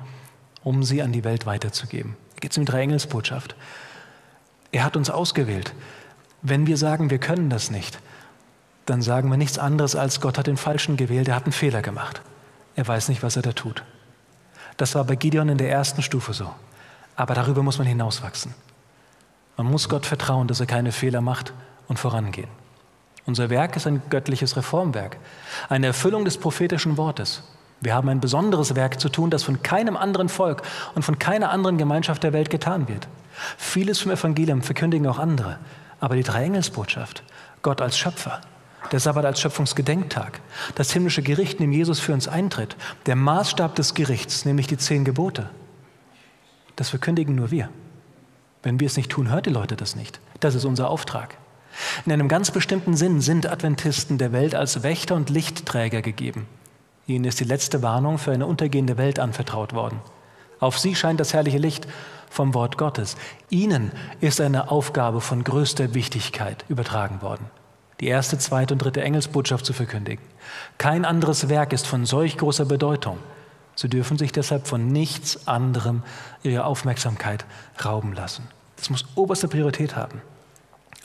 um 0.62 0.82
sie 0.82 1.02
an 1.02 1.12
die 1.12 1.24
Welt 1.24 1.46
weiterzugeben. 1.46 2.16
Hier 2.34 2.40
geht 2.40 2.50
es 2.52 2.58
um 2.58 2.66
die 2.66 2.72
Drei-Engels-Botschaft. 2.72 3.56
Er 4.72 4.84
hat 4.84 4.96
uns 4.96 5.08
ausgewählt. 5.08 5.72
Wenn 6.42 6.66
wir 6.66 6.76
sagen, 6.76 7.08
wir 7.08 7.18
können 7.18 7.48
das 7.48 7.70
nicht, 7.70 7.98
dann 8.84 9.02
sagen 9.02 9.30
wir 9.30 9.36
nichts 9.36 9.58
anderes 9.58 9.96
als 9.96 10.20
Gott 10.20 10.38
hat 10.38 10.46
den 10.46 10.56
Falschen 10.56 10.96
gewählt, 10.96 11.28
er 11.28 11.34
hat 11.34 11.44
einen 11.44 11.52
Fehler 11.52 11.82
gemacht. 11.82 12.20
Er 12.76 12.86
weiß 12.86 13.08
nicht, 13.08 13.22
was 13.22 13.36
er 13.36 13.42
da 13.42 13.52
tut. 13.52 13.82
Das 14.76 14.94
war 14.94 15.04
bei 15.04 15.16
Gideon 15.16 15.48
in 15.48 15.58
der 15.58 15.70
ersten 15.70 16.02
Stufe 16.02 16.34
so. 16.34 16.50
Aber 17.16 17.34
darüber 17.34 17.62
muss 17.62 17.78
man 17.78 17.86
hinauswachsen. 17.86 18.54
Man 19.56 19.66
muss 19.66 19.88
Gott 19.88 20.04
vertrauen, 20.04 20.48
dass 20.48 20.60
er 20.60 20.66
keine 20.66 20.92
Fehler 20.92 21.22
macht 21.22 21.54
und 21.88 21.98
vorangehen. 21.98 22.50
Unser 23.26 23.50
Werk 23.50 23.76
ist 23.76 23.86
ein 23.86 24.02
göttliches 24.08 24.56
Reformwerk, 24.56 25.18
eine 25.68 25.88
Erfüllung 25.88 26.24
des 26.24 26.38
prophetischen 26.38 26.96
Wortes. 26.96 27.42
Wir 27.80 27.94
haben 27.94 28.08
ein 28.08 28.20
besonderes 28.20 28.74
Werk 28.74 29.00
zu 29.00 29.08
tun, 29.08 29.30
das 29.30 29.42
von 29.42 29.62
keinem 29.62 29.96
anderen 29.96 30.28
Volk 30.28 30.62
und 30.94 31.02
von 31.02 31.18
keiner 31.18 31.50
anderen 31.50 31.76
Gemeinschaft 31.76 32.22
der 32.22 32.32
Welt 32.32 32.50
getan 32.50 32.88
wird. 32.88 33.08
Vieles 33.58 33.98
vom 33.98 34.12
Evangelium 34.12 34.62
verkündigen 34.62 35.06
auch 35.06 35.18
andere. 35.18 35.58
Aber 36.00 36.16
die 36.16 36.22
Dreiengelsbotschaft, 36.22 37.22
Gott 37.62 37.82
als 37.82 37.98
Schöpfer, 37.98 38.40
der 38.92 39.00
Sabbat 39.00 39.24
als 39.24 39.40
Schöpfungsgedenktag, 39.40 40.40
das 40.74 40.92
himmlische 40.92 41.22
Gericht, 41.22 41.54
in 41.54 41.66
dem 41.66 41.72
Jesus 41.72 42.00
für 42.00 42.12
uns 42.12 42.28
eintritt, 42.28 42.76
der 43.06 43.16
Maßstab 43.16 43.74
des 43.74 43.94
Gerichts, 43.94 44.44
nämlich 44.44 44.68
die 44.68 44.78
zehn 44.78 45.04
Gebote, 45.04 45.50
Das 46.76 46.90
verkündigen 46.90 47.34
nur 47.34 47.50
wir. 47.50 47.70
Wenn 48.62 48.80
wir 48.80 48.86
es 48.86 48.96
nicht 48.96 49.10
tun, 49.10 49.30
hört 49.30 49.46
die 49.46 49.50
Leute 49.50 49.76
das 49.76 49.96
nicht. 49.96 50.20
Das 50.40 50.54
ist 50.54 50.66
unser 50.66 50.90
Auftrag. 50.90 51.38
In 52.04 52.12
einem 52.12 52.28
ganz 52.28 52.50
bestimmten 52.50 52.96
Sinn 52.96 53.20
sind 53.20 53.50
Adventisten 53.50 54.18
der 54.18 54.32
Welt 54.32 54.54
als 54.54 54.82
Wächter 54.82 55.14
und 55.14 55.30
Lichtträger 55.30 56.02
gegeben. 56.02 56.46
Ihnen 57.06 57.24
ist 57.24 57.40
die 57.40 57.44
letzte 57.44 57.82
Warnung 57.82 58.18
für 58.18 58.32
eine 58.32 58.46
untergehende 58.46 58.96
Welt 58.96 59.18
anvertraut 59.18 59.72
worden. 59.72 60.00
Auf 60.58 60.78
sie 60.78 60.94
scheint 60.94 61.20
das 61.20 61.34
herrliche 61.34 61.58
Licht 61.58 61.86
vom 62.30 62.54
Wort 62.54 62.78
Gottes. 62.78 63.16
Ihnen 63.50 63.92
ist 64.20 64.40
eine 64.40 64.70
Aufgabe 64.70 65.20
von 65.20 65.44
größter 65.44 65.94
Wichtigkeit 65.94 66.64
übertragen 66.68 67.22
worden, 67.22 67.46
die 68.00 68.08
erste, 68.08 68.38
zweite 68.38 68.74
und 68.74 68.82
dritte 68.82 69.02
Engelsbotschaft 69.02 69.64
zu 69.64 69.72
verkündigen. 69.72 70.24
Kein 70.78 71.04
anderes 71.04 71.48
Werk 71.48 71.72
ist 71.72 71.86
von 71.86 72.06
solch 72.06 72.38
großer 72.38 72.64
Bedeutung. 72.64 73.18
Sie 73.74 73.88
dürfen 73.88 74.16
sich 74.16 74.32
deshalb 74.32 74.66
von 74.66 74.88
nichts 74.88 75.46
anderem 75.46 76.02
ihre 76.42 76.64
Aufmerksamkeit 76.64 77.44
rauben 77.84 78.14
lassen. 78.14 78.48
Das 78.76 78.90
muss 78.90 79.04
oberste 79.14 79.48
Priorität 79.48 79.96
haben. 79.96 80.22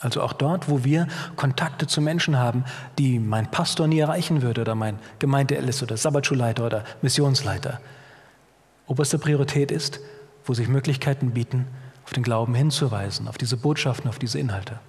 Also 0.02 0.20
auch 0.20 0.32
dort, 0.32 0.68
wo 0.68 0.82
wir 0.82 1.06
Kontakte 1.36 1.86
zu 1.86 2.00
Menschen 2.00 2.36
haben, 2.36 2.64
die 2.98 3.20
mein 3.20 3.50
Pastor 3.50 3.86
nie 3.86 4.00
erreichen 4.00 4.42
würde 4.42 4.62
oder 4.62 4.74
mein 4.74 4.98
Gemeindeältester 5.20 5.84
oder 5.84 5.96
Sabbatschulleiter 5.96 6.66
oder 6.66 6.84
Missionsleiter. 7.02 7.80
Oberste 8.88 9.18
Priorität 9.18 9.70
ist, 9.70 10.00
wo 10.44 10.54
sich 10.54 10.66
Möglichkeiten 10.66 11.30
bieten, 11.30 11.66
auf 12.04 12.12
den 12.12 12.24
Glauben 12.24 12.54
hinzuweisen, 12.54 13.28
auf 13.28 13.38
diese 13.38 13.56
Botschaften, 13.56 14.08
auf 14.08 14.18
diese 14.18 14.40
Inhalte. 14.40 14.80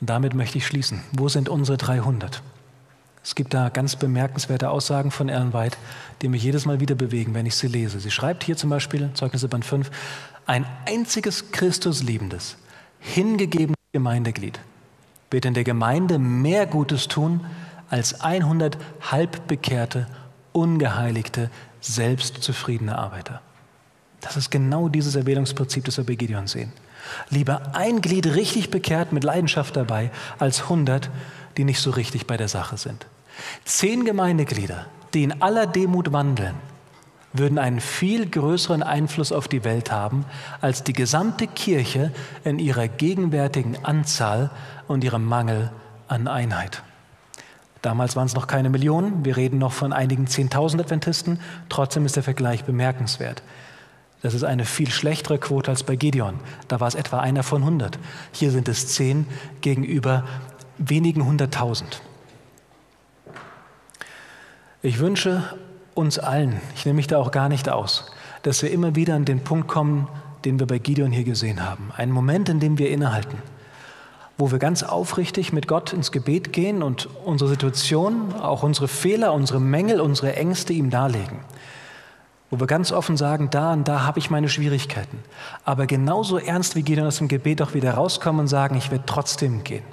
Und 0.00 0.10
damit 0.10 0.34
möchte 0.34 0.58
ich 0.58 0.66
schließen. 0.66 1.02
Wo 1.12 1.28
sind 1.28 1.48
unsere 1.48 1.78
300? 1.78 2.42
Es 3.22 3.36
gibt 3.36 3.54
da 3.54 3.68
ganz 3.68 3.94
bemerkenswerte 3.94 4.70
Aussagen 4.70 5.12
von 5.12 5.28
Ellen 5.28 5.52
White, 5.52 5.76
die 6.22 6.28
mich 6.28 6.42
jedes 6.42 6.66
Mal 6.66 6.80
wieder 6.80 6.96
bewegen, 6.96 7.34
wenn 7.34 7.46
ich 7.46 7.54
sie 7.54 7.68
lese. 7.68 8.00
Sie 8.00 8.10
schreibt 8.10 8.42
hier 8.42 8.56
zum 8.56 8.70
Beispiel, 8.70 9.10
Zeugnisse 9.14 9.46
Band 9.46 9.64
5, 9.64 9.90
ein 10.46 10.66
einziges 10.86 11.52
Christusliebendes, 11.52 12.56
hingegebenes 13.00 13.76
Gemeindeglied 13.92 14.60
wird 15.30 15.44
in 15.44 15.54
der 15.54 15.64
Gemeinde 15.64 16.18
mehr 16.18 16.66
Gutes 16.66 17.08
tun 17.08 17.40
als 17.88 18.20
100 18.20 18.78
halbbekehrte, 19.10 20.06
ungeheiligte, 20.52 21.50
selbstzufriedene 21.80 22.96
Arbeiter. 22.96 23.40
Das 24.20 24.36
ist 24.36 24.50
genau 24.50 24.88
dieses 24.88 25.16
Erwählungsprinzip, 25.16 25.84
das 25.84 25.96
wir 25.96 26.04
bei 26.04 26.14
Gideon 26.14 26.46
sehen. 26.46 26.72
Lieber 27.30 27.74
ein 27.74 28.00
Glied 28.00 28.26
richtig 28.26 28.70
bekehrt 28.70 29.12
mit 29.12 29.24
Leidenschaft 29.24 29.76
dabei, 29.76 30.10
als 30.38 30.62
100, 30.62 31.10
die 31.56 31.64
nicht 31.64 31.80
so 31.80 31.90
richtig 31.90 32.26
bei 32.26 32.36
der 32.36 32.48
Sache 32.48 32.76
sind. 32.76 33.06
Zehn 33.64 34.04
Gemeindeglieder, 34.04 34.86
die 35.14 35.24
in 35.24 35.40
aller 35.40 35.66
Demut 35.66 36.12
wandeln, 36.12 36.54
würden 37.32 37.58
einen 37.58 37.80
viel 37.80 38.28
größeren 38.28 38.82
Einfluss 38.82 39.32
auf 39.32 39.46
die 39.46 39.64
Welt 39.64 39.92
haben 39.92 40.24
als 40.60 40.82
die 40.82 40.92
gesamte 40.92 41.46
Kirche 41.46 42.12
in 42.44 42.58
ihrer 42.58 42.88
gegenwärtigen 42.88 43.84
Anzahl 43.84 44.50
und 44.88 45.04
ihrem 45.04 45.24
Mangel 45.24 45.70
an 46.08 46.26
Einheit. 46.26 46.82
Damals 47.82 48.14
waren 48.16 48.26
es 48.26 48.34
noch 48.34 48.46
keine 48.46 48.68
Millionen, 48.68 49.24
wir 49.24 49.36
reden 49.36 49.58
noch 49.58 49.72
von 49.72 49.92
einigen 49.92 50.26
Zehntausend 50.26 50.82
Adventisten, 50.82 51.40
trotzdem 51.68 52.04
ist 52.04 52.16
der 52.16 52.22
Vergleich 52.22 52.64
bemerkenswert. 52.64 53.42
Das 54.22 54.34
ist 54.34 54.44
eine 54.44 54.66
viel 54.66 54.90
schlechtere 54.90 55.38
Quote 55.38 55.70
als 55.70 55.82
bei 55.82 55.96
Gideon. 55.96 56.40
Da 56.68 56.78
war 56.78 56.88
es 56.88 56.94
etwa 56.94 57.20
einer 57.20 57.42
von 57.42 57.62
100. 57.62 57.98
Hier 58.32 58.50
sind 58.50 58.68
es 58.68 58.88
zehn 58.88 59.26
gegenüber 59.62 60.24
wenigen 60.76 61.24
hunderttausend. 61.24 62.02
Ich 64.82 64.98
wünsche 64.98 65.42
uns 66.00 66.18
allen, 66.18 66.60
ich 66.74 66.84
nehme 66.84 66.96
mich 66.96 67.06
da 67.06 67.18
auch 67.18 67.30
gar 67.30 67.48
nicht 67.48 67.68
aus, 67.68 68.10
dass 68.42 68.62
wir 68.62 68.70
immer 68.70 68.96
wieder 68.96 69.14
an 69.14 69.24
den 69.24 69.44
Punkt 69.44 69.68
kommen, 69.68 70.08
den 70.44 70.58
wir 70.58 70.66
bei 70.66 70.78
Gideon 70.78 71.12
hier 71.12 71.24
gesehen 71.24 71.64
haben. 71.68 71.92
Einen 71.96 72.12
Moment, 72.12 72.48
in 72.48 72.60
dem 72.60 72.78
wir 72.78 72.90
innehalten, 72.90 73.38
wo 74.38 74.50
wir 74.50 74.58
ganz 74.58 74.82
aufrichtig 74.82 75.52
mit 75.52 75.68
Gott 75.68 75.92
ins 75.92 76.12
Gebet 76.12 76.52
gehen 76.52 76.82
und 76.82 77.08
unsere 77.24 77.50
Situation, 77.50 78.34
auch 78.40 78.62
unsere 78.62 78.88
Fehler, 78.88 79.34
unsere 79.34 79.60
Mängel, 79.60 80.00
unsere 80.00 80.34
Ängste 80.34 80.72
ihm 80.72 80.90
darlegen. 80.90 81.40
Wo 82.48 82.58
wir 82.58 82.66
ganz 82.66 82.90
offen 82.90 83.16
sagen, 83.16 83.50
da 83.50 83.72
und 83.72 83.86
da 83.86 84.04
habe 84.04 84.18
ich 84.18 84.30
meine 84.30 84.48
Schwierigkeiten. 84.48 85.18
Aber 85.64 85.86
genauso 85.86 86.38
ernst 86.38 86.74
wie 86.74 86.82
Gideon 86.82 87.06
aus 87.06 87.18
dem 87.18 87.28
Gebet 87.28 87.62
auch 87.62 87.74
wieder 87.74 87.94
rauskommen 87.94 88.40
und 88.40 88.48
sagen, 88.48 88.76
ich 88.76 88.90
werde 88.90 89.04
trotzdem 89.06 89.62
gehen. 89.62 89.84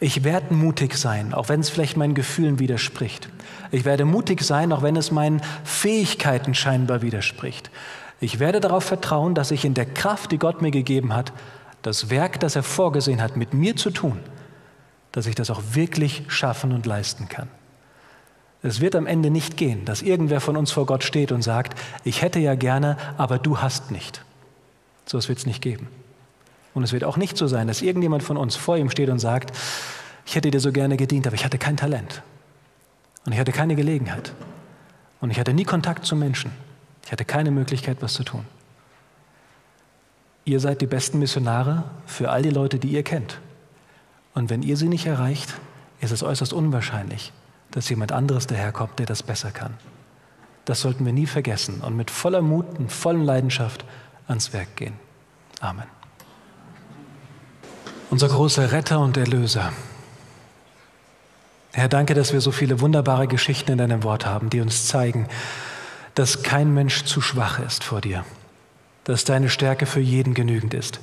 Ich 0.00 0.24
werde 0.24 0.54
mutig 0.54 0.96
sein, 0.96 1.34
auch 1.34 1.48
wenn 1.48 1.60
es 1.60 1.70
vielleicht 1.70 1.96
meinen 1.96 2.14
Gefühlen 2.14 2.58
widerspricht. 2.58 3.28
Ich 3.70 3.84
werde 3.84 4.04
mutig 4.04 4.42
sein, 4.42 4.72
auch 4.72 4.82
wenn 4.82 4.96
es 4.96 5.10
meinen 5.10 5.42
Fähigkeiten 5.64 6.54
scheinbar 6.54 7.02
widerspricht. 7.02 7.70
Ich 8.20 8.38
werde 8.38 8.60
darauf 8.60 8.84
vertrauen, 8.84 9.34
dass 9.34 9.50
ich 9.50 9.64
in 9.64 9.74
der 9.74 9.86
Kraft, 9.86 10.32
die 10.32 10.38
Gott 10.38 10.62
mir 10.62 10.70
gegeben 10.70 11.14
hat, 11.14 11.32
das 11.82 12.10
Werk, 12.10 12.40
das 12.40 12.56
er 12.56 12.62
vorgesehen 12.62 13.20
hat, 13.20 13.36
mit 13.36 13.52
mir 13.52 13.76
zu 13.76 13.90
tun, 13.90 14.20
dass 15.12 15.26
ich 15.26 15.34
das 15.34 15.50
auch 15.50 15.62
wirklich 15.72 16.24
schaffen 16.28 16.72
und 16.72 16.86
leisten 16.86 17.28
kann. 17.28 17.48
Es 18.62 18.80
wird 18.80 18.96
am 18.96 19.06
Ende 19.06 19.30
nicht 19.30 19.58
gehen, 19.58 19.84
dass 19.84 20.00
irgendwer 20.00 20.40
von 20.40 20.56
uns 20.56 20.72
vor 20.72 20.86
Gott 20.86 21.04
steht 21.04 21.32
und 21.32 21.42
sagt, 21.42 21.78
ich 22.02 22.22
hätte 22.22 22.38
ja 22.38 22.54
gerne, 22.54 22.96
aber 23.18 23.38
du 23.38 23.58
hast 23.58 23.90
nicht. 23.90 24.24
So 25.04 25.18
wird 25.28 25.38
es 25.38 25.44
nicht 25.44 25.60
geben. 25.60 25.88
Und 26.74 26.82
es 26.82 26.92
wird 26.92 27.04
auch 27.04 27.16
nicht 27.16 27.36
so 27.36 27.46
sein, 27.46 27.68
dass 27.68 27.82
irgendjemand 27.82 28.22
von 28.22 28.36
uns 28.36 28.56
vor 28.56 28.76
ihm 28.76 28.90
steht 28.90 29.08
und 29.08 29.20
sagt, 29.20 29.56
ich 30.26 30.34
hätte 30.34 30.50
dir 30.50 30.60
so 30.60 30.72
gerne 30.72 30.96
gedient, 30.96 31.26
aber 31.26 31.36
ich 31.36 31.44
hatte 31.44 31.58
kein 31.58 31.76
Talent. 31.76 32.22
Und 33.24 33.32
ich 33.32 33.38
hatte 33.38 33.52
keine 33.52 33.76
Gelegenheit. 33.76 34.32
Und 35.20 35.30
ich 35.30 35.38
hatte 35.38 35.54
nie 35.54 35.64
Kontakt 35.64 36.04
zu 36.04 36.16
Menschen. 36.16 36.50
Ich 37.04 37.12
hatte 37.12 37.24
keine 37.24 37.50
Möglichkeit, 37.50 37.98
was 38.00 38.14
zu 38.14 38.24
tun. 38.24 38.44
Ihr 40.44 40.60
seid 40.60 40.80
die 40.80 40.86
besten 40.86 41.18
Missionare 41.20 41.84
für 42.06 42.30
all 42.30 42.42
die 42.42 42.50
Leute, 42.50 42.78
die 42.78 42.88
ihr 42.88 43.02
kennt. 43.02 43.40
Und 44.34 44.50
wenn 44.50 44.62
ihr 44.62 44.76
sie 44.76 44.88
nicht 44.88 45.06
erreicht, 45.06 45.54
ist 46.00 46.10
es 46.10 46.22
äußerst 46.22 46.52
unwahrscheinlich, 46.52 47.32
dass 47.70 47.88
jemand 47.88 48.12
anderes 48.12 48.46
daherkommt, 48.46 48.98
der 48.98 49.06
das 49.06 49.22
besser 49.22 49.52
kann. 49.52 49.74
Das 50.64 50.80
sollten 50.80 51.06
wir 51.06 51.12
nie 51.12 51.26
vergessen 51.26 51.80
und 51.82 51.96
mit 51.96 52.10
voller 52.10 52.42
Mut 52.42 52.66
und 52.78 52.90
voller 52.90 53.22
Leidenschaft 53.22 53.84
ans 54.26 54.52
Werk 54.52 54.76
gehen. 54.76 54.94
Amen 55.60 55.93
unser 58.14 58.28
großer 58.28 58.70
Retter 58.70 59.00
und 59.00 59.16
Erlöser. 59.16 59.72
Herr, 61.72 61.88
danke, 61.88 62.14
dass 62.14 62.32
wir 62.32 62.40
so 62.40 62.52
viele 62.52 62.80
wunderbare 62.80 63.26
Geschichten 63.26 63.72
in 63.72 63.78
deinem 63.78 64.04
Wort 64.04 64.24
haben, 64.24 64.50
die 64.50 64.60
uns 64.60 64.86
zeigen, 64.86 65.26
dass 66.14 66.44
kein 66.44 66.72
Mensch 66.72 67.06
zu 67.06 67.20
schwach 67.20 67.58
ist 67.58 67.82
vor 67.82 68.00
dir, 68.00 68.24
dass 69.02 69.24
deine 69.24 69.48
Stärke 69.48 69.84
für 69.84 69.98
jeden 69.98 70.32
genügend 70.32 70.74
ist, 70.74 71.00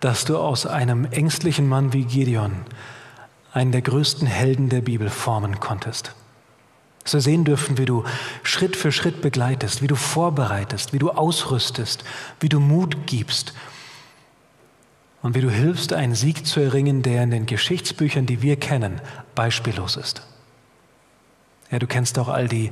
dass 0.00 0.26
du 0.26 0.36
aus 0.36 0.66
einem 0.66 1.06
ängstlichen 1.06 1.66
Mann 1.66 1.94
wie 1.94 2.04
Gideon 2.04 2.52
einen 3.54 3.72
der 3.72 3.80
größten 3.80 4.26
Helden 4.26 4.68
der 4.68 4.82
Bibel 4.82 5.08
formen 5.08 5.60
konntest. 5.60 6.12
Dass 7.04 7.14
wir 7.14 7.20
sehen 7.22 7.46
dürfen, 7.46 7.78
wie 7.78 7.86
du 7.86 8.04
Schritt 8.42 8.76
für 8.76 8.92
Schritt 8.92 9.22
begleitest, 9.22 9.80
wie 9.80 9.86
du 9.86 9.96
vorbereitest, 9.96 10.92
wie 10.92 10.98
du 10.98 11.08
ausrüstest, 11.08 12.04
wie 12.38 12.50
du 12.50 12.60
Mut 12.60 13.06
gibst 13.06 13.54
und 15.22 15.34
wie 15.34 15.40
du 15.40 15.50
hilfst, 15.50 15.92
einen 15.92 16.14
Sieg 16.14 16.46
zu 16.46 16.60
erringen, 16.60 17.02
der 17.02 17.22
in 17.22 17.30
den 17.30 17.46
Geschichtsbüchern, 17.46 18.26
die 18.26 18.42
wir 18.42 18.56
kennen, 18.56 19.00
beispiellos 19.34 19.96
ist. 19.96 20.22
Ja, 21.70 21.78
du 21.78 21.86
kennst 21.86 22.18
auch 22.18 22.28
all 22.28 22.48
die 22.48 22.70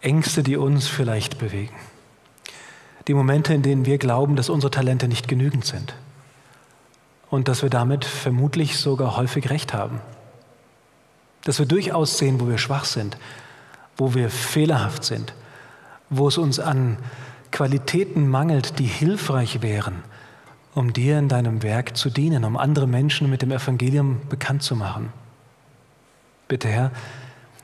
Ängste, 0.00 0.42
die 0.42 0.56
uns 0.56 0.86
vielleicht 0.86 1.38
bewegen. 1.38 1.74
Die 3.08 3.14
Momente, 3.14 3.52
in 3.52 3.62
denen 3.62 3.84
wir 3.84 3.98
glauben, 3.98 4.36
dass 4.36 4.48
unsere 4.48 4.70
Talente 4.70 5.08
nicht 5.08 5.28
genügend 5.28 5.64
sind. 5.64 5.94
Und 7.28 7.48
dass 7.48 7.62
wir 7.62 7.70
damit 7.70 8.04
vermutlich 8.04 8.78
sogar 8.78 9.16
häufig 9.16 9.50
recht 9.50 9.74
haben. 9.74 10.00
Dass 11.42 11.58
wir 11.58 11.66
durchaus 11.66 12.18
sehen, 12.18 12.40
wo 12.40 12.48
wir 12.48 12.58
schwach 12.58 12.84
sind, 12.84 13.18
wo 13.96 14.14
wir 14.14 14.30
fehlerhaft 14.30 15.04
sind, 15.04 15.34
wo 16.10 16.28
es 16.28 16.38
uns 16.38 16.60
an 16.60 16.98
Qualitäten 17.50 18.28
mangelt, 18.28 18.78
die 18.78 18.86
hilfreich 18.86 19.62
wären 19.62 20.02
um 20.76 20.92
dir 20.92 21.18
in 21.18 21.30
deinem 21.30 21.62
Werk 21.62 21.96
zu 21.96 22.10
dienen, 22.10 22.44
um 22.44 22.58
andere 22.58 22.86
Menschen 22.86 23.30
mit 23.30 23.40
dem 23.40 23.50
Evangelium 23.50 24.20
bekannt 24.28 24.62
zu 24.62 24.76
machen. 24.76 25.10
Bitte 26.48 26.68
Herr, 26.68 26.90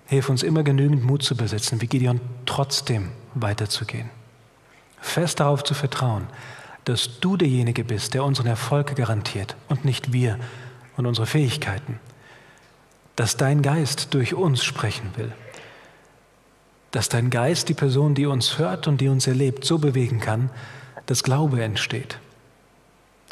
hilf 0.06 0.30
uns 0.30 0.42
immer 0.42 0.62
genügend 0.62 1.04
Mut 1.04 1.22
zu 1.22 1.36
besitzen, 1.36 1.82
wie 1.82 1.88
Gideon 1.88 2.22
trotzdem 2.46 3.10
weiterzugehen. 3.34 4.08
Fest 4.98 5.40
darauf 5.40 5.62
zu 5.62 5.74
vertrauen, 5.74 6.26
dass 6.86 7.20
du 7.20 7.36
derjenige 7.36 7.84
bist, 7.84 8.14
der 8.14 8.24
unseren 8.24 8.46
Erfolg 8.46 8.96
garantiert 8.96 9.56
und 9.68 9.84
nicht 9.84 10.14
wir 10.14 10.38
und 10.96 11.04
unsere 11.04 11.26
Fähigkeiten. 11.26 12.00
Dass 13.14 13.36
dein 13.36 13.60
Geist 13.60 14.14
durch 14.14 14.32
uns 14.32 14.64
sprechen 14.64 15.10
will. 15.16 15.32
Dass 16.92 17.10
dein 17.10 17.28
Geist 17.28 17.68
die 17.68 17.74
Person, 17.74 18.14
die 18.14 18.24
uns 18.24 18.56
hört 18.56 18.88
und 18.88 19.02
die 19.02 19.08
uns 19.08 19.26
erlebt, 19.26 19.66
so 19.66 19.76
bewegen 19.76 20.18
kann, 20.18 20.48
dass 21.04 21.22
Glaube 21.22 21.62
entsteht 21.62 22.18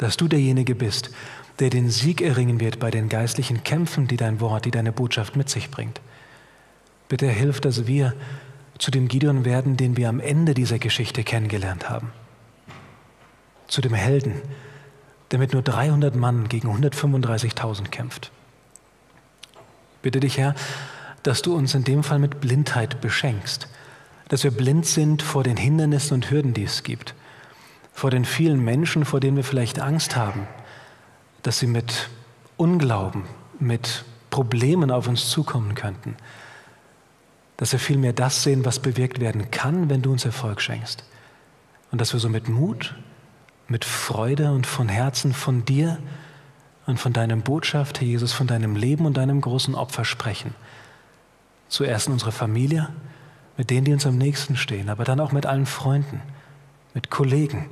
dass 0.01 0.17
du 0.17 0.27
derjenige 0.27 0.73
bist, 0.73 1.11
der 1.59 1.69
den 1.69 1.91
Sieg 1.91 2.21
erringen 2.21 2.59
wird 2.59 2.79
bei 2.79 2.89
den 2.89 3.07
geistlichen 3.07 3.63
Kämpfen, 3.63 4.07
die 4.07 4.17
dein 4.17 4.39
Wort, 4.39 4.65
die 4.65 4.71
deine 4.71 4.91
Botschaft 4.91 5.35
mit 5.35 5.47
sich 5.47 5.69
bringt. 5.69 6.01
Bitte 7.07 7.27
hilf, 7.27 7.61
dass 7.61 7.85
wir 7.85 8.13
zu 8.79 8.89
dem 8.89 9.07
Gideon 9.07 9.45
werden, 9.45 9.77
den 9.77 9.95
wir 9.97 10.09
am 10.09 10.19
Ende 10.19 10.55
dieser 10.55 10.79
Geschichte 10.79 11.23
kennengelernt 11.23 11.89
haben. 11.89 12.11
zu 13.67 13.79
dem 13.79 13.93
Helden, 13.93 14.33
der 15.29 15.39
mit 15.39 15.53
nur 15.53 15.61
300 15.61 16.13
Mann 16.13 16.49
gegen 16.49 16.67
135.000 16.67 17.87
kämpft. 17.87 18.31
Bitte 20.01 20.19
dich, 20.19 20.37
Herr, 20.37 20.55
dass 21.23 21.41
du 21.41 21.55
uns 21.55 21.73
in 21.73 21.85
dem 21.85 22.03
Fall 22.03 22.19
mit 22.19 22.41
Blindheit 22.41 22.99
beschenkst, 22.99 23.69
dass 24.27 24.43
wir 24.43 24.51
blind 24.51 24.85
sind 24.85 25.21
vor 25.21 25.43
den 25.43 25.55
Hindernissen 25.55 26.15
und 26.15 26.29
Hürden, 26.29 26.53
die 26.53 26.63
es 26.65 26.83
gibt, 26.83 27.15
vor 28.01 28.09
den 28.09 28.25
vielen 28.25 28.65
Menschen, 28.65 29.05
vor 29.05 29.19
denen 29.19 29.37
wir 29.37 29.43
vielleicht 29.43 29.79
Angst 29.79 30.15
haben, 30.15 30.47
dass 31.43 31.59
sie 31.59 31.67
mit 31.67 32.09
Unglauben, 32.57 33.25
mit 33.59 34.05
Problemen 34.31 34.89
auf 34.89 35.07
uns 35.07 35.29
zukommen 35.29 35.75
könnten, 35.75 36.15
dass 37.57 37.73
wir 37.73 37.79
vielmehr 37.79 38.11
das 38.11 38.41
sehen, 38.41 38.65
was 38.65 38.79
bewirkt 38.79 39.19
werden 39.19 39.51
kann, 39.51 39.87
wenn 39.91 40.01
du 40.01 40.11
uns 40.11 40.25
Erfolg 40.25 40.61
schenkst. 40.61 41.03
Und 41.91 42.01
dass 42.01 42.11
wir 42.11 42.19
so 42.19 42.27
mit 42.27 42.49
Mut, 42.49 42.95
mit 43.67 43.85
Freude 43.85 44.51
und 44.51 44.65
von 44.65 44.89
Herzen 44.89 45.31
von 45.31 45.63
dir 45.63 45.99
und 46.87 46.99
von 46.99 47.13
deinem 47.13 47.43
Botschaft, 47.43 48.01
Herr 48.01 48.07
Jesus, 48.07 48.33
von 48.33 48.47
deinem 48.47 48.75
Leben 48.75 49.05
und 49.05 49.15
deinem 49.15 49.41
großen 49.41 49.75
Opfer 49.75 50.05
sprechen. 50.05 50.55
Zuerst 51.69 52.07
in 52.07 52.13
unserer 52.13 52.31
Familie, 52.31 52.89
mit 53.57 53.69
denen, 53.69 53.85
die 53.85 53.93
uns 53.93 54.07
am 54.07 54.17
nächsten 54.17 54.55
stehen, 54.55 54.89
aber 54.89 55.03
dann 55.03 55.19
auch 55.19 55.33
mit 55.33 55.45
allen 55.45 55.67
Freunden, 55.67 56.19
mit 56.95 57.11
Kollegen, 57.11 57.69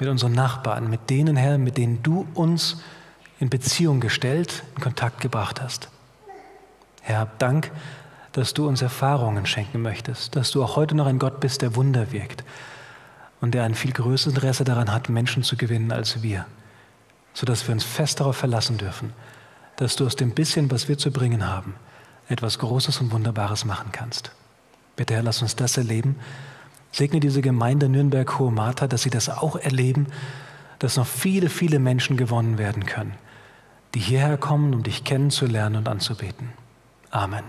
mit 0.00 0.08
unseren 0.08 0.32
Nachbarn, 0.32 0.88
mit 0.88 1.10
denen, 1.10 1.36
Herr, 1.36 1.58
mit 1.58 1.76
denen 1.76 2.02
du 2.02 2.26
uns 2.34 2.82
in 3.38 3.50
Beziehung 3.50 4.00
gestellt, 4.00 4.62
in 4.76 4.82
Kontakt 4.82 5.20
gebracht 5.20 5.60
hast. 5.60 5.88
Herr, 7.02 7.20
hab 7.20 7.38
Dank, 7.38 7.70
dass 8.32 8.54
du 8.54 8.68
uns 8.68 8.82
Erfahrungen 8.82 9.46
schenken 9.46 9.82
möchtest, 9.82 10.36
dass 10.36 10.50
du 10.50 10.62
auch 10.62 10.76
heute 10.76 10.94
noch 10.94 11.06
ein 11.06 11.18
Gott 11.18 11.40
bist, 11.40 11.62
der 11.62 11.74
Wunder 11.74 12.12
wirkt 12.12 12.44
und 13.40 13.54
der 13.54 13.64
ein 13.64 13.74
viel 13.74 13.92
größeres 13.92 14.34
Interesse 14.34 14.64
daran 14.64 14.92
hat, 14.92 15.08
Menschen 15.08 15.42
zu 15.42 15.56
gewinnen 15.56 15.92
als 15.92 16.22
wir, 16.22 16.46
sodass 17.34 17.66
wir 17.66 17.72
uns 17.72 17.84
fest 17.84 18.20
darauf 18.20 18.36
verlassen 18.36 18.78
dürfen, 18.78 19.12
dass 19.76 19.96
du 19.96 20.06
aus 20.06 20.16
dem 20.16 20.32
bisschen, 20.32 20.70
was 20.70 20.88
wir 20.88 20.98
zu 20.98 21.10
bringen 21.10 21.46
haben, 21.46 21.74
etwas 22.28 22.58
Großes 22.58 23.00
und 23.00 23.12
Wunderbares 23.12 23.64
machen 23.64 23.90
kannst. 23.92 24.30
Bitte, 24.96 25.14
Herr, 25.14 25.22
lass 25.22 25.42
uns 25.42 25.56
das 25.56 25.76
erleben. 25.76 26.16
Segne 26.92 27.20
diese 27.20 27.40
Gemeinde 27.40 27.88
Nürnberg-Hohe 27.88 28.50
Martha, 28.50 28.86
dass 28.86 29.02
sie 29.02 29.10
das 29.10 29.28
auch 29.28 29.56
erleben, 29.56 30.06
dass 30.78 30.96
noch 30.96 31.06
viele, 31.06 31.48
viele 31.48 31.78
Menschen 31.78 32.16
gewonnen 32.16 32.58
werden 32.58 32.86
können, 32.86 33.14
die 33.94 34.00
hierher 34.00 34.36
kommen, 34.36 34.74
um 34.74 34.82
dich 34.82 35.04
kennenzulernen 35.04 35.76
und 35.76 35.88
anzubeten. 35.88 36.52
Amen. 37.10 37.44